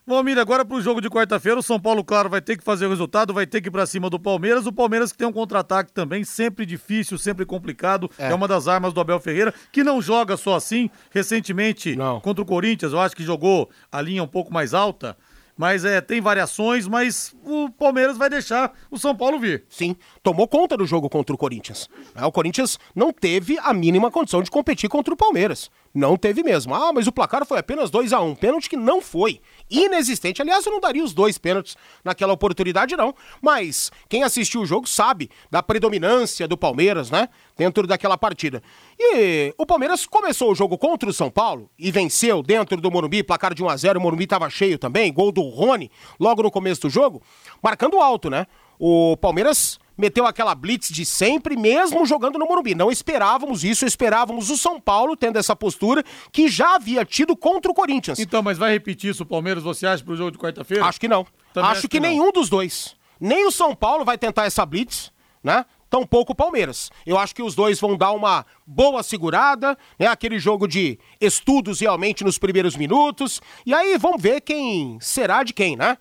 Valmir, 0.09 0.39
agora 0.39 0.65
para 0.65 0.77
o 0.77 0.81
jogo 0.81 1.01
de 1.01 1.11
quarta-feira, 1.11 1.59
o 1.59 1.63
São 1.63 1.81
Paulo, 1.81 2.05
claro, 2.05 2.31
vai 2.31 2.41
ter 2.41 2.57
que 2.57 2.63
fazer 2.63 2.87
o 2.87 2.91
resultado, 2.91 3.35
vai 3.35 3.45
ter 3.45 3.61
que 3.61 3.67
ir 3.67 3.73
para 3.73 3.85
cima 3.87 4.09
do 4.09 4.21
Palmeiras. 4.21 4.65
O 4.65 4.73
Palmeiras 4.73 5.11
que 5.11 5.19
tem 5.19 5.27
um 5.27 5.33
contra-ataque 5.33 5.93
também, 5.93 6.23
sempre 6.23 6.65
difícil, 6.65 7.19
sempre 7.19 7.45
complicado. 7.45 8.09
É. 8.17 8.31
é. 8.31 8.35
uma 8.35 8.47
das 8.47 8.69
armas 8.69 8.93
do 8.93 9.01
Abel 9.01 9.19
Ferreira, 9.19 9.53
que 9.73 9.83
não 9.83 10.01
joga 10.01 10.37
só 10.37 10.55
assim. 10.55 10.89
Recentemente, 11.11 11.97
não. 11.97 12.21
contra 12.21 12.41
o 12.41 12.47
Corinthians, 12.47 12.93
eu 12.93 13.01
acho 13.01 13.17
que 13.17 13.25
jogou 13.25 13.69
a 13.91 14.01
linha 14.01 14.23
um 14.23 14.29
pouco 14.29 14.55
mais 14.55 14.73
alta 14.73 15.17
mas 15.57 15.85
é, 15.85 16.01
tem 16.01 16.21
variações, 16.21 16.87
mas 16.87 17.35
o 17.43 17.71
Palmeiras 17.71 18.19
vai 18.19 18.29
deixar 18.29 18.73
o 18.91 18.99
São 18.99 19.17
Paulo 19.17 19.39
vir. 19.39 19.65
Sim, 19.69 19.97
tomou 20.23 20.47
conta 20.47 20.77
do 20.77 20.85
jogo 20.85 21.09
contra 21.09 21.35
o 21.35 21.39
Corinthians. 21.39 21.89
O 22.15 22.31
Corinthians 22.31 22.79
não 22.95 23.13
teve 23.13 23.59
a 23.61 23.73
mínima 23.73 24.11
condição 24.11 24.43
de 24.43 24.51
competir 24.51 24.91
contra 24.91 25.15
o 25.15 25.17
Palmeiras. 25.17 25.71
Não 25.97 26.15
teve 26.15 26.43
mesmo. 26.43 26.75
Ah, 26.75 26.93
mas 26.93 27.07
o 27.07 27.13
placar 27.13 27.47
foi 27.47 27.59
apenas 27.59 27.89
2 27.89 28.13
a 28.13 28.21
1 28.21 28.29
um. 28.29 28.35
Pênalti 28.35 28.69
que 28.69 28.77
não 28.77 29.01
foi. 29.01 29.41
Inexistente. 29.71 30.43
Aliás, 30.43 30.67
eu 30.67 30.73
não 30.73 30.79
daria 30.79 31.03
os 31.03 31.15
dois 31.15 31.39
pênaltis 31.39 31.75
naquela 32.05 32.35
oportunidade, 32.35 32.95
não. 32.95 33.15
Mas 33.41 33.91
quem 34.07 34.23
assistiu 34.23 34.61
o 34.61 34.67
jogo 34.67 34.87
sabe 34.87 35.31
da 35.51 35.63
predominância 35.63 36.47
do 36.47 36.55
Palmeiras, 36.55 37.11
né? 37.11 37.31
Dentro 37.57 37.87
daquela 37.87 38.19
partida. 38.19 38.63
E 39.01 39.55
o 39.57 39.65
Palmeiras 39.65 40.05
começou 40.05 40.53
o 40.53 40.55
jogo 40.55 40.77
contra 40.77 41.09
o 41.09 41.15
São 41.15 41.31
Paulo 41.31 41.71
e 41.79 41.91
venceu 41.91 42.43
dentro 42.43 42.79
do 42.79 42.91
Morumbi, 42.91 43.23
placar 43.23 43.55
de 43.55 43.65
1 43.65 43.69
a 43.71 43.77
0 43.79 43.99
O 43.99 44.03
Morumbi 44.03 44.25
estava 44.25 44.51
cheio 44.51 44.79
também, 44.79 45.11
gol 45.11 45.33
do 45.33 45.41
Rony 45.41 45.91
logo 46.21 46.43
no 46.43 46.51
começo 46.51 46.83
do 46.83 46.91
jogo, 46.91 47.23
marcando 47.63 47.99
alto, 48.01 48.29
né? 48.29 48.47
O 48.79 49.17
Palmeiras 49.17 49.79
meteu 49.97 50.27
aquela 50.27 50.55
blitz 50.55 50.89
de 50.89 51.05
sempre, 51.07 51.57
mesmo 51.57 52.05
jogando 52.07 52.39
no 52.39 52.47
Morumbi. 52.47 52.75
Não 52.75 52.91
esperávamos 52.91 53.65
isso, 53.65 53.87
esperávamos 53.87 54.51
o 54.51 54.57
São 54.57 54.81
Paulo 54.81 55.17
tendo 55.17 55.39
essa 55.39 55.57
postura 55.57 56.05
que 56.31 56.49
já 56.49 56.75
havia 56.75 57.05
tido 57.05 57.37
contra 57.37 57.71
o 57.71 57.75
Corinthians. 57.75 58.19
Então, 58.19 58.43
mas 58.43 58.59
vai 58.59 58.73
repetir 58.73 59.11
isso 59.11 59.23
o 59.23 59.27
Palmeiras, 59.27 59.63
você 59.63 59.87
acha, 59.87 60.05
pro 60.05 60.17
jogo 60.17 60.33
de 60.33 60.39
quarta-feira? 60.39 60.85
Acho 60.85 61.01
que 61.01 61.09
não. 61.09 61.27
Acho, 61.55 61.67
acho 61.67 61.81
que, 61.83 61.89
que 61.89 62.01
nenhum 62.01 62.31
dos 62.31 62.49
dois. 62.49 62.97
Nem 63.21 63.47
o 63.47 63.51
São 63.51 63.75
Paulo 63.75 64.05
vai 64.05 64.19
tentar 64.19 64.45
essa 64.45 64.65
blitz, 64.67 65.11
né? 65.43 65.65
Tampouco 65.89 66.33
o 66.33 66.35
Palmeiras. 66.35 66.91
Eu 67.07 67.17
acho 67.17 67.35
que 67.35 67.43
os 67.43 67.55
dois 67.55 67.81
vão 67.81 67.97
dar 67.97 68.11
uma 68.11 68.45
boa 68.67 69.03
segurada, 69.03 69.79
né? 69.99 70.07
Aquele 70.07 70.39
jogo 70.39 70.67
de 70.67 70.99
estudos 71.21 71.81
realmente 71.81 72.25
nos 72.25 72.39
primeiros 72.39 72.77
minutos. 72.77 73.41
E 73.65 73.73
aí 73.73 73.97
vamos 73.97 74.21
ver 74.21 74.41
quem 74.41 74.99
será 75.01 75.45
de 75.45 75.55
quem, 75.55 75.77
né? 75.77 75.97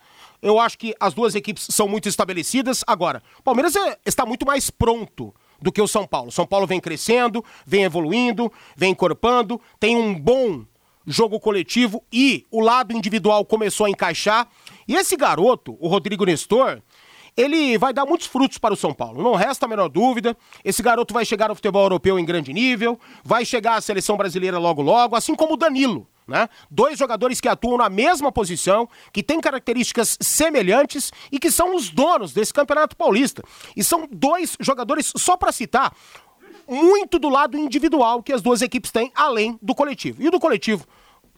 Eu 0.45 0.59
acho 0.59 0.77
que 0.77 0.93
as 0.99 1.11
duas 1.11 1.33
equipes 1.33 1.65
são 1.71 1.87
muito 1.87 2.07
estabelecidas. 2.07 2.83
Agora, 2.85 3.23
o 3.39 3.41
Palmeiras 3.41 3.75
é, 3.75 3.97
está 4.05 4.27
muito 4.27 4.45
mais 4.45 4.69
pronto 4.69 5.33
do 5.59 5.71
que 5.71 5.81
o 5.81 5.87
São 5.87 6.05
Paulo. 6.05 6.31
São 6.31 6.45
Paulo 6.45 6.67
vem 6.67 6.79
crescendo, 6.79 7.43
vem 7.65 7.83
evoluindo, 7.83 8.53
vem 8.77 8.91
encorpando, 8.91 9.59
tem 9.79 9.97
um 9.97 10.13
bom 10.13 10.63
jogo 11.03 11.39
coletivo 11.39 12.03
e 12.13 12.45
o 12.51 12.61
lado 12.61 12.95
individual 12.95 13.43
começou 13.43 13.87
a 13.87 13.89
encaixar. 13.89 14.47
E 14.87 14.95
esse 14.95 15.17
garoto, 15.17 15.75
o 15.79 15.87
Rodrigo 15.87 16.23
Nestor, 16.25 16.79
ele 17.35 17.75
vai 17.79 17.91
dar 17.91 18.05
muitos 18.05 18.27
frutos 18.27 18.59
para 18.59 18.75
o 18.75 18.77
São 18.77 18.93
Paulo, 18.93 19.23
não 19.23 19.33
resta 19.33 19.65
a 19.65 19.69
menor 19.69 19.89
dúvida. 19.89 20.37
Esse 20.63 20.83
garoto 20.83 21.11
vai 21.11 21.25
chegar 21.25 21.49
ao 21.49 21.55
futebol 21.55 21.81
europeu 21.81 22.19
em 22.19 22.25
grande 22.25 22.53
nível, 22.53 22.99
vai 23.23 23.43
chegar 23.45 23.77
à 23.77 23.81
seleção 23.81 24.15
brasileira 24.15 24.59
logo 24.59 24.83
logo, 24.83 25.15
assim 25.15 25.33
como 25.33 25.55
o 25.55 25.57
Danilo. 25.57 26.07
Né? 26.27 26.49
Dois 26.71 26.97
jogadores 26.97 27.39
que 27.39 27.47
atuam 27.47 27.77
na 27.77 27.89
mesma 27.89 28.31
posição, 28.31 28.89
que 29.13 29.21
têm 29.21 29.39
características 29.39 30.17
semelhantes 30.19 31.11
e 31.31 31.37
que 31.37 31.51
são 31.51 31.75
os 31.75 31.89
donos 31.89 32.33
desse 32.33 32.53
Campeonato 32.53 32.95
Paulista. 32.95 33.43
E 33.75 33.83
são 33.83 34.07
dois 34.11 34.57
jogadores, 34.59 35.13
só 35.15 35.37
para 35.37 35.51
citar, 35.51 35.95
muito 36.67 37.19
do 37.19 37.29
lado 37.29 37.57
individual 37.57 38.23
que 38.23 38.33
as 38.33 38.41
duas 38.41 38.61
equipes 38.61 38.91
têm, 38.91 39.11
além 39.13 39.59
do 39.61 39.75
coletivo. 39.75 40.21
E 40.21 40.29
do 40.31 40.39
coletivo, 40.39 40.85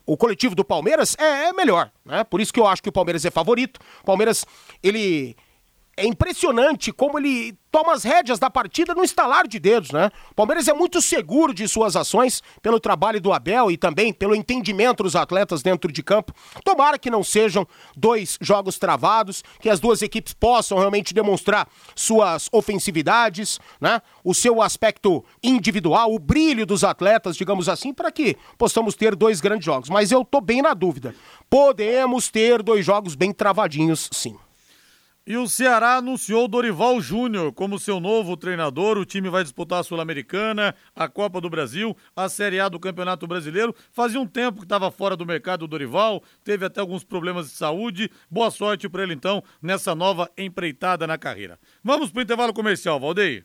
o 0.05 0.15
coletivo 0.15 0.55
do 0.55 0.63
Palmeiras 0.63 1.17
é, 1.19 1.47
é 1.47 1.53
melhor, 1.53 1.91
né? 2.05 2.23
Por 2.23 2.39
isso 2.39 2.53
que 2.53 2.59
eu 2.59 2.65
acho 2.65 2.81
que 2.81 2.87
o 2.87 2.93
Palmeiras 2.93 3.25
é 3.25 3.29
favorito. 3.29 3.79
O 4.01 4.05
Palmeiras, 4.05 4.45
ele 4.81 5.35
é 5.97 6.05
impressionante 6.05 6.93
como 6.93 7.17
ele 7.17 7.57
toma 7.71 7.93
as 7.93 8.03
rédeas 8.03 8.39
da 8.39 8.49
partida 8.49 8.93
no 8.93 9.03
estalar 9.03 9.47
de 9.47 9.59
dedos, 9.59 9.91
né? 9.91 10.11
Palmeiras 10.35 10.67
é 10.67 10.73
muito 10.73 11.01
seguro 11.01 11.53
de 11.53 11.67
suas 11.67 11.95
ações 11.95 12.41
pelo 12.61 12.79
trabalho 12.79 13.19
do 13.19 13.33
Abel 13.33 13.71
e 13.71 13.77
também 13.77 14.13
pelo 14.13 14.35
entendimento 14.35 15.03
dos 15.03 15.15
atletas 15.15 15.61
dentro 15.63 15.91
de 15.91 16.03
campo. 16.03 16.33
Tomara 16.63 16.99
que 16.99 17.09
não 17.09 17.23
sejam 17.23 17.67
dois 17.95 18.37
jogos 18.39 18.77
travados, 18.77 19.43
que 19.59 19.69
as 19.69 19.79
duas 19.79 20.01
equipes 20.01 20.33
possam 20.33 20.77
realmente 20.77 21.13
demonstrar 21.13 21.67
suas 21.95 22.47
ofensividades, 22.51 23.59
né? 23.81 24.01
O 24.23 24.33
seu 24.33 24.61
aspecto 24.61 25.25
individual, 25.43 26.13
o 26.13 26.19
brilho 26.19 26.65
dos 26.65 26.83
atletas, 26.83 27.35
digamos 27.35 27.67
assim, 27.67 27.91
para 27.91 28.11
que 28.11 28.37
possamos 28.57 28.95
ter 28.95 29.15
dois 29.15 29.41
grandes 29.41 29.65
jogos. 29.65 29.89
Mas 29.89 30.11
eu 30.11 30.23
tô 30.23 30.39
bem 30.39 30.61
na 30.61 30.73
dúvida. 30.75 31.15
Podemos 31.49 32.29
ter 32.29 32.61
dois 32.61 32.85
jogos 32.85 33.15
bem 33.15 33.31
travadinhos, 33.33 34.09
sim. 34.11 34.37
E 35.27 35.35
o 35.35 35.45
Ceará 35.45 35.97
anunciou 35.97 36.47
Dorival 36.47 37.01
Júnior 37.01 37.51
como 37.51 37.77
seu 37.77 37.99
novo 37.99 38.37
treinador. 38.37 38.97
O 38.97 39.03
time 39.03 39.29
vai 39.29 39.43
disputar 39.43 39.81
a 39.81 39.83
Sul-Americana, 39.83 40.73
a 40.95 41.09
Copa 41.09 41.41
do 41.41 41.49
Brasil, 41.49 41.97
a 42.15 42.29
Série 42.29 42.61
A 42.61 42.69
do 42.69 42.79
Campeonato 42.79 43.27
Brasileiro. 43.27 43.75
Fazia 43.91 44.21
um 44.21 44.25
tempo 44.25 44.59
que 44.59 44.65
estava 44.65 44.89
fora 44.89 45.17
do 45.17 45.25
mercado 45.25 45.63
o 45.63 45.67
Dorival, 45.67 46.23
teve 46.45 46.65
até 46.65 46.79
alguns 46.79 47.03
problemas 47.03 47.47
de 47.47 47.57
saúde. 47.57 48.09
Boa 48.31 48.49
sorte 48.49 48.87
para 48.87 49.03
ele 49.03 49.13
então 49.13 49.43
nessa 49.61 49.93
nova 49.93 50.31
empreitada 50.37 51.05
na 51.05 51.17
carreira. 51.17 51.59
Vamos 51.83 52.09
para 52.09 52.19
o 52.19 52.23
intervalo 52.23 52.53
comercial, 52.53 52.97
Valdeir. 52.97 53.43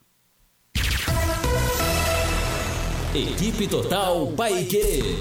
Equipe 3.13 3.67
Total 3.67 4.33
Paique. 4.37 5.17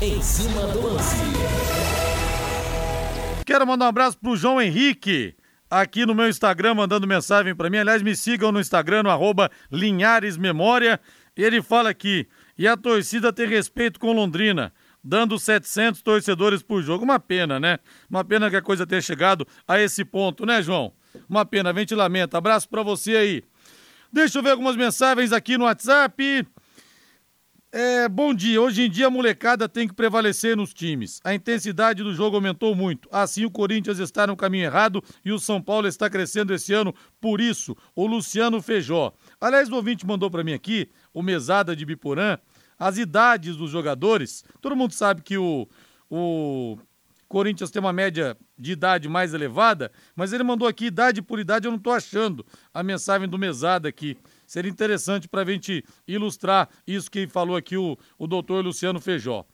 Em 0.00 0.20
cima 0.20 0.66
do 0.66 0.82
lance. 0.82 1.16
Quero 3.46 3.64
mandar 3.64 3.84
um 3.84 3.88
abraço 3.88 4.18
pro 4.18 4.36
João 4.36 4.60
Henrique 4.60 5.36
aqui 5.72 6.04
no 6.04 6.14
meu 6.14 6.28
Instagram 6.28 6.74
mandando 6.74 7.06
mensagem 7.06 7.54
para 7.54 7.70
mim. 7.70 7.78
Aliás, 7.78 8.02
me 8.02 8.14
sigam 8.14 8.52
no 8.52 8.60
Instagram, 8.60 9.04
no 9.04 9.10
arroba 9.10 9.50
Linhares 9.70 10.36
Memória. 10.36 11.00
Ele 11.34 11.62
fala 11.62 11.88
aqui, 11.88 12.28
e 12.58 12.68
a 12.68 12.76
torcida 12.76 13.32
tem 13.32 13.48
respeito 13.48 13.98
com 13.98 14.12
Londrina, 14.12 14.70
dando 15.02 15.38
700 15.38 16.02
torcedores 16.02 16.62
por 16.62 16.82
jogo. 16.82 17.04
Uma 17.04 17.18
pena, 17.18 17.58
né? 17.58 17.78
Uma 18.10 18.22
pena 18.22 18.50
que 18.50 18.56
a 18.56 18.60
coisa 18.60 18.86
tenha 18.86 19.00
chegado 19.00 19.46
a 19.66 19.80
esse 19.80 20.04
ponto, 20.04 20.44
né, 20.44 20.62
João? 20.62 20.92
Uma 21.26 21.46
pena, 21.46 21.70
a 21.70 21.72
gente 21.72 21.94
lamenta. 21.94 22.36
Abraço 22.36 22.68
para 22.68 22.82
você 22.82 23.16
aí. 23.16 23.42
Deixa 24.12 24.38
eu 24.38 24.42
ver 24.42 24.50
algumas 24.50 24.76
mensagens 24.76 25.32
aqui 25.32 25.56
no 25.56 25.64
WhatsApp. 25.64 26.46
É, 27.74 28.06
bom 28.06 28.34
dia. 28.34 28.60
Hoje 28.60 28.82
em 28.82 28.90
dia 28.90 29.06
a 29.06 29.10
molecada 29.10 29.66
tem 29.66 29.88
que 29.88 29.94
prevalecer 29.94 30.54
nos 30.54 30.74
times. 30.74 31.22
A 31.24 31.32
intensidade 31.34 32.02
do 32.02 32.12
jogo 32.12 32.36
aumentou 32.36 32.74
muito. 32.74 33.08
Assim 33.10 33.46
o 33.46 33.50
Corinthians 33.50 33.98
está 33.98 34.26
no 34.26 34.36
caminho 34.36 34.64
errado 34.66 35.02
e 35.24 35.32
o 35.32 35.38
São 35.38 35.58
Paulo 35.58 35.88
está 35.88 36.10
crescendo 36.10 36.52
esse 36.52 36.74
ano. 36.74 36.94
Por 37.18 37.40
isso, 37.40 37.74
o 37.96 38.06
Luciano 38.06 38.60
Feijó. 38.60 39.14
Aliás, 39.40 39.70
o 39.70 39.76
ouvinte 39.76 40.06
mandou 40.06 40.30
para 40.30 40.44
mim 40.44 40.52
aqui, 40.52 40.90
o 41.14 41.22
Mesada 41.22 41.74
de 41.74 41.86
Biporã, 41.86 42.36
as 42.78 42.98
idades 42.98 43.56
dos 43.56 43.70
jogadores. 43.70 44.44
Todo 44.60 44.76
mundo 44.76 44.92
sabe 44.92 45.22
que 45.22 45.38
o, 45.38 45.66
o 46.10 46.76
Corinthians 47.26 47.70
tem 47.70 47.80
uma 47.80 47.92
média 47.94 48.36
de 48.58 48.72
idade 48.72 49.08
mais 49.08 49.32
elevada, 49.32 49.90
mas 50.14 50.34
ele 50.34 50.44
mandou 50.44 50.68
aqui 50.68 50.84
idade 50.84 51.22
por 51.22 51.40
idade, 51.40 51.66
eu 51.66 51.70
não 51.70 51.78
estou 51.78 51.94
achando 51.94 52.44
a 52.74 52.82
mensagem 52.82 53.26
do 53.26 53.38
Mesada 53.38 53.88
aqui. 53.88 54.18
Seria 54.52 54.70
interessante 54.70 55.26
para 55.26 55.40
a 55.40 55.44
gente 55.46 55.82
ilustrar 56.06 56.68
isso 56.86 57.10
que 57.10 57.26
falou 57.26 57.56
aqui 57.56 57.74
o, 57.74 57.96
o 58.18 58.26
doutor 58.26 58.62
Luciano 58.62 59.00
Feijó. 59.00 59.46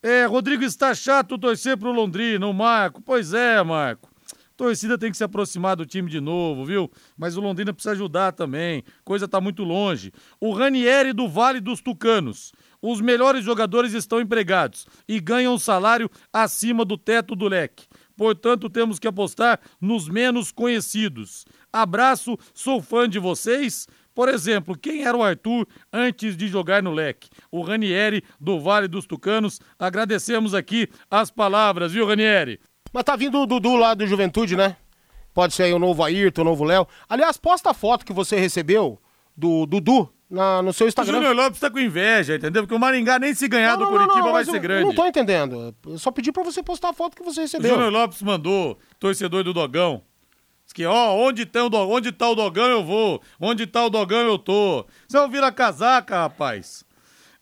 É, 0.00 0.26
Rodrigo, 0.26 0.62
está 0.62 0.94
chato 0.94 1.36
torcer 1.36 1.76
para 1.76 1.88
o 1.88 1.92
Londrina, 1.92 2.46
o 2.46 2.54
Marco. 2.54 3.02
Pois 3.02 3.34
é, 3.34 3.60
Marco. 3.64 4.08
Torcida 4.56 4.96
tem 4.96 5.10
que 5.10 5.16
se 5.16 5.24
aproximar 5.24 5.74
do 5.74 5.84
time 5.84 6.08
de 6.08 6.20
novo, 6.20 6.64
viu? 6.64 6.88
Mas 7.16 7.36
o 7.36 7.40
Londrina 7.40 7.72
precisa 7.72 7.94
ajudar 7.94 8.30
também. 8.30 8.84
Coisa 9.04 9.26
tá 9.26 9.40
muito 9.40 9.64
longe. 9.64 10.12
O 10.40 10.52
Ranieri 10.52 11.12
do 11.12 11.28
Vale 11.28 11.60
dos 11.60 11.80
Tucanos. 11.80 12.52
Os 12.80 13.00
melhores 13.00 13.44
jogadores 13.44 13.92
estão 13.92 14.20
empregados 14.20 14.86
e 15.08 15.18
ganham 15.18 15.58
salário 15.58 16.08
acima 16.32 16.84
do 16.84 16.96
teto 16.96 17.34
do 17.34 17.48
leque. 17.48 17.88
Portanto, 18.16 18.68
temos 18.68 18.98
que 18.98 19.06
apostar 19.06 19.60
nos 19.80 20.08
menos 20.08 20.50
conhecidos. 20.50 21.44
Abraço, 21.72 22.36
sou 22.52 22.82
fã 22.82 23.08
de 23.08 23.20
vocês. 23.20 23.86
Por 24.18 24.28
exemplo, 24.28 24.76
quem 24.76 25.04
era 25.04 25.16
o 25.16 25.22
Arthur 25.22 25.64
antes 25.92 26.36
de 26.36 26.48
jogar 26.48 26.82
no 26.82 26.90
leque? 26.90 27.28
O 27.52 27.62
Ranieri 27.62 28.24
do 28.40 28.58
Vale 28.58 28.88
dos 28.88 29.06
Tucanos. 29.06 29.60
Agradecemos 29.78 30.54
aqui 30.54 30.88
as 31.08 31.30
palavras, 31.30 31.92
viu, 31.92 32.04
Ranieri? 32.04 32.58
Mas 32.92 33.04
tá 33.04 33.14
vindo 33.14 33.38
o 33.40 33.46
Dudu 33.46 33.76
lá 33.76 33.94
do 33.94 34.04
Juventude, 34.08 34.56
né? 34.56 34.74
Pode 35.32 35.54
ser 35.54 35.62
aí 35.62 35.72
o 35.72 35.78
novo 35.78 36.02
Ayrton, 36.02 36.40
o 36.40 36.44
novo 36.44 36.64
Léo. 36.64 36.84
Aliás, 37.08 37.36
posta 37.36 37.70
a 37.70 37.74
foto 37.74 38.04
que 38.04 38.12
você 38.12 38.36
recebeu 38.36 39.00
do 39.36 39.64
Dudu 39.66 40.12
na, 40.28 40.62
no 40.62 40.72
seu 40.72 40.88
Instagram. 40.88 41.12
O 41.12 41.16
Júnior 41.18 41.36
Lopes 41.36 41.60
tá 41.60 41.70
com 41.70 41.78
inveja, 41.78 42.34
entendeu? 42.34 42.64
Porque 42.64 42.74
o 42.74 42.78
Maringá 42.80 43.20
nem 43.20 43.32
se 43.32 43.46
ganhar 43.46 43.78
não, 43.78 43.86
do 43.86 43.92
não, 43.92 43.98
Curitiba 43.98 44.26
não, 44.26 44.32
vai 44.32 44.44
ser 44.44 44.58
grande. 44.58 44.84
Não 44.84 44.94
tô 44.96 45.06
entendendo. 45.06 45.72
Eu 45.86 45.96
só 45.96 46.10
pedi 46.10 46.32
pra 46.32 46.42
você 46.42 46.60
postar 46.60 46.88
a 46.88 46.92
foto 46.92 47.14
que 47.14 47.22
você 47.22 47.42
recebeu. 47.42 47.70
O 47.70 47.74
Júnior 47.74 47.92
Lopes 47.92 48.20
mandou, 48.20 48.80
torcedor 48.98 49.44
do 49.44 49.54
Dogão. 49.54 50.02
Que, 50.78 50.86
ó, 50.86 51.12
onde, 51.16 51.44
tem 51.44 51.60
o, 51.60 51.68
onde 51.88 52.12
tá 52.12 52.28
o 52.30 52.36
Dogão 52.36 52.68
eu 52.68 52.84
vou, 52.84 53.20
onde 53.40 53.66
tá 53.66 53.84
o 53.84 53.90
Dogão 53.90 54.20
eu 54.20 54.38
tô. 54.38 54.86
Você 55.08 55.18
ouvir 55.18 55.42
a 55.42 55.50
casaca, 55.50 56.20
rapaz. 56.20 56.84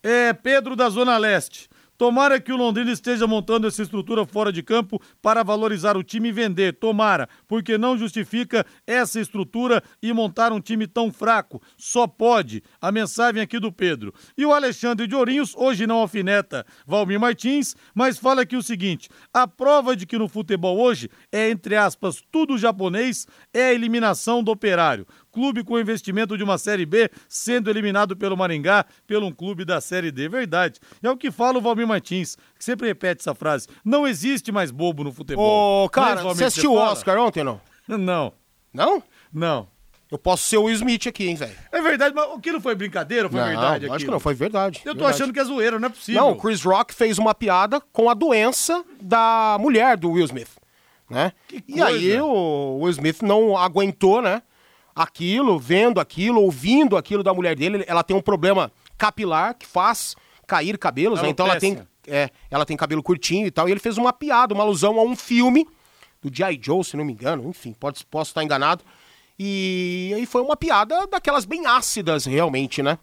É, 0.02 0.32
Pedro 0.32 0.74
da 0.74 0.88
Zona 0.88 1.18
Leste. 1.18 1.68
Tomara 1.98 2.40
que 2.40 2.52
o 2.52 2.56
Londrina 2.56 2.92
esteja 2.92 3.26
montando 3.26 3.66
essa 3.66 3.82
estrutura 3.82 4.26
fora 4.26 4.52
de 4.52 4.62
campo 4.62 5.00
para 5.22 5.42
valorizar 5.42 5.96
o 5.96 6.02
time 6.02 6.28
e 6.28 6.32
vender. 6.32 6.74
Tomara, 6.74 7.28
porque 7.46 7.78
não 7.78 7.96
justifica 7.96 8.66
essa 8.86 9.20
estrutura 9.20 9.82
e 10.02 10.12
montar 10.12 10.52
um 10.52 10.60
time 10.60 10.86
tão 10.86 11.10
fraco. 11.10 11.60
Só 11.76 12.06
pode. 12.06 12.62
A 12.80 12.92
mensagem 12.92 13.40
aqui 13.40 13.58
do 13.58 13.72
Pedro. 13.72 14.12
E 14.36 14.44
o 14.44 14.52
Alexandre 14.52 15.06
de 15.06 15.14
Ourinhos, 15.14 15.54
hoje 15.56 15.86
não 15.86 15.96
alfineta 15.96 16.66
Valmir 16.86 17.18
Martins, 17.18 17.74
mas 17.94 18.18
fala 18.18 18.42
aqui 18.42 18.56
o 18.56 18.62
seguinte: 18.62 19.08
a 19.32 19.46
prova 19.46 19.96
de 19.96 20.06
que 20.06 20.18
no 20.18 20.28
futebol 20.28 20.78
hoje 20.78 21.08
é, 21.32 21.50
entre 21.50 21.76
aspas, 21.76 22.22
tudo 22.30 22.58
japonês, 22.58 23.26
é 23.52 23.68
a 23.68 23.74
eliminação 23.74 24.42
do 24.42 24.50
operário 24.50 25.06
clube 25.36 25.62
com 25.62 25.78
investimento 25.78 26.34
de 26.34 26.42
uma 26.42 26.56
Série 26.56 26.86
B 26.86 27.10
sendo 27.28 27.68
eliminado 27.68 28.16
pelo 28.16 28.34
Maringá 28.34 28.86
pelo 29.06 29.26
um 29.26 29.30
clube 29.30 29.66
da 29.66 29.82
Série 29.82 30.10
D. 30.10 30.30
Verdade. 30.30 30.80
É 31.02 31.10
o 31.10 31.16
que 31.16 31.30
fala 31.30 31.58
o 31.58 31.60
Valmir 31.60 31.86
Martins, 31.86 32.38
que 32.58 32.64
sempre 32.64 32.86
repete 32.86 33.20
essa 33.20 33.34
frase. 33.34 33.68
Não 33.84 34.08
existe 34.08 34.50
mais 34.50 34.70
bobo 34.70 35.04
no 35.04 35.12
futebol. 35.12 35.84
Ô, 35.84 35.90
cara, 35.90 36.22
você 36.22 36.44
assistiu 36.44 36.72
o 36.72 36.76
Oscar 36.76 37.18
ontem, 37.18 37.44
não? 37.44 37.60
Não. 37.86 38.32
Não? 38.72 39.02
Não. 39.30 39.68
Eu 40.10 40.16
posso 40.16 40.44
ser 40.44 40.56
o 40.56 40.64
Will 40.64 40.74
Smith 40.74 41.06
aqui, 41.06 41.28
hein, 41.28 41.36
velho? 41.36 41.54
É 41.70 41.82
verdade, 41.82 42.14
mas 42.14 42.30
aquilo 42.32 42.60
foi 42.60 42.74
brincadeira 42.74 43.24
ou 43.26 43.30
foi 43.30 43.40
não, 43.40 43.46
verdade? 43.46 43.90
Acho 43.90 44.04
que 44.04 44.10
não, 44.10 44.20
foi 44.20 44.34
verdade. 44.34 44.80
Eu 44.84 44.94
tô 44.94 45.00
verdade. 45.00 45.14
achando 45.14 45.32
que 45.34 45.40
é 45.40 45.44
zoeira, 45.44 45.78
não 45.78 45.86
é 45.86 45.90
possível. 45.90 46.22
Não, 46.22 46.30
o 46.32 46.36
Chris 46.36 46.62
Rock 46.62 46.94
fez 46.94 47.18
uma 47.18 47.34
piada 47.34 47.80
com 47.92 48.08
a 48.08 48.14
doença 48.14 48.82
da 49.00 49.58
mulher 49.60 49.98
do 49.98 50.12
Will 50.12 50.24
Smith, 50.24 50.48
né? 51.10 51.32
Que 51.46 51.62
e 51.68 51.82
aí 51.82 52.18
o 52.20 52.78
Will 52.80 52.90
Smith 52.90 53.20
não 53.20 53.56
aguentou, 53.56 54.22
né? 54.22 54.42
Aquilo, 54.96 55.58
vendo 55.58 56.00
aquilo, 56.00 56.40
ouvindo 56.40 56.96
aquilo 56.96 57.22
da 57.22 57.34
mulher 57.34 57.54
dele. 57.54 57.84
Ela 57.86 58.02
tem 58.02 58.16
um 58.16 58.22
problema 58.22 58.72
capilar 58.96 59.54
que 59.54 59.66
faz 59.66 60.16
cair 60.46 60.78
cabelos, 60.78 61.20
né? 61.20 61.28
Então 61.28 61.46
ela 61.46 61.60
tem, 61.60 61.78
é, 62.06 62.30
ela 62.50 62.64
tem 62.64 62.76
cabelo 62.76 63.02
curtinho 63.02 63.46
e 63.46 63.50
tal. 63.50 63.68
E 63.68 63.72
ele 63.72 63.80
fez 63.80 63.98
uma 63.98 64.12
piada, 64.12 64.54
uma 64.54 64.64
alusão 64.64 64.98
a 64.98 65.02
um 65.02 65.14
filme 65.14 65.68
do 66.22 66.34
G.I. 66.34 66.58
Joe, 66.62 66.82
se 66.82 66.96
não 66.96 67.04
me 67.04 67.12
engano. 67.12 67.50
Enfim, 67.50 67.74
pode, 67.78 68.04
posso 68.06 68.30
estar 68.30 68.42
enganado. 68.42 68.82
E 69.38 70.12
aí 70.16 70.24
foi 70.24 70.40
uma 70.40 70.56
piada 70.56 71.06
daquelas 71.06 71.44
bem 71.44 71.66
ácidas, 71.66 72.24
realmente, 72.24 72.82
né? 72.82 72.98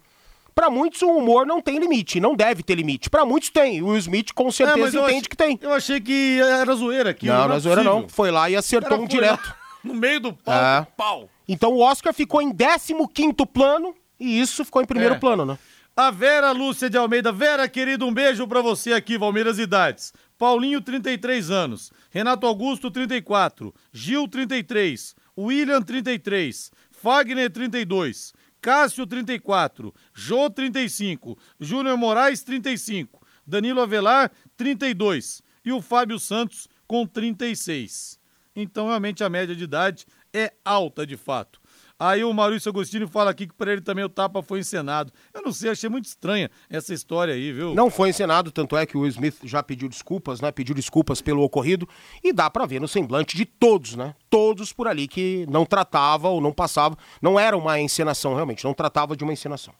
Para 0.52 0.70
muitos 0.70 1.02
o 1.02 1.08
humor 1.08 1.46
não 1.46 1.60
tem 1.60 1.78
limite, 1.78 2.20
não 2.20 2.34
deve 2.34 2.62
ter 2.62 2.76
limite. 2.76 3.10
Para 3.10 3.24
muitos 3.24 3.50
tem. 3.50 3.82
O 3.82 3.88
Will 3.88 3.98
Smith 3.98 4.32
com 4.32 4.50
certeza 4.52 4.98
é, 4.98 5.02
entende 5.02 5.18
ach... 5.22 5.28
que 5.28 5.36
tem. 5.36 5.58
Eu 5.60 5.72
achei 5.72 6.00
que 6.00 6.40
era 6.40 6.74
zoeira 6.74 7.10
aqui. 7.10 7.26
Não, 7.26 7.38
não, 7.38 7.48
não 7.48 7.56
é 7.56 7.58
zoeira 7.58 7.82
não. 7.82 8.08
Foi 8.08 8.30
lá 8.30 8.48
e 8.48 8.56
acertou 8.56 8.92
era 8.92 9.02
um 9.02 9.06
direto. 9.06 9.48
Lá, 9.48 9.56
no 9.82 9.94
meio 9.94 10.20
do 10.20 10.32
pau, 10.32 10.54
é. 10.54 10.86
pau. 10.96 11.28
Então 11.46 11.72
o 11.72 11.80
Oscar 11.80 12.12
ficou 12.12 12.40
em 12.40 12.52
15 12.52 13.34
plano 13.52 13.94
e 14.18 14.40
isso 14.40 14.64
ficou 14.64 14.82
em 14.82 14.86
primeiro 14.86 15.14
é. 15.14 15.18
plano, 15.18 15.44
né? 15.44 15.58
A 15.96 16.10
Vera 16.10 16.50
Lúcia 16.50 16.90
de 16.90 16.98
Almeida. 16.98 17.30
Vera, 17.30 17.68
querido, 17.68 18.04
um 18.04 18.12
beijo 18.12 18.48
para 18.48 18.60
você 18.60 18.92
aqui, 18.92 19.16
Valmeiras 19.16 19.60
Idades. 19.60 20.12
Paulinho, 20.36 20.80
33 20.80 21.50
anos. 21.50 21.92
Renato 22.10 22.46
Augusto, 22.46 22.90
34. 22.90 23.72
Gil, 23.92 24.26
33. 24.26 25.14
William, 25.38 25.80
33. 25.80 26.72
Fagner, 26.90 27.48
32. 27.48 28.32
Cássio, 28.60 29.06
34. 29.06 29.94
Jô, 30.12 30.50
35. 30.50 31.38
Júnior 31.60 31.96
Moraes, 31.96 32.42
35. 32.42 33.24
Danilo 33.46 33.80
Avelar, 33.80 34.32
32. 34.56 35.42
E 35.64 35.70
o 35.70 35.80
Fábio 35.80 36.18
Santos, 36.18 36.66
com 36.88 37.06
36. 37.06 38.18
Então, 38.54 38.86
realmente, 38.86 39.24
a 39.24 39.28
média 39.28 39.54
de 39.54 39.64
idade 39.64 40.06
é 40.32 40.52
alta 40.64 41.06
de 41.06 41.16
fato. 41.16 41.60
Aí 41.98 42.24
o 42.24 42.32
Maurício 42.32 42.68
Agostini 42.68 43.06
fala 43.06 43.30
aqui 43.30 43.46
que 43.46 43.54
para 43.54 43.72
ele 43.72 43.80
também 43.80 44.04
o 44.04 44.08
tapa 44.08 44.42
foi 44.42 44.58
encenado. 44.58 45.12
Eu 45.32 45.42
não 45.42 45.52
sei, 45.52 45.70
achei 45.70 45.88
muito 45.88 46.06
estranha 46.06 46.50
essa 46.68 46.92
história 46.92 47.32
aí, 47.32 47.52
viu? 47.52 47.72
Não 47.72 47.88
foi 47.88 48.08
encenado, 48.08 48.50
tanto 48.50 48.76
é 48.76 48.84
que 48.84 48.96
o 48.96 49.02
Will 49.02 49.10
Smith 49.10 49.36
já 49.44 49.62
pediu 49.62 49.88
desculpas, 49.88 50.40
né? 50.40 50.50
Pediu 50.50 50.74
desculpas 50.74 51.20
pelo 51.20 51.42
ocorrido 51.42 51.88
e 52.22 52.32
dá 52.32 52.50
para 52.50 52.66
ver 52.66 52.80
no 52.80 52.88
semblante 52.88 53.36
de 53.36 53.44
todos, 53.44 53.94
né? 53.94 54.14
Todos 54.28 54.72
por 54.72 54.88
ali 54.88 55.06
que 55.06 55.46
não 55.48 55.64
tratava 55.64 56.28
ou 56.28 56.40
não 56.40 56.52
passava, 56.52 56.96
não 57.22 57.38
era 57.38 57.56
uma 57.56 57.78
encenação 57.78 58.34
realmente, 58.34 58.64
não 58.64 58.74
tratava 58.74 59.16
de 59.16 59.22
uma 59.22 59.32
encenação. 59.32 59.72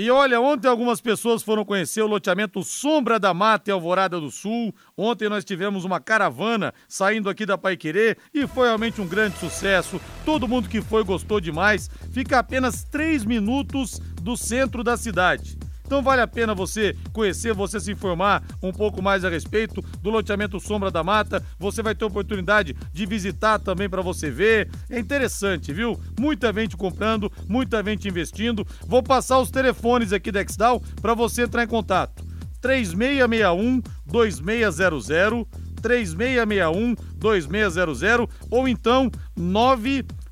E 0.00 0.10
olha, 0.10 0.40
ontem 0.40 0.66
algumas 0.66 0.98
pessoas 0.98 1.42
foram 1.42 1.62
conhecer 1.62 2.00
o 2.00 2.06
loteamento 2.06 2.64
Sombra 2.64 3.20
da 3.20 3.34
Mata 3.34 3.68
e 3.68 3.72
Alvorada 3.74 4.18
do 4.18 4.30
Sul. 4.30 4.74
Ontem 4.96 5.28
nós 5.28 5.44
tivemos 5.44 5.84
uma 5.84 6.00
caravana 6.00 6.72
saindo 6.88 7.28
aqui 7.28 7.44
da 7.44 7.58
Paiquerê 7.58 8.16
e 8.32 8.46
foi 8.46 8.66
realmente 8.68 8.98
um 9.02 9.06
grande 9.06 9.36
sucesso. 9.36 10.00
Todo 10.24 10.48
mundo 10.48 10.70
que 10.70 10.80
foi 10.80 11.04
gostou 11.04 11.38
demais. 11.38 11.90
Fica 12.14 12.38
apenas 12.38 12.82
três 12.82 13.26
minutos 13.26 13.98
do 14.22 14.38
centro 14.38 14.82
da 14.82 14.96
cidade. 14.96 15.58
Então 15.90 16.04
vale 16.04 16.22
a 16.22 16.26
pena 16.28 16.54
você 16.54 16.94
conhecer, 17.12 17.52
você 17.52 17.80
se 17.80 17.90
informar 17.90 18.44
um 18.62 18.70
pouco 18.70 19.02
mais 19.02 19.24
a 19.24 19.28
respeito 19.28 19.82
do 20.00 20.08
loteamento 20.08 20.60
Sombra 20.60 20.88
da 20.88 21.02
Mata. 21.02 21.44
Você 21.58 21.82
vai 21.82 21.96
ter 21.96 22.04
oportunidade 22.04 22.76
de 22.92 23.06
visitar 23.06 23.58
também 23.58 23.90
para 23.90 24.00
você 24.00 24.30
ver. 24.30 24.70
É 24.88 25.00
interessante, 25.00 25.72
viu? 25.72 26.00
Muita 26.16 26.52
gente 26.52 26.76
comprando, 26.76 27.28
muita 27.48 27.82
gente 27.82 28.06
investindo. 28.06 28.64
Vou 28.86 29.02
passar 29.02 29.40
os 29.40 29.50
telefones 29.50 30.12
aqui 30.12 30.30
da 30.30 30.40
Exdal 30.40 30.80
para 31.02 31.12
você 31.12 31.42
entrar 31.42 31.64
em 31.64 31.66
contato. 31.66 32.24
3661 32.60 33.82
2600 34.06 35.08
3661 35.82 36.94
2600 37.16 38.28
ou 38.48 38.68
então 38.68 39.10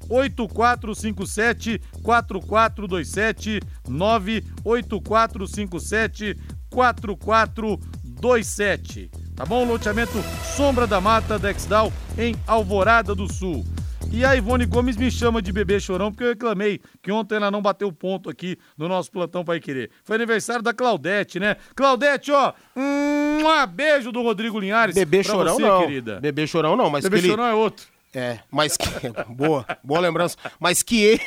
98457 0.09 1.81
4427 2.03 3.61
98457 3.89 6.37
4427. 6.71 9.11
Tá 9.37 9.47
bom? 9.47 9.65
Loteamento 9.65 10.13
Sombra 10.57 10.87
da 10.87 11.01
Mata 11.01 11.39
Dexdal 11.39 11.91
em 12.17 12.37
Alvorada 12.47 13.15
do 13.15 13.31
Sul. 13.33 13.65
E 14.11 14.25
a 14.25 14.35
Ivone 14.35 14.65
Gomes 14.65 14.97
me 14.97 15.11
chama 15.11 15.43
de 15.43 15.53
bebê 15.53 15.79
chorão 15.79 16.11
porque 16.11 16.25
eu 16.25 16.31
reclamei 16.31 16.81
que 17.03 17.13
ontem 17.13 17.37
ela 17.37 17.51
não 17.51 17.61
bateu 17.61 17.93
ponto 17.93 18.31
aqui 18.31 18.57
no 18.77 18.89
nosso 18.89 19.13
plantão 19.13 19.45
Pai 19.45 19.61
Querer. 19.61 19.91
Foi 20.03 20.17
aniversário 20.17 20.63
da 20.63 20.73
Claudete, 20.73 21.39
né? 21.39 21.57
Claudete, 21.77 22.33
ó, 22.33 22.55
um 22.75 23.67
beijo 23.67 24.11
do 24.11 24.23
Rodrigo 24.23 24.59
Linhares. 24.59 24.95
Bebê 24.95 25.23
chorão 25.23 25.57
você, 25.57 25.63
não. 25.63 25.81
querida. 25.81 26.21
Bebê 26.21 26.47
chorão 26.47 26.75
não, 26.75 26.89
mas 26.89 27.05
Bebê 27.05 27.19
que 27.19 27.27
ele... 27.27 27.33
chorão 27.33 27.45
é 27.45 27.53
outro. 27.55 27.87
É, 28.15 28.39
mas 28.51 28.77
que. 28.77 28.89
boa, 29.29 29.67
boa 29.85 30.01
lembrança. 30.01 30.37
Mas 30.59 30.83
que. 30.83 31.21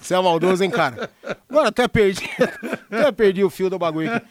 Você 0.00 0.14
é 0.14 0.20
maldoso, 0.20 0.62
hein, 0.62 0.70
cara? 0.70 1.10
Agora 1.48 1.68
até 1.68 1.88
perdi. 1.88 2.28
Até 2.94 3.10
perdi 3.10 3.42
o 3.42 3.50
fio 3.50 3.68
do 3.68 3.76
bagulho 3.78 4.14
aqui. 4.14 4.26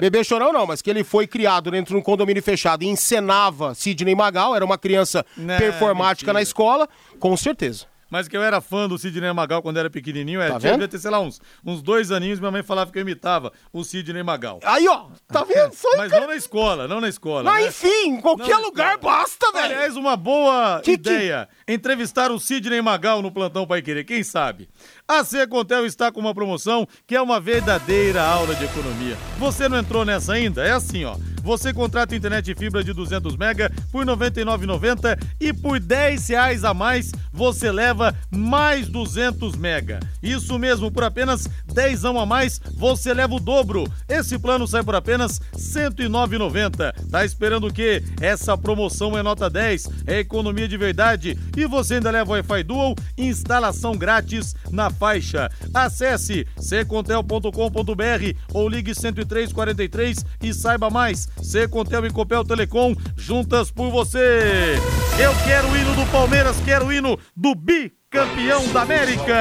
Bebê 0.00 0.22
chorão 0.22 0.52
não, 0.52 0.66
mas 0.66 0.80
que 0.80 0.88
ele 0.88 1.02
foi 1.02 1.26
criado 1.26 1.68
dentro 1.70 1.94
de 1.94 1.98
um 1.98 2.02
condomínio 2.02 2.42
fechado 2.42 2.84
e 2.84 2.86
encenava 2.86 3.74
Sidney 3.74 4.14
Magal, 4.14 4.54
era 4.54 4.64
uma 4.64 4.78
criança 4.78 5.26
Não, 5.36 5.56
performática 5.58 6.26
mentira. 6.26 6.32
na 6.34 6.42
escola, 6.42 6.88
com 7.18 7.36
certeza. 7.36 7.86
Mas 8.10 8.26
que 8.28 8.36
eu 8.36 8.42
era 8.42 8.60
fã 8.60 8.88
do 8.88 8.96
Sidney 8.98 9.32
Magal 9.32 9.60
quando 9.62 9.76
era 9.78 9.90
pequenininho, 9.90 10.40
é, 10.40 10.48
Tá 10.50 10.58
tinha, 10.58 10.72
devia 10.72 10.88
ter, 10.88 10.98
sei 10.98 11.10
lá, 11.10 11.20
uns, 11.20 11.40
uns 11.64 11.82
dois 11.82 12.10
aninhos, 12.10 12.38
minha 12.40 12.50
mãe 12.50 12.62
falava 12.62 12.90
que 12.90 12.98
eu 12.98 13.02
imitava 13.02 13.52
o 13.72 13.84
Sidney 13.84 14.22
Magal. 14.22 14.60
Aí, 14.64 14.88
ó, 14.88 15.06
tá 15.26 15.44
vendo? 15.44 15.74
Só 15.74 15.88
Mas 15.96 16.10
não 16.10 16.26
na 16.26 16.36
escola, 16.36 16.88
não 16.88 17.00
na 17.00 17.08
escola. 17.08 17.44
Mas 17.44 17.62
né? 17.64 17.68
enfim, 17.68 18.08
em 18.16 18.20
qualquer 18.20 18.48
Não, 18.56 18.62
lugar 18.62 18.98
cara. 18.98 19.14
basta, 19.16 19.52
velho. 19.52 19.64
Aliás, 19.66 19.96
uma 19.96 20.16
boa 20.16 20.80
Que 20.82 20.96
que- 20.96 21.10
ideia. 21.10 21.48
Entrevistar 21.66 22.30
o 22.30 22.38
Sidney 22.40 22.80
Magal 22.80 23.20
no 23.20 23.30
Plantão 23.30 23.66
Pai 23.66 23.82
Querer, 23.82 24.04
quem 24.04 24.22
sabe? 24.22 24.68
A 25.10 25.24
Secontel 25.24 25.86
está 25.86 26.12
com 26.12 26.20
uma 26.20 26.34
promoção 26.34 26.86
que 27.06 27.16
é 27.16 27.22
uma 27.22 27.40
verdadeira 27.40 28.22
aula 28.22 28.54
de 28.54 28.66
economia. 28.66 29.16
Você 29.38 29.66
não 29.66 29.78
entrou 29.78 30.04
nessa 30.04 30.34
ainda? 30.34 30.62
É 30.62 30.72
assim, 30.72 31.06
ó. 31.06 31.16
Você 31.42 31.72
contrata 31.72 32.14
internet 32.14 32.54
fibra 32.54 32.84
de 32.84 32.92
200 32.92 33.34
mega 33.34 33.72
por 33.90 34.06
R$ 34.06 34.12
99,90 34.12 35.18
e 35.40 35.50
por 35.50 35.80
10 35.80 36.28
reais 36.28 36.62
a 36.62 36.74
mais 36.74 37.10
você 37.32 37.72
leva 37.72 38.14
mais 38.30 38.86
200 38.88 39.56
mega. 39.56 39.98
Isso 40.22 40.58
mesmo, 40.58 40.90
por 40.90 41.04
apenas 41.04 41.48
10 41.72 42.04
a 42.04 42.26
mais 42.26 42.60
você 42.74 43.14
leva 43.14 43.34
o 43.34 43.40
dobro. 43.40 43.90
Esse 44.06 44.38
plano 44.38 44.68
sai 44.68 44.82
por 44.82 44.94
apenas 44.94 45.38
R$ 45.38 45.58
109,90. 45.58 46.92
Tá 47.10 47.24
esperando 47.24 47.68
o 47.68 47.72
quê? 47.72 48.02
Essa 48.20 48.58
promoção 48.58 49.16
é 49.16 49.22
nota 49.22 49.48
10, 49.48 49.88
é 50.06 50.18
economia 50.18 50.68
de 50.68 50.76
verdade 50.76 51.38
e 51.56 51.64
você 51.64 51.94
ainda 51.94 52.10
leva 52.10 52.32
Wi-Fi 52.32 52.62
Dual 52.62 52.94
instalação 53.16 53.96
grátis 53.96 54.54
na 54.70 54.90
faixa. 54.98 55.50
Acesse 55.72 56.46
ccontel.com.br 56.56 58.38
ou 58.52 58.68
ligue 58.68 58.92
10343 58.92 60.24
e 60.42 60.52
saiba 60.52 60.90
mais. 60.90 61.28
Secontel 61.42 62.06
e 62.06 62.10
Copel 62.10 62.44
Telecom 62.44 62.94
juntas 63.16 63.70
por 63.70 63.90
você. 63.90 64.76
Eu 65.18 65.34
quero 65.44 65.68
o 65.68 65.76
hino 65.76 65.94
do 65.94 66.10
Palmeiras, 66.10 66.56
quero 66.64 66.86
o 66.86 66.92
hino 66.92 67.18
do 67.36 67.54
bicampeão 67.54 68.66
da 68.72 68.82
América. 68.82 69.34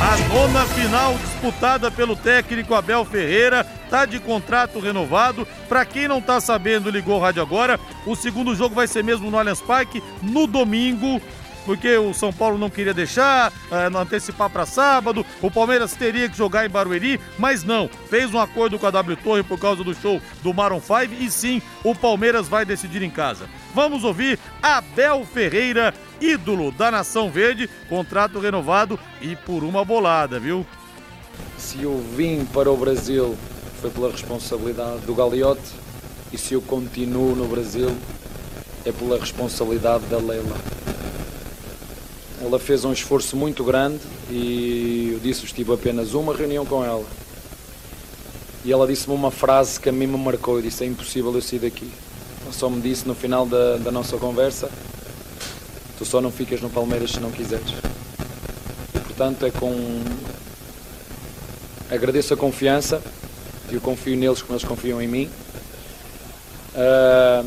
A 0.00 0.16
nona 0.32 0.64
final 0.66 1.14
disputada 1.18 1.90
pelo 1.90 2.16
técnico 2.16 2.74
Abel 2.74 3.04
Ferreira 3.04 3.64
tá 3.90 4.06
de 4.06 4.18
contrato 4.18 4.80
renovado. 4.80 5.46
Pra 5.68 5.84
quem 5.84 6.08
não 6.08 6.22
tá 6.22 6.40
sabendo, 6.40 6.90
ligou 6.90 7.18
o 7.18 7.20
rádio 7.20 7.42
agora. 7.42 7.78
O 8.06 8.16
segundo 8.16 8.54
jogo 8.54 8.74
vai 8.74 8.86
ser 8.86 9.04
mesmo 9.04 9.30
no 9.30 9.38
Allianz 9.38 9.60
Parque 9.60 10.02
no 10.22 10.46
domingo. 10.46 11.20
Porque 11.70 11.96
o 11.96 12.12
São 12.12 12.32
Paulo 12.32 12.58
não 12.58 12.68
queria 12.68 12.92
deixar, 12.92 13.52
eh, 13.70 13.88
não 13.90 14.00
antecipar 14.00 14.50
para 14.50 14.66
sábado. 14.66 15.24
O 15.40 15.48
Palmeiras 15.48 15.94
teria 15.94 16.28
que 16.28 16.36
jogar 16.36 16.66
em 16.66 16.68
Barueri, 16.68 17.20
mas 17.38 17.62
não. 17.62 17.88
Fez 18.08 18.34
um 18.34 18.40
acordo 18.40 18.76
com 18.76 18.88
a 18.88 18.90
W 18.90 19.16
Torre 19.18 19.44
por 19.44 19.56
causa 19.56 19.84
do 19.84 19.94
show 19.94 20.20
do 20.42 20.52
Maroon 20.52 20.80
5 20.80 21.14
e 21.22 21.30
sim, 21.30 21.62
o 21.84 21.94
Palmeiras 21.94 22.48
vai 22.48 22.64
decidir 22.64 23.02
em 23.02 23.10
casa. 23.10 23.48
Vamos 23.72 24.02
ouvir 24.02 24.36
Abel 24.60 25.24
Ferreira, 25.24 25.94
ídolo 26.20 26.72
da 26.72 26.90
Nação 26.90 27.30
Verde, 27.30 27.70
contrato 27.88 28.40
renovado 28.40 28.98
e 29.20 29.36
por 29.36 29.62
uma 29.62 29.84
bolada, 29.84 30.40
viu? 30.40 30.66
Se 31.56 31.82
eu 31.82 32.04
vim 32.16 32.44
para 32.46 32.68
o 32.68 32.76
Brasil 32.76 33.38
foi 33.80 33.90
pela 33.90 34.10
responsabilidade 34.10 35.02
do 35.02 35.14
Gagliotti 35.14 35.70
e 36.32 36.36
se 36.36 36.52
eu 36.52 36.62
continuo 36.62 37.36
no 37.36 37.46
Brasil 37.46 37.96
é 38.84 38.90
pela 38.90 39.20
responsabilidade 39.20 40.04
da 40.06 40.18
Leila. 40.18 40.79
Ela 42.40 42.58
fez 42.58 42.84
um 42.84 42.92
esforço 42.92 43.36
muito 43.36 43.62
grande 43.62 44.00
e 44.30 45.10
eu 45.12 45.20
disse 45.20 45.46
tive 45.46 45.72
apenas 45.74 46.14
uma 46.14 46.34
reunião 46.34 46.64
com 46.64 46.82
ela. 46.84 47.04
E 48.64 48.72
ela 48.72 48.86
disse-me 48.86 49.14
uma 49.14 49.30
frase 49.30 49.78
que 49.78 49.88
a 49.88 49.92
mim 49.92 50.06
me 50.06 50.18
marcou. 50.18 50.56
Eu 50.56 50.62
disse: 50.62 50.84
É 50.84 50.86
impossível 50.86 51.34
eu 51.34 51.42
sair 51.42 51.58
daqui. 51.58 51.90
Ela 52.42 52.52
só 52.52 52.68
me 52.70 52.80
disse 52.80 53.06
no 53.06 53.14
final 53.14 53.44
da, 53.46 53.76
da 53.76 53.90
nossa 53.90 54.16
conversa: 54.16 54.70
Tu 55.98 56.04
só 56.04 56.20
não 56.20 56.30
ficas 56.30 56.60
no 56.60 56.70
Palmeiras 56.70 57.12
se 57.12 57.20
não 57.20 57.30
quiseres. 57.30 57.74
E 58.94 58.98
portanto 59.00 59.44
é 59.44 59.50
com 59.50 60.02
agradeço 61.90 62.32
a 62.32 62.36
confiança, 62.36 63.02
eu 63.70 63.80
confio 63.80 64.16
neles 64.16 64.40
como 64.40 64.54
eles 64.54 64.64
confiam 64.64 65.02
em 65.02 65.08
mim. 65.08 65.30
Ah, 66.74 67.44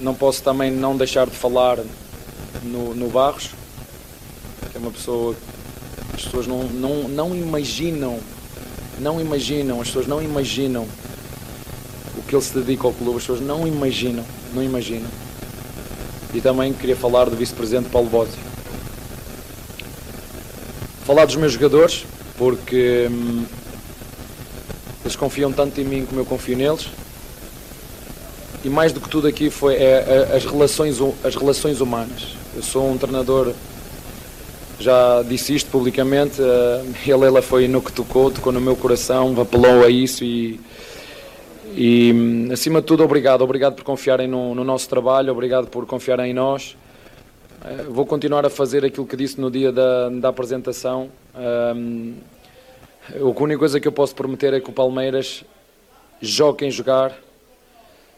não 0.00 0.14
posso 0.14 0.42
também 0.42 0.70
não 0.70 0.96
deixar 0.96 1.26
de 1.26 1.36
falar 1.36 1.78
no, 2.62 2.94
no 2.94 3.08
Barros, 3.08 3.50
uma 4.82 4.90
pessoa 4.90 5.34
as 6.14 6.22
pessoas 6.22 6.46
não, 6.46 6.64
não, 6.64 7.08
não 7.08 7.34
imaginam, 7.34 8.18
não 8.98 9.20
imaginam, 9.20 9.80
as 9.80 9.88
pessoas 9.88 10.06
não 10.06 10.22
imaginam 10.22 10.86
o 12.16 12.22
que 12.22 12.34
ele 12.34 12.42
se 12.42 12.54
dedica 12.58 12.86
ao 12.86 12.92
clube, 12.92 13.16
as 13.16 13.22
pessoas 13.22 13.40
não 13.40 13.66
imaginam, 13.66 14.24
não 14.54 14.62
imaginam. 14.62 15.08
E 16.34 16.40
também 16.40 16.72
queria 16.72 16.96
falar 16.96 17.30
do 17.30 17.36
vice-presidente 17.36 17.88
Paulo 17.88 18.08
Botti. 18.08 18.38
Falar 21.04 21.24
dos 21.24 21.36
meus 21.36 21.52
jogadores, 21.52 22.04
porque 22.36 23.08
hum, 23.10 23.44
eles 25.02 25.16
confiam 25.16 25.50
tanto 25.52 25.80
em 25.80 25.84
mim 25.84 26.06
como 26.06 26.20
eu 26.20 26.26
confio 26.26 26.56
neles. 26.56 26.88
E 28.64 28.68
mais 28.68 28.92
do 28.92 29.00
que 29.00 29.08
tudo 29.08 29.26
aqui 29.26 29.50
foi 29.50 29.74
é, 29.74 30.28
é, 30.30 30.36
as, 30.36 30.44
relações, 30.44 30.98
as 31.24 31.34
relações 31.34 31.80
humanas. 31.80 32.36
Eu 32.54 32.62
sou 32.62 32.88
um 32.88 32.96
treinador, 32.96 33.52
já 34.82 35.22
disse 35.22 35.54
isto 35.54 35.70
publicamente, 35.70 36.42
eh, 36.42 36.84
e 37.06 37.12
a 37.12 37.16
Leila 37.16 37.40
foi 37.40 37.68
no 37.68 37.80
que 37.80 37.92
tocou, 37.92 38.30
tocou 38.30 38.52
no 38.52 38.60
meu 38.60 38.74
coração, 38.74 39.34
apelou 39.40 39.84
a 39.84 39.88
isso 39.88 40.24
e, 40.24 40.60
e 41.74 42.48
acima 42.52 42.80
de 42.80 42.86
tudo 42.86 43.04
obrigado, 43.04 43.42
obrigado 43.42 43.74
por 43.74 43.84
confiarem 43.84 44.26
no, 44.26 44.54
no 44.54 44.64
nosso 44.64 44.88
trabalho, 44.88 45.32
obrigado 45.32 45.68
por 45.68 45.86
confiarem 45.86 46.32
em 46.32 46.34
nós. 46.34 46.76
Eh, 47.64 47.84
Vou 47.88 48.04
continuar 48.04 48.44
a 48.44 48.50
fazer 48.50 48.84
aquilo 48.84 49.06
que 49.06 49.16
disse 49.16 49.40
no 49.40 49.50
dia 49.50 49.70
da, 49.70 50.08
da 50.08 50.28
apresentação. 50.28 51.08
Ahm, 51.34 52.14
a 53.14 53.24
única 53.24 53.58
coisa 53.58 53.80
que 53.80 53.86
eu 53.86 53.92
posso 53.92 54.14
prometer 54.14 54.52
é 54.52 54.60
que 54.60 54.68
o 54.68 54.72
Palmeiras 54.72 55.44
jogue 56.20 56.58
quem 56.58 56.70
jogar, 56.70 57.16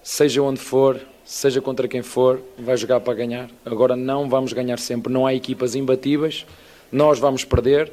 seja 0.03 0.43
onde 0.43 0.61
for, 0.61 0.99
seja 1.25 1.61
contra 1.61 1.89
quem 1.89 2.03
for, 2.03 2.41
vai 2.59 2.77
jogar 2.77 3.01
para 3.01 3.14
ganhar. 3.14 3.51
Agora 3.64 3.97
não 3.97 4.29
vamos 4.29 4.53
ganhar 4.53 4.79
sempre, 4.79 5.12
não 5.12 5.27
há 5.27 5.35
equipas 5.35 5.75
imbatíveis, 5.75 6.45
nós 6.93 7.18
vamos 7.18 7.45
perder 7.45 7.91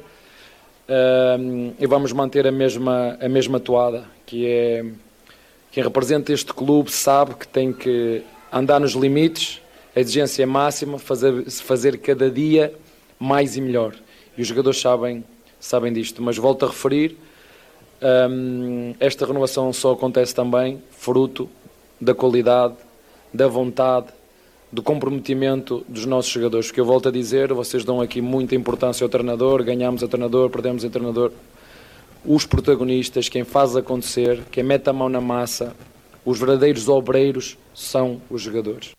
ahm, 0.88 1.72
e 1.78 1.86
vamos 1.86 2.12
manter 2.12 2.46
a 2.46 2.52
mesma, 2.52 3.16
a 3.20 3.28
mesma 3.28 3.58
toada, 3.58 4.04
que 4.26 4.46
é 4.46 4.84
quem 5.70 5.82
representa 5.82 6.32
este 6.32 6.52
clube 6.52 6.92
sabe 6.92 7.34
que 7.34 7.48
tem 7.48 7.72
que 7.72 8.22
andar 8.52 8.78
nos 8.78 8.92
limites, 8.92 9.58
a 9.96 10.00
exigência 10.00 10.42
é 10.42 10.46
máxima, 10.46 10.98
fazer, 10.98 11.50
fazer 11.50 11.98
cada 11.98 12.30
dia 12.30 12.74
mais 13.18 13.56
e 13.56 13.60
melhor. 13.62 13.94
E 14.36 14.42
os 14.42 14.48
jogadores 14.48 14.78
sabem, 14.78 15.24
sabem 15.58 15.90
disto. 15.90 16.22
Mas 16.22 16.36
volto 16.36 16.66
a 16.66 16.68
referir, 16.68 17.16
hum, 18.30 18.94
esta 19.00 19.24
renovação 19.24 19.72
só 19.72 19.92
acontece 19.92 20.34
também 20.34 20.82
fruto 20.90 21.48
da 21.98 22.14
qualidade, 22.14 22.74
da 23.32 23.48
vontade, 23.48 24.08
do 24.70 24.82
comprometimento 24.82 25.84
dos 25.88 26.06
nossos 26.06 26.30
jogadores. 26.30 26.66
Porque 26.66 26.80
eu 26.80 26.84
volto 26.84 27.08
a 27.08 27.12
dizer, 27.12 27.52
vocês 27.52 27.84
dão 27.84 28.00
aqui 28.00 28.20
muita 28.20 28.54
importância 28.54 29.04
ao 29.04 29.08
treinador, 29.08 29.62
ganhamos 29.62 30.02
a 30.02 30.08
treinador, 30.08 30.48
perdemos 30.50 30.84
a 30.84 30.90
treinador. 30.90 31.32
os 32.24 32.46
protagonistas, 32.46 33.28
quem 33.28 33.44
faz 33.44 33.76
acontecer, 33.76 34.42
quem 34.50 34.62
mete 34.62 34.88
a 34.88 34.92
mão 34.92 35.08
na 35.08 35.20
massa, 35.20 35.74
os 36.24 36.38
verdadeiros 36.38 36.88
obreiros 36.88 37.58
são 37.74 38.22
os 38.30 38.40
jogadores. 38.40 38.92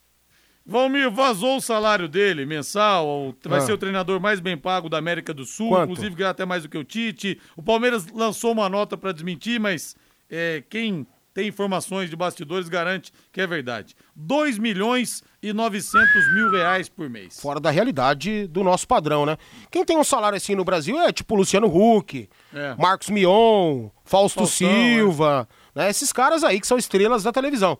Valmir, 0.65 1.11
vazou 1.11 1.57
o 1.57 1.61
salário 1.61 2.07
dele 2.07 2.45
mensal, 2.45 3.35
vai 3.45 3.59
ah. 3.59 3.61
ser 3.61 3.73
o 3.73 3.77
treinador 3.77 4.19
mais 4.19 4.39
bem 4.39 4.57
pago 4.57 4.87
da 4.87 4.97
América 4.97 5.33
do 5.33 5.45
Sul, 5.45 5.69
Quanto? 5.69 5.91
inclusive 5.91 6.15
ganha 6.15 6.29
até 6.29 6.45
mais 6.45 6.63
do 6.63 6.69
que 6.69 6.77
o 6.77 6.85
Tite. 6.85 7.37
O 7.57 7.61
Palmeiras 7.61 8.07
lançou 8.07 8.53
uma 8.53 8.69
nota 8.69 8.97
para 8.97 9.11
desmentir, 9.11 9.59
mas 9.59 9.95
é, 10.29 10.63
quem 10.69 11.05
tem 11.33 11.47
informações 11.47 12.09
de 12.09 12.15
bastidores 12.15 12.69
garante 12.69 13.11
que 13.31 13.41
é 13.41 13.47
verdade. 13.47 13.95
2 14.15 14.57
milhões 14.57 15.23
e 15.41 15.51
900 15.51 16.33
mil 16.33 16.51
reais 16.51 16.87
por 16.87 17.09
mês. 17.09 17.39
Fora 17.39 17.59
da 17.59 17.71
realidade 17.71 18.47
do 18.47 18.63
nosso 18.63 18.87
padrão, 18.87 19.25
né? 19.25 19.37
Quem 19.71 19.83
tem 19.83 19.97
um 19.97 20.03
salário 20.03 20.37
assim 20.37 20.55
no 20.55 20.63
Brasil 20.63 20.99
é 21.01 21.11
tipo 21.11 21.35
Luciano 21.35 21.67
Huck, 21.67 22.29
é. 22.53 22.75
Marcos 22.77 23.09
Mion, 23.09 23.89
Fausto 24.05 24.39
Faustão, 24.39 24.45
Silva, 24.47 25.47
é. 25.75 25.79
né? 25.79 25.89
Esses 25.89 26.13
caras 26.13 26.43
aí 26.43 26.61
que 26.61 26.67
são 26.67 26.77
estrelas 26.77 27.23
da 27.23 27.31
televisão. 27.31 27.77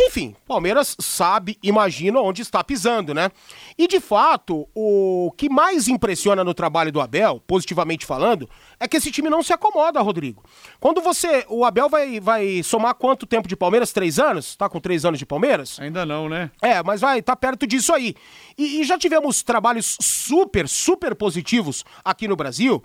Enfim, 0.00 0.36
Palmeiras 0.46 0.96
sabe, 1.00 1.58
imagina 1.60 2.20
onde 2.20 2.40
está 2.40 2.62
pisando, 2.62 3.12
né? 3.12 3.32
E 3.76 3.88
de 3.88 3.98
fato, 3.98 4.68
o 4.72 5.32
que 5.36 5.48
mais 5.48 5.88
impressiona 5.88 6.44
no 6.44 6.54
trabalho 6.54 6.92
do 6.92 7.00
Abel, 7.00 7.42
positivamente 7.46 8.06
falando, 8.06 8.48
é 8.78 8.86
que 8.86 8.96
esse 8.96 9.10
time 9.10 9.28
não 9.28 9.42
se 9.42 9.52
acomoda, 9.52 10.00
Rodrigo. 10.00 10.44
Quando 10.78 11.00
você. 11.00 11.44
O 11.48 11.64
Abel 11.64 11.88
vai, 11.88 12.20
vai 12.20 12.62
somar 12.62 12.94
quanto 12.94 13.26
tempo 13.26 13.48
de 13.48 13.56
Palmeiras? 13.56 13.92
Três 13.92 14.20
anos? 14.20 14.54
Tá 14.54 14.68
com 14.68 14.78
três 14.78 15.04
anos 15.04 15.18
de 15.18 15.26
Palmeiras? 15.26 15.80
Ainda 15.80 16.06
não, 16.06 16.28
né? 16.28 16.52
É, 16.62 16.80
mas 16.80 17.00
vai, 17.00 17.20
tá 17.20 17.34
perto 17.34 17.66
disso 17.66 17.92
aí. 17.92 18.14
E, 18.56 18.80
e 18.80 18.84
já 18.84 18.96
tivemos 18.96 19.42
trabalhos 19.42 19.96
super, 20.00 20.68
super 20.68 21.16
positivos 21.16 21.84
aqui 22.04 22.28
no 22.28 22.36
Brasil 22.36 22.84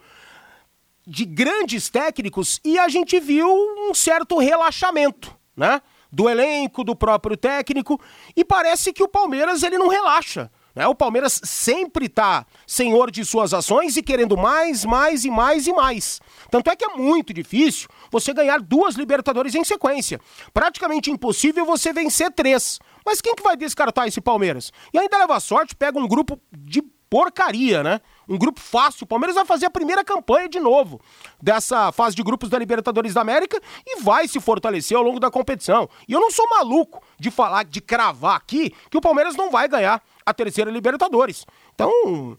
de 1.05 1.25
grandes 1.25 1.89
técnicos 1.89 2.59
e 2.63 2.79
a 2.79 2.87
gente 2.87 3.19
viu 3.19 3.47
um 3.47 3.93
certo 3.93 4.39
relaxamento, 4.39 5.35
né? 5.55 5.81
Do 6.13 6.29
elenco, 6.29 6.83
do 6.83 6.95
próprio 6.95 7.35
técnico, 7.35 7.99
e 8.35 8.45
parece 8.45 8.93
que 8.93 9.01
o 9.01 9.07
Palmeiras 9.07 9.63
ele 9.63 9.79
não 9.79 9.87
relaxa. 9.87 10.51
Né? 10.75 10.87
O 10.87 10.93
Palmeiras 10.93 11.41
sempre 11.43 12.05
está 12.05 12.45
senhor 12.67 13.09
de 13.09 13.25
suas 13.25 13.51
ações 13.51 13.97
e 13.97 14.03
querendo 14.03 14.37
mais, 14.37 14.85
mais 14.85 15.25
e 15.25 15.31
mais 15.31 15.65
e 15.65 15.73
mais. 15.73 16.21
Tanto 16.51 16.69
é 16.69 16.75
que 16.75 16.85
é 16.85 16.95
muito 16.95 17.33
difícil 17.33 17.87
você 18.11 18.31
ganhar 18.31 18.61
duas 18.61 18.93
Libertadores 18.95 19.55
em 19.55 19.63
sequência. 19.63 20.21
Praticamente 20.53 21.09
impossível 21.09 21.65
você 21.65 21.91
vencer 21.91 22.31
três. 22.31 22.79
Mas 23.03 23.19
quem 23.19 23.35
que 23.35 23.43
vai 23.43 23.57
descartar 23.57 24.07
esse 24.07 24.21
Palmeiras? 24.21 24.71
E 24.93 24.99
ainda 24.99 25.17
leva 25.17 25.39
sorte, 25.39 25.75
pega 25.75 25.99
um 25.99 26.07
grupo 26.07 26.39
de 26.51 26.83
porcaria, 27.13 27.83
né? 27.83 28.01
Um 28.27 28.39
grupo 28.39 28.59
fácil. 28.59 29.03
O 29.03 29.07
Palmeiras 29.07 29.35
vai 29.35 29.45
fazer 29.45 29.67
a 29.67 29.69
primeira 29.69 30.03
campanha 30.03 30.49
de 30.49 30.59
novo 30.59 30.99
dessa 31.39 31.91
fase 31.91 32.15
de 32.15 32.23
grupos 32.23 32.49
da 32.49 32.57
Libertadores 32.57 33.13
da 33.13 33.21
América 33.21 33.61
e 33.85 34.01
vai 34.01 34.27
se 34.27 34.39
fortalecer 34.39 34.97
ao 34.97 35.03
longo 35.03 35.19
da 35.19 35.29
competição. 35.29 35.87
E 36.07 36.13
eu 36.13 36.19
não 36.19 36.31
sou 36.31 36.49
maluco 36.49 37.03
de 37.19 37.29
falar, 37.29 37.65
de 37.65 37.79
cravar 37.81 38.35
aqui, 38.35 38.73
que 38.89 38.97
o 38.97 39.01
Palmeiras 39.01 39.35
não 39.35 39.51
vai 39.51 39.67
ganhar 39.67 40.01
a 40.25 40.33
terceira 40.33 40.71
Libertadores. 40.71 41.45
Então, 41.75 42.35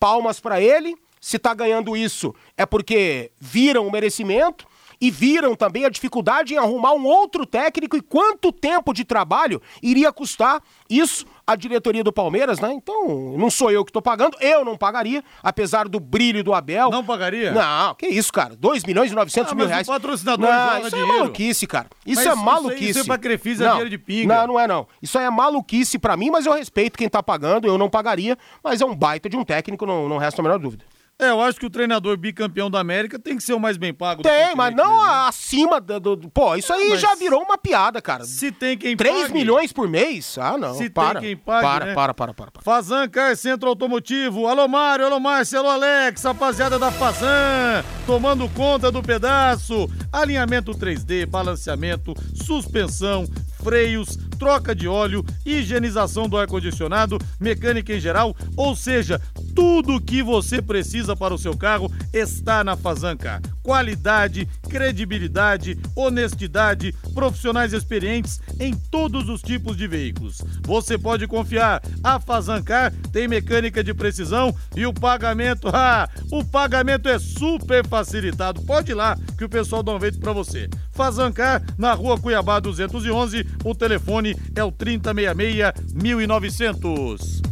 palmas 0.00 0.40
para 0.40 0.58
ele. 0.58 0.96
Se 1.20 1.38
tá 1.38 1.52
ganhando 1.52 1.94
isso 1.94 2.34
é 2.56 2.64
porque 2.64 3.30
viram 3.38 3.86
o 3.86 3.92
merecimento 3.92 4.66
e 5.00 5.10
viram 5.10 5.54
também 5.54 5.84
a 5.84 5.88
dificuldade 5.88 6.54
em 6.54 6.56
arrumar 6.56 6.92
um 6.92 7.04
outro 7.06 7.46
técnico 7.46 7.96
e 7.96 8.00
quanto 8.00 8.52
tempo 8.52 8.92
de 8.92 9.04
trabalho 9.04 9.60
iria 9.82 10.12
custar 10.12 10.62
isso 10.88 11.26
à 11.46 11.54
diretoria 11.56 12.02
do 12.02 12.12
Palmeiras, 12.12 12.58
né? 12.58 12.72
Então, 12.72 13.36
não 13.36 13.50
sou 13.50 13.70
eu 13.70 13.84
que 13.84 13.90
estou 13.90 14.00
pagando, 14.00 14.36
eu 14.40 14.64
não 14.64 14.76
pagaria, 14.76 15.22
apesar 15.42 15.88
do 15.88 16.00
brilho 16.00 16.42
do 16.42 16.54
Abel. 16.54 16.90
Não 16.90 17.04
pagaria? 17.04 17.52
Não, 17.52 17.94
que 17.94 18.06
isso, 18.06 18.32
cara? 18.32 18.56
2 18.56 18.84
milhões 18.84 19.12
e 19.12 19.14
900 19.14 19.52
ah, 19.52 19.54
mil 19.54 19.66
reais. 19.66 19.86
O 19.86 19.92
patrocinador 19.92 20.48
não, 20.48 20.78
isso 20.80 20.90
dinheiro. 20.90 21.12
é 21.12 21.18
maluquice, 21.18 21.66
cara. 21.66 21.86
Isso 22.06 22.24
mas 22.24 22.32
é 22.32 22.34
maluquice. 22.34 22.90
Isso, 22.90 23.00
é 23.00 23.04
pra 23.04 23.18
Crefisa, 23.18 23.64
é 23.64 23.68
dinheiro 23.68 23.90
de 23.90 23.98
pinga. 23.98 24.40
Não, 24.40 24.46
não 24.46 24.60
é 24.60 24.66
não. 24.66 24.86
Isso 25.02 25.18
aí 25.18 25.24
é 25.24 25.30
maluquice 25.30 25.98
pra 25.98 26.16
mim, 26.16 26.30
mas 26.30 26.46
eu 26.46 26.52
respeito 26.52 26.96
quem 26.96 27.08
tá 27.08 27.22
pagando, 27.22 27.66
eu 27.66 27.76
não 27.76 27.90
pagaria, 27.90 28.38
mas 28.62 28.80
é 28.80 28.84
um 28.84 28.94
baita 28.94 29.28
de 29.28 29.36
um 29.36 29.44
técnico, 29.44 29.84
não, 29.84 30.08
não 30.08 30.18
resta 30.18 30.40
a 30.40 30.42
menor 30.42 30.58
dúvida. 30.58 30.84
É, 31.16 31.30
eu 31.30 31.40
acho 31.40 31.60
que 31.60 31.66
o 31.66 31.70
treinador 31.70 32.16
bicampeão 32.16 32.68
da 32.68 32.80
América 32.80 33.20
tem 33.20 33.36
que 33.36 33.42
ser 33.44 33.52
o 33.52 33.60
mais 33.60 33.76
bem 33.76 33.94
pago. 33.94 34.22
Tem, 34.22 34.54
mas 34.56 34.74
não 34.74 35.00
né? 35.00 35.28
acima 35.28 35.80
do, 35.80 36.16
do, 36.16 36.28
Pô, 36.28 36.56
isso 36.56 36.72
aí 36.72 36.96
já 36.98 37.14
virou 37.14 37.40
uma 37.40 37.56
piada, 37.56 38.02
cara. 38.02 38.24
Se 38.24 38.50
tem 38.50 38.76
quem 38.76 38.96
3 38.96 39.22
pague. 39.22 39.32
milhões 39.32 39.72
por 39.72 39.88
mês? 39.88 40.36
Ah, 40.38 40.58
não. 40.58 40.74
Se 40.74 40.90
para, 40.90 41.20
tem 41.20 41.28
quem 41.28 41.36
pague, 41.36 41.62
para, 41.62 41.84
né? 41.86 41.94
para, 41.94 42.12
para, 42.12 42.34
para, 42.34 42.50
para. 42.50 42.62
Fazan 42.62 43.08
Car 43.08 43.36
Centro 43.36 43.68
Automotivo. 43.68 44.48
Alô, 44.48 44.66
Mário, 44.66 45.06
alô, 45.06 45.20
Márcio, 45.20 45.60
alô, 45.60 45.68
Alex, 45.68 46.24
rapaziada 46.24 46.80
da 46.80 46.90
Fazan. 46.90 47.84
Tomando 48.06 48.48
conta 48.48 48.90
do 48.90 49.00
pedaço. 49.00 49.88
Alinhamento 50.12 50.72
3D, 50.72 51.26
balanceamento, 51.26 52.12
suspensão, 52.34 53.24
freios, 53.62 54.18
troca 54.44 54.74
de 54.74 54.86
óleo, 54.86 55.24
higienização 55.46 56.28
do 56.28 56.36
ar-condicionado, 56.36 57.18
mecânica 57.40 57.94
em 57.94 57.98
geral, 57.98 58.36
ou 58.54 58.76
seja, 58.76 59.18
tudo 59.54 59.94
o 59.94 60.00
que 60.00 60.22
você 60.22 60.60
precisa 60.60 61.16
para 61.16 61.32
o 61.32 61.38
seu 61.38 61.56
carro 61.56 61.90
está 62.12 62.62
na 62.62 62.76
Fazanca. 62.76 63.40
Qualidade, 63.62 64.46
credibilidade, 64.68 65.78
honestidade, 65.96 66.92
profissionais 67.14 67.72
experientes 67.72 68.38
em 68.60 68.74
todos 68.74 69.30
os 69.30 69.40
tipos 69.40 69.78
de 69.78 69.86
veículos. 69.86 70.42
Você 70.66 70.98
pode 70.98 71.26
confiar. 71.26 71.80
A 72.02 72.20
Fazancar 72.20 72.92
tem 73.10 73.26
mecânica 73.26 73.82
de 73.82 73.94
precisão 73.94 74.54
e 74.76 74.84
o 74.84 74.92
pagamento, 74.92 75.68
ah, 75.72 76.06
o 76.30 76.44
pagamento 76.44 77.08
é 77.08 77.18
super 77.18 77.86
facilitado. 77.86 78.60
Pode 78.62 78.90
ir 78.90 78.94
lá 78.94 79.16
que 79.38 79.44
o 79.44 79.48
pessoal 79.48 79.82
dá 79.82 79.94
um 79.94 80.00
jeito 80.00 80.18
para 80.18 80.34
você. 80.34 80.68
Fazancar 80.92 81.62
na 81.78 81.94
Rua 81.94 82.20
Cuiabá 82.20 82.60
211, 82.60 83.46
o 83.64 83.74
telefone 83.74 84.33
é 84.54 84.62
o 84.62 84.70
3066 84.70 85.92
1900. 85.94 87.42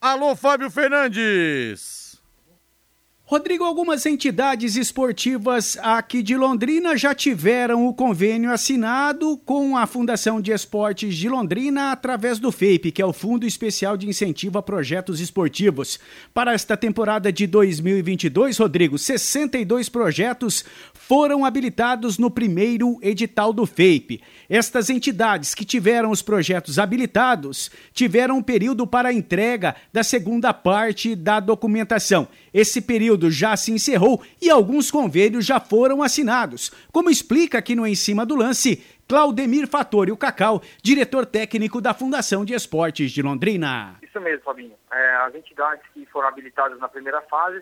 Alô, 0.00 0.34
Fábio 0.34 0.70
Fernandes. 0.70 1.99
Rodrigo, 3.30 3.62
algumas 3.62 4.06
entidades 4.06 4.74
esportivas 4.74 5.78
aqui 5.82 6.20
de 6.20 6.36
Londrina 6.36 6.96
já 6.96 7.14
tiveram 7.14 7.86
o 7.86 7.94
convênio 7.94 8.50
assinado 8.50 9.36
com 9.46 9.76
a 9.76 9.86
Fundação 9.86 10.40
de 10.40 10.50
Esportes 10.50 11.14
de 11.14 11.28
Londrina 11.28 11.92
através 11.92 12.40
do 12.40 12.50
FEIP, 12.50 12.90
que 12.90 13.00
é 13.00 13.06
o 13.06 13.12
Fundo 13.12 13.46
Especial 13.46 13.96
de 13.96 14.08
Incentivo 14.08 14.58
a 14.58 14.62
Projetos 14.64 15.20
Esportivos. 15.20 16.00
Para 16.34 16.54
esta 16.54 16.76
temporada 16.76 17.32
de 17.32 17.46
2022, 17.46 18.58
Rodrigo, 18.58 18.98
62 18.98 19.88
projetos 19.88 20.64
foram 20.92 21.44
habilitados 21.44 22.18
no 22.18 22.32
primeiro 22.32 22.98
edital 23.00 23.52
do 23.52 23.64
FEIP. 23.64 24.20
Estas 24.48 24.90
entidades 24.90 25.54
que 25.54 25.64
tiveram 25.64 26.10
os 26.10 26.20
projetos 26.20 26.80
habilitados 26.80 27.70
tiveram 27.92 28.38
um 28.38 28.42
período 28.42 28.88
para 28.88 29.10
a 29.10 29.12
entrega 29.12 29.76
da 29.92 30.02
segunda 30.02 30.52
parte 30.52 31.14
da 31.14 31.38
documentação. 31.38 32.26
Esse 32.52 32.80
período 32.80 33.30
já 33.30 33.56
se 33.56 33.72
encerrou 33.72 34.22
e 34.40 34.50
alguns 34.50 34.90
convênios 34.90 35.46
já 35.46 35.60
foram 35.60 36.02
assinados, 36.02 36.70
como 36.92 37.10
explica 37.10 37.58
aqui 37.58 37.74
no 37.74 37.86
Em 37.86 37.94
Cima 37.94 38.26
do 38.26 38.34
Lance 38.34 38.84
Claudemir 39.08 39.66
Fatori, 39.66 40.12
o 40.12 40.16
Cacau, 40.16 40.62
diretor 40.82 41.26
técnico 41.26 41.80
da 41.80 41.92
Fundação 41.92 42.44
de 42.44 42.54
Esportes 42.54 43.10
de 43.10 43.20
Londrina. 43.22 43.96
Isso 44.02 44.20
mesmo, 44.20 44.44
Fabinho. 44.44 44.74
É, 44.92 45.16
as 45.16 45.34
entidades 45.34 45.82
que 45.92 46.06
foram 46.06 46.28
habilitadas 46.28 46.78
na 46.78 46.88
primeira 46.88 47.20
fase 47.22 47.60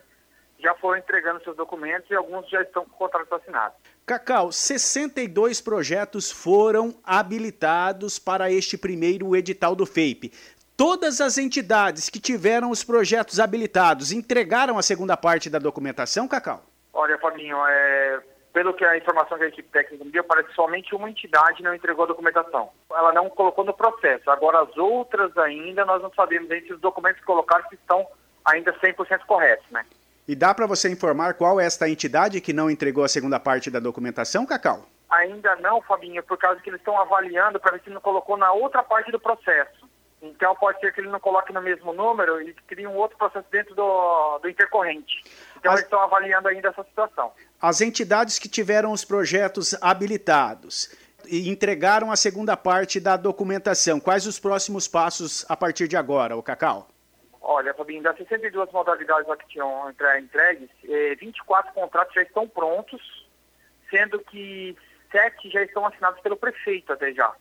já 0.61 0.75
foram 0.75 0.99
entregando 0.99 1.43
seus 1.43 1.57
documentos 1.57 2.11
e 2.11 2.15
alguns 2.15 2.49
já 2.51 2.61
estão 2.61 2.85
com 2.85 2.91
contratos 2.91 3.33
assinados. 3.33 3.79
Cacau, 4.05 4.51
62 4.51 5.61
projetos 5.61 6.31
foram 6.31 6.95
habilitados 7.05 8.19
para 8.19 8.51
este 8.51 8.77
primeiro 8.77 9.37
edital 9.37 9.77
do 9.77 9.87
FEIP. 9.87 10.33
Todas 10.79 11.21
as 11.21 11.39
entidades 11.39 12.09
que 12.09 12.21
tiveram 12.21 12.71
os 12.71 12.85
projetos 12.85 13.41
habilitados 13.41 14.13
entregaram 14.13 14.79
a 14.79 14.83
segunda 14.83 15.17
parte 15.17 15.51
da 15.51 15.59
documentação, 15.59 16.29
Cacau? 16.29 16.63
Olha, 16.95 17.19
Fabinho, 17.19 17.57
é, 17.67 18.21
pelo 18.53 18.73
que 18.73 18.85
a 18.85 18.97
informação 18.97 19.37
que 19.37 19.43
a 19.43 19.49
equipe 19.49 19.69
técnica 19.73 20.05
me 20.05 20.13
deu, 20.13 20.23
parece 20.23 20.51
que 20.51 20.55
somente 20.55 20.95
uma 20.95 21.11
entidade 21.11 21.65
não 21.65 21.75
entregou 21.75 22.05
a 22.05 22.07
documentação. 22.07 22.71
Ela 22.93 23.13
não 23.13 23.29
colocou 23.29 23.65
no 23.65 23.75
processo. 23.75 24.31
Agora, 24.31 24.61
as 24.61 24.77
outras 24.77 25.37
ainda, 25.39 25.85
nós 25.85 26.01
não 26.01 26.13
sabemos 26.15 26.49
entre 26.49 26.73
os 26.73 26.81
documentos 26.81 27.19
que 27.19 27.27
colocaram 27.27 27.69
se 27.69 27.75
estão 27.75 28.07
ainda 28.45 28.73
100% 28.75 29.27
corretos, 29.27 29.69
né? 29.73 29.85
E 30.29 30.37
dá 30.37 30.55
para 30.55 30.69
você 30.69 30.89
informar 30.89 31.35
qual 31.35 31.59
é 31.59 31.67
esta 31.67 31.89
entidade 31.89 32.41
que 32.41 32.53
não 32.53 32.71
entregou 32.71 33.03
a 33.03 33.09
segunda 33.09 33.41
parte 33.41 33.69
da 33.69 33.81
documentação, 33.81 34.47
Cacau? 34.47 34.87
Ainda 35.11 35.57
não, 35.57 35.83
Fabinho, 35.83 36.23
por 36.23 36.39
causa 36.39 36.61
que 36.61 36.71
eles 36.71 36.81
estão 36.81 36.97
avaliando 37.01 37.59
para 37.59 37.73
ver 37.73 37.83
se 37.83 37.91
não 37.91 38.01
colocou 38.01 38.37
na 38.37 38.53
outra 38.53 38.85
parte 38.85 39.11
do 39.11 39.19
processo. 39.19 39.88
Então 40.21 40.55
pode 40.57 40.81
ser 40.81 40.93
que 40.93 41.01
ele 41.01 41.11
não 41.11 41.21
coloque 41.21 41.53
no 41.53 41.63
mesmo 41.63 41.93
número 41.93 42.41
e 42.43 42.53
crie 42.67 42.87
um 42.87 42.97
outro 42.97 43.17
processo 43.17 43.47
dentro 43.51 43.75
do, 43.75 44.39
do 44.39 44.49
intercorrente. 44.49 45.23
Então 45.57 45.73
As... 45.73 45.79
eles 45.79 45.87
estão 45.87 46.01
avaliando 46.01 46.49
ainda 46.49 46.69
essa 46.69 46.83
situação. 46.85 47.33
As 47.61 47.81
entidades 47.81 48.39
que 48.39 48.49
tiveram 48.49 48.93
os 48.93 49.05
projetos 49.05 49.81
habilitados 49.81 50.97
e 51.27 51.49
entregaram 51.49 52.11
a 52.11 52.17
segunda 52.17 52.57
parte 52.57 52.99
da 52.99 53.17
documentação, 53.17 54.01
quais 54.01 54.27
os 54.27 54.41
próximos 54.41 54.89
passos 54.89 55.45
a 55.49 55.57
partir 55.57 55.87
de 55.87 55.97
agora, 55.97 56.37
o 56.37 56.43
Cacau? 56.43 56.89
Olha, 57.41 57.73
Fabinho, 57.75 58.03
das 58.03 58.17
62 58.17 58.71
modalidades 58.73 59.27
lá 59.27 59.37
que 59.37 59.49
tinham 59.49 59.91
entregues, 59.91 60.69
eh, 60.85 61.15
24 61.15 61.73
contratos 61.73 62.15
já 62.15 62.23
estão 62.23 62.49
prontos, 62.49 63.01
sendo 63.91 64.19
que 64.21 64.77
sete 65.11 65.51
já 65.51 65.63
estão 65.63 65.87
assinados 65.87 66.21
pelo 66.21 66.37
prefeito 66.37 66.93
até 66.93 67.13
já. 67.13 67.33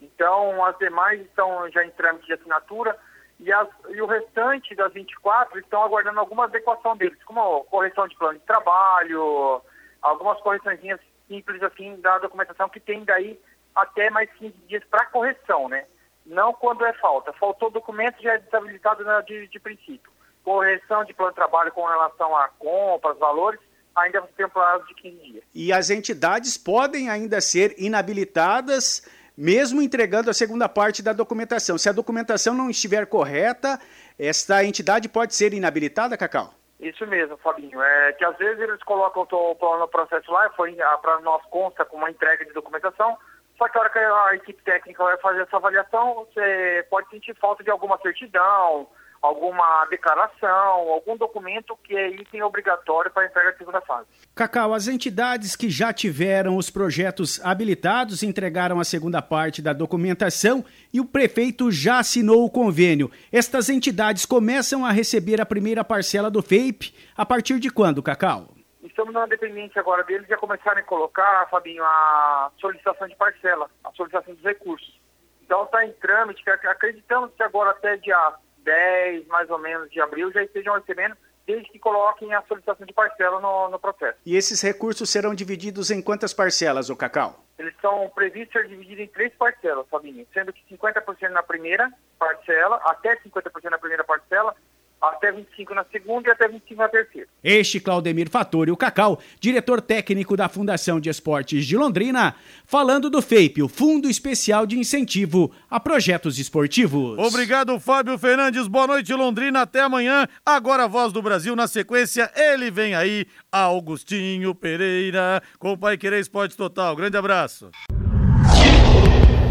Então, 0.00 0.64
as 0.64 0.76
demais 0.78 1.20
estão 1.20 1.70
já 1.70 1.84
em 1.84 1.90
trâmite 1.90 2.26
de 2.26 2.32
assinatura 2.32 2.96
e, 3.38 3.52
as, 3.52 3.68
e 3.88 4.00
o 4.00 4.06
restante 4.06 4.74
das 4.74 4.92
24 4.92 5.58
estão 5.58 5.82
aguardando 5.82 6.20
alguma 6.20 6.44
adequação 6.44 6.96
deles, 6.96 7.22
como 7.24 7.64
correção 7.64 8.06
de 8.06 8.16
plano 8.16 8.38
de 8.38 8.44
trabalho, 8.44 9.62
algumas 10.02 10.40
correções 10.40 10.80
simples 11.28 11.62
assim 11.62 11.96
da 12.00 12.18
documentação 12.18 12.68
que 12.68 12.80
tem 12.80 13.04
daí 13.04 13.38
até 13.74 14.10
mais 14.10 14.30
15 14.32 14.54
dias 14.66 14.84
para 14.90 15.06
correção, 15.06 15.68
né? 15.68 15.86
Não 16.26 16.52
quando 16.52 16.84
é 16.84 16.92
falta. 16.94 17.32
Faltou 17.34 17.70
documento, 17.70 18.22
já 18.22 18.34
é 18.34 18.38
desabilitado 18.38 19.04
de, 19.24 19.48
de 19.48 19.60
princípio. 19.60 20.10
Correção 20.44 21.04
de 21.04 21.14
plano 21.14 21.32
de 21.32 21.36
trabalho 21.36 21.72
com 21.72 21.84
relação 21.86 22.36
a 22.36 22.48
compras, 22.48 23.18
valores, 23.18 23.60
ainda 23.96 24.22
tem 24.36 24.46
um 24.46 24.50
prazo 24.50 24.86
de 24.86 24.94
15 24.94 25.16
dias. 25.16 25.44
E 25.54 25.72
as 25.72 25.90
entidades 25.90 26.58
podem 26.58 27.08
ainda 27.08 27.40
ser 27.40 27.74
inabilitadas, 27.78 29.02
mesmo 29.36 29.82
entregando 29.82 30.30
a 30.30 30.34
segunda 30.34 30.68
parte 30.68 31.02
da 31.02 31.12
documentação. 31.12 31.78
Se 31.78 31.88
a 31.88 31.92
documentação 31.92 32.54
não 32.54 32.70
estiver 32.70 33.06
correta, 33.06 33.80
esta 34.18 34.64
entidade 34.64 35.08
pode 35.08 35.34
ser 35.34 35.54
inabilitada, 35.54 36.16
Cacau? 36.16 36.54
Isso 36.78 37.06
mesmo, 37.06 37.36
Fabinho. 37.38 37.80
É 37.82 38.12
que 38.12 38.24
às 38.24 38.36
vezes 38.38 38.58
eles 38.60 38.82
colocam 38.82 39.26
o 39.30 39.78
no 39.78 39.88
processo 39.88 40.32
lá, 40.32 40.50
foi 40.56 40.74
para 41.02 41.20
nós 41.20 41.42
consta 41.50 41.84
com 41.84 41.98
uma 41.98 42.10
entrega 42.10 42.44
de 42.44 42.52
documentação, 42.52 43.18
só 43.58 43.68
que 43.68 43.76
a 43.76 43.80
hora 43.82 43.90
que 43.90 43.98
a 43.98 44.34
equipe 44.34 44.62
técnica 44.62 45.04
vai 45.04 45.18
fazer 45.18 45.42
essa 45.42 45.56
avaliação, 45.56 46.26
você 46.26 46.86
pode 46.88 47.10
sentir 47.10 47.36
falta 47.36 47.62
de 47.62 47.70
alguma 47.70 47.98
certidão, 47.98 48.88
alguma 49.20 49.84
declaração, 49.86 50.48
algum 50.48 51.16
documento 51.16 51.76
que 51.84 51.94
é 51.94 52.08
item 52.08 52.42
obrigatório 52.42 53.10
para 53.10 53.24
a 53.24 53.26
entrega 53.26 53.52
da 53.52 53.58
segunda 53.58 53.80
fase. 53.82 54.08
Cacau, 54.34 54.72
as 54.72 54.88
entidades 54.88 55.54
que 55.54 55.68
já 55.68 55.92
tiveram 55.92 56.56
os 56.56 56.70
projetos 56.70 57.44
habilitados 57.44 58.22
entregaram 58.22 58.80
a 58.80 58.84
segunda 58.84 59.20
parte 59.20 59.60
da 59.60 59.72
documentação 59.72 60.64
e 60.92 61.00
o 61.00 61.04
prefeito 61.04 61.70
já 61.70 61.98
assinou 61.98 62.44
o 62.44 62.50
convênio. 62.50 63.10
Estas 63.30 63.68
entidades 63.68 64.24
começam 64.24 64.84
a 64.86 64.90
receber 64.90 65.40
a 65.40 65.46
primeira 65.46 65.84
parcela 65.84 66.30
do 66.30 66.42
FEIP 66.42 66.94
a 67.16 67.26
partir 67.26 67.58
de 67.58 67.70
quando, 67.70 68.02
Cacau? 68.02 68.54
Estamos 68.82 69.12
na 69.12 69.26
dependência 69.26 69.80
agora 69.80 70.02
deles 70.02 70.26
já 70.26 70.38
começaram 70.38 70.80
a 70.80 70.84
colocar, 70.84 71.46
Fabinho, 71.50 71.84
a 71.84 72.50
solicitação 72.58 73.06
de 73.06 73.16
parcela, 73.16 73.68
a 73.84 73.92
solicitação 73.92 74.34
dos 74.34 74.42
recursos. 74.42 74.98
Então 75.42 75.64
está 75.64 75.84
em 75.84 75.92
trâmite, 75.94 76.42
acreditamos 76.48 77.30
que 77.34 77.42
agora 77.42 77.70
até 77.70 77.96
dia 77.98 78.34
10, 78.64 79.26
mais 79.26 79.48
ou 79.50 79.58
menos, 79.58 79.90
de 79.90 80.00
abril 80.00 80.32
já 80.32 80.42
estejam 80.42 80.74
recebendo, 80.74 81.16
desde 81.46 81.68
que 81.70 81.78
coloquem 81.78 82.32
a 82.34 82.42
solicitação 82.42 82.86
de 82.86 82.92
parcela 82.92 83.40
no, 83.40 83.68
no 83.68 83.78
processo. 83.78 84.18
E 84.24 84.36
esses 84.36 84.60
recursos 84.60 85.10
serão 85.10 85.34
divididos 85.34 85.90
em 85.90 86.00
quantas 86.00 86.32
parcelas, 86.32 86.90
o 86.90 86.96
Cacau? 86.96 87.44
Eles 87.58 87.74
são 87.80 88.08
previstos 88.10 88.52
ser 88.52 88.68
divididos 88.68 89.04
em 89.04 89.08
três 89.08 89.32
parcelas, 89.34 89.86
Fabinho, 89.88 90.26
sendo 90.32 90.52
que 90.52 90.62
50% 90.74 91.28
na 91.30 91.42
primeira 91.42 91.90
parcela, 92.18 92.80
até 92.84 93.16
50% 93.16 93.70
na 93.70 93.78
primeira 93.78 94.04
parcela, 94.04 94.54
até 95.00 95.32
25 95.32 95.74
na 95.74 95.84
segunda 95.90 96.28
e 96.28 96.32
até 96.32 96.46
25 96.48 96.80
na 96.80 96.88
terceira. 96.88 97.26
Este 97.42 97.80
Claudemir 97.80 98.28
Fattori, 98.28 98.70
o 98.70 98.76
Cacau, 98.76 99.18
diretor 99.40 99.80
técnico 99.80 100.36
da 100.36 100.48
Fundação 100.48 101.00
de 101.00 101.08
Esportes 101.08 101.64
de 101.64 101.76
Londrina, 101.76 102.34
falando 102.66 103.08
do 103.08 103.22
FEIP, 103.22 103.62
o 103.62 103.68
Fundo 103.68 104.10
Especial 104.10 104.66
de 104.66 104.78
Incentivo 104.78 105.50
a 105.70 105.80
Projetos 105.80 106.38
Esportivos. 106.38 107.18
Obrigado, 107.18 107.80
Fábio 107.80 108.18
Fernandes. 108.18 108.68
Boa 108.68 108.86
noite, 108.86 109.12
Londrina. 109.14 109.62
Até 109.62 109.80
amanhã. 109.80 110.28
Agora 110.44 110.84
a 110.84 110.88
voz 110.88 111.12
do 111.12 111.22
Brasil 111.22 111.56
na 111.56 111.66
sequência. 111.66 112.30
Ele 112.36 112.70
vem 112.70 112.94
aí, 112.94 113.26
Augustinho 113.50 114.54
Pereira, 114.54 115.42
com 115.58 115.72
o 115.72 115.78
Pai 115.78 115.96
Querer 115.96 116.20
Esporte 116.20 116.56
Total. 116.56 116.94
Grande 116.94 117.16
abraço. 117.16 117.70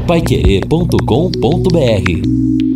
Paiquerê.com.br 0.07 2.68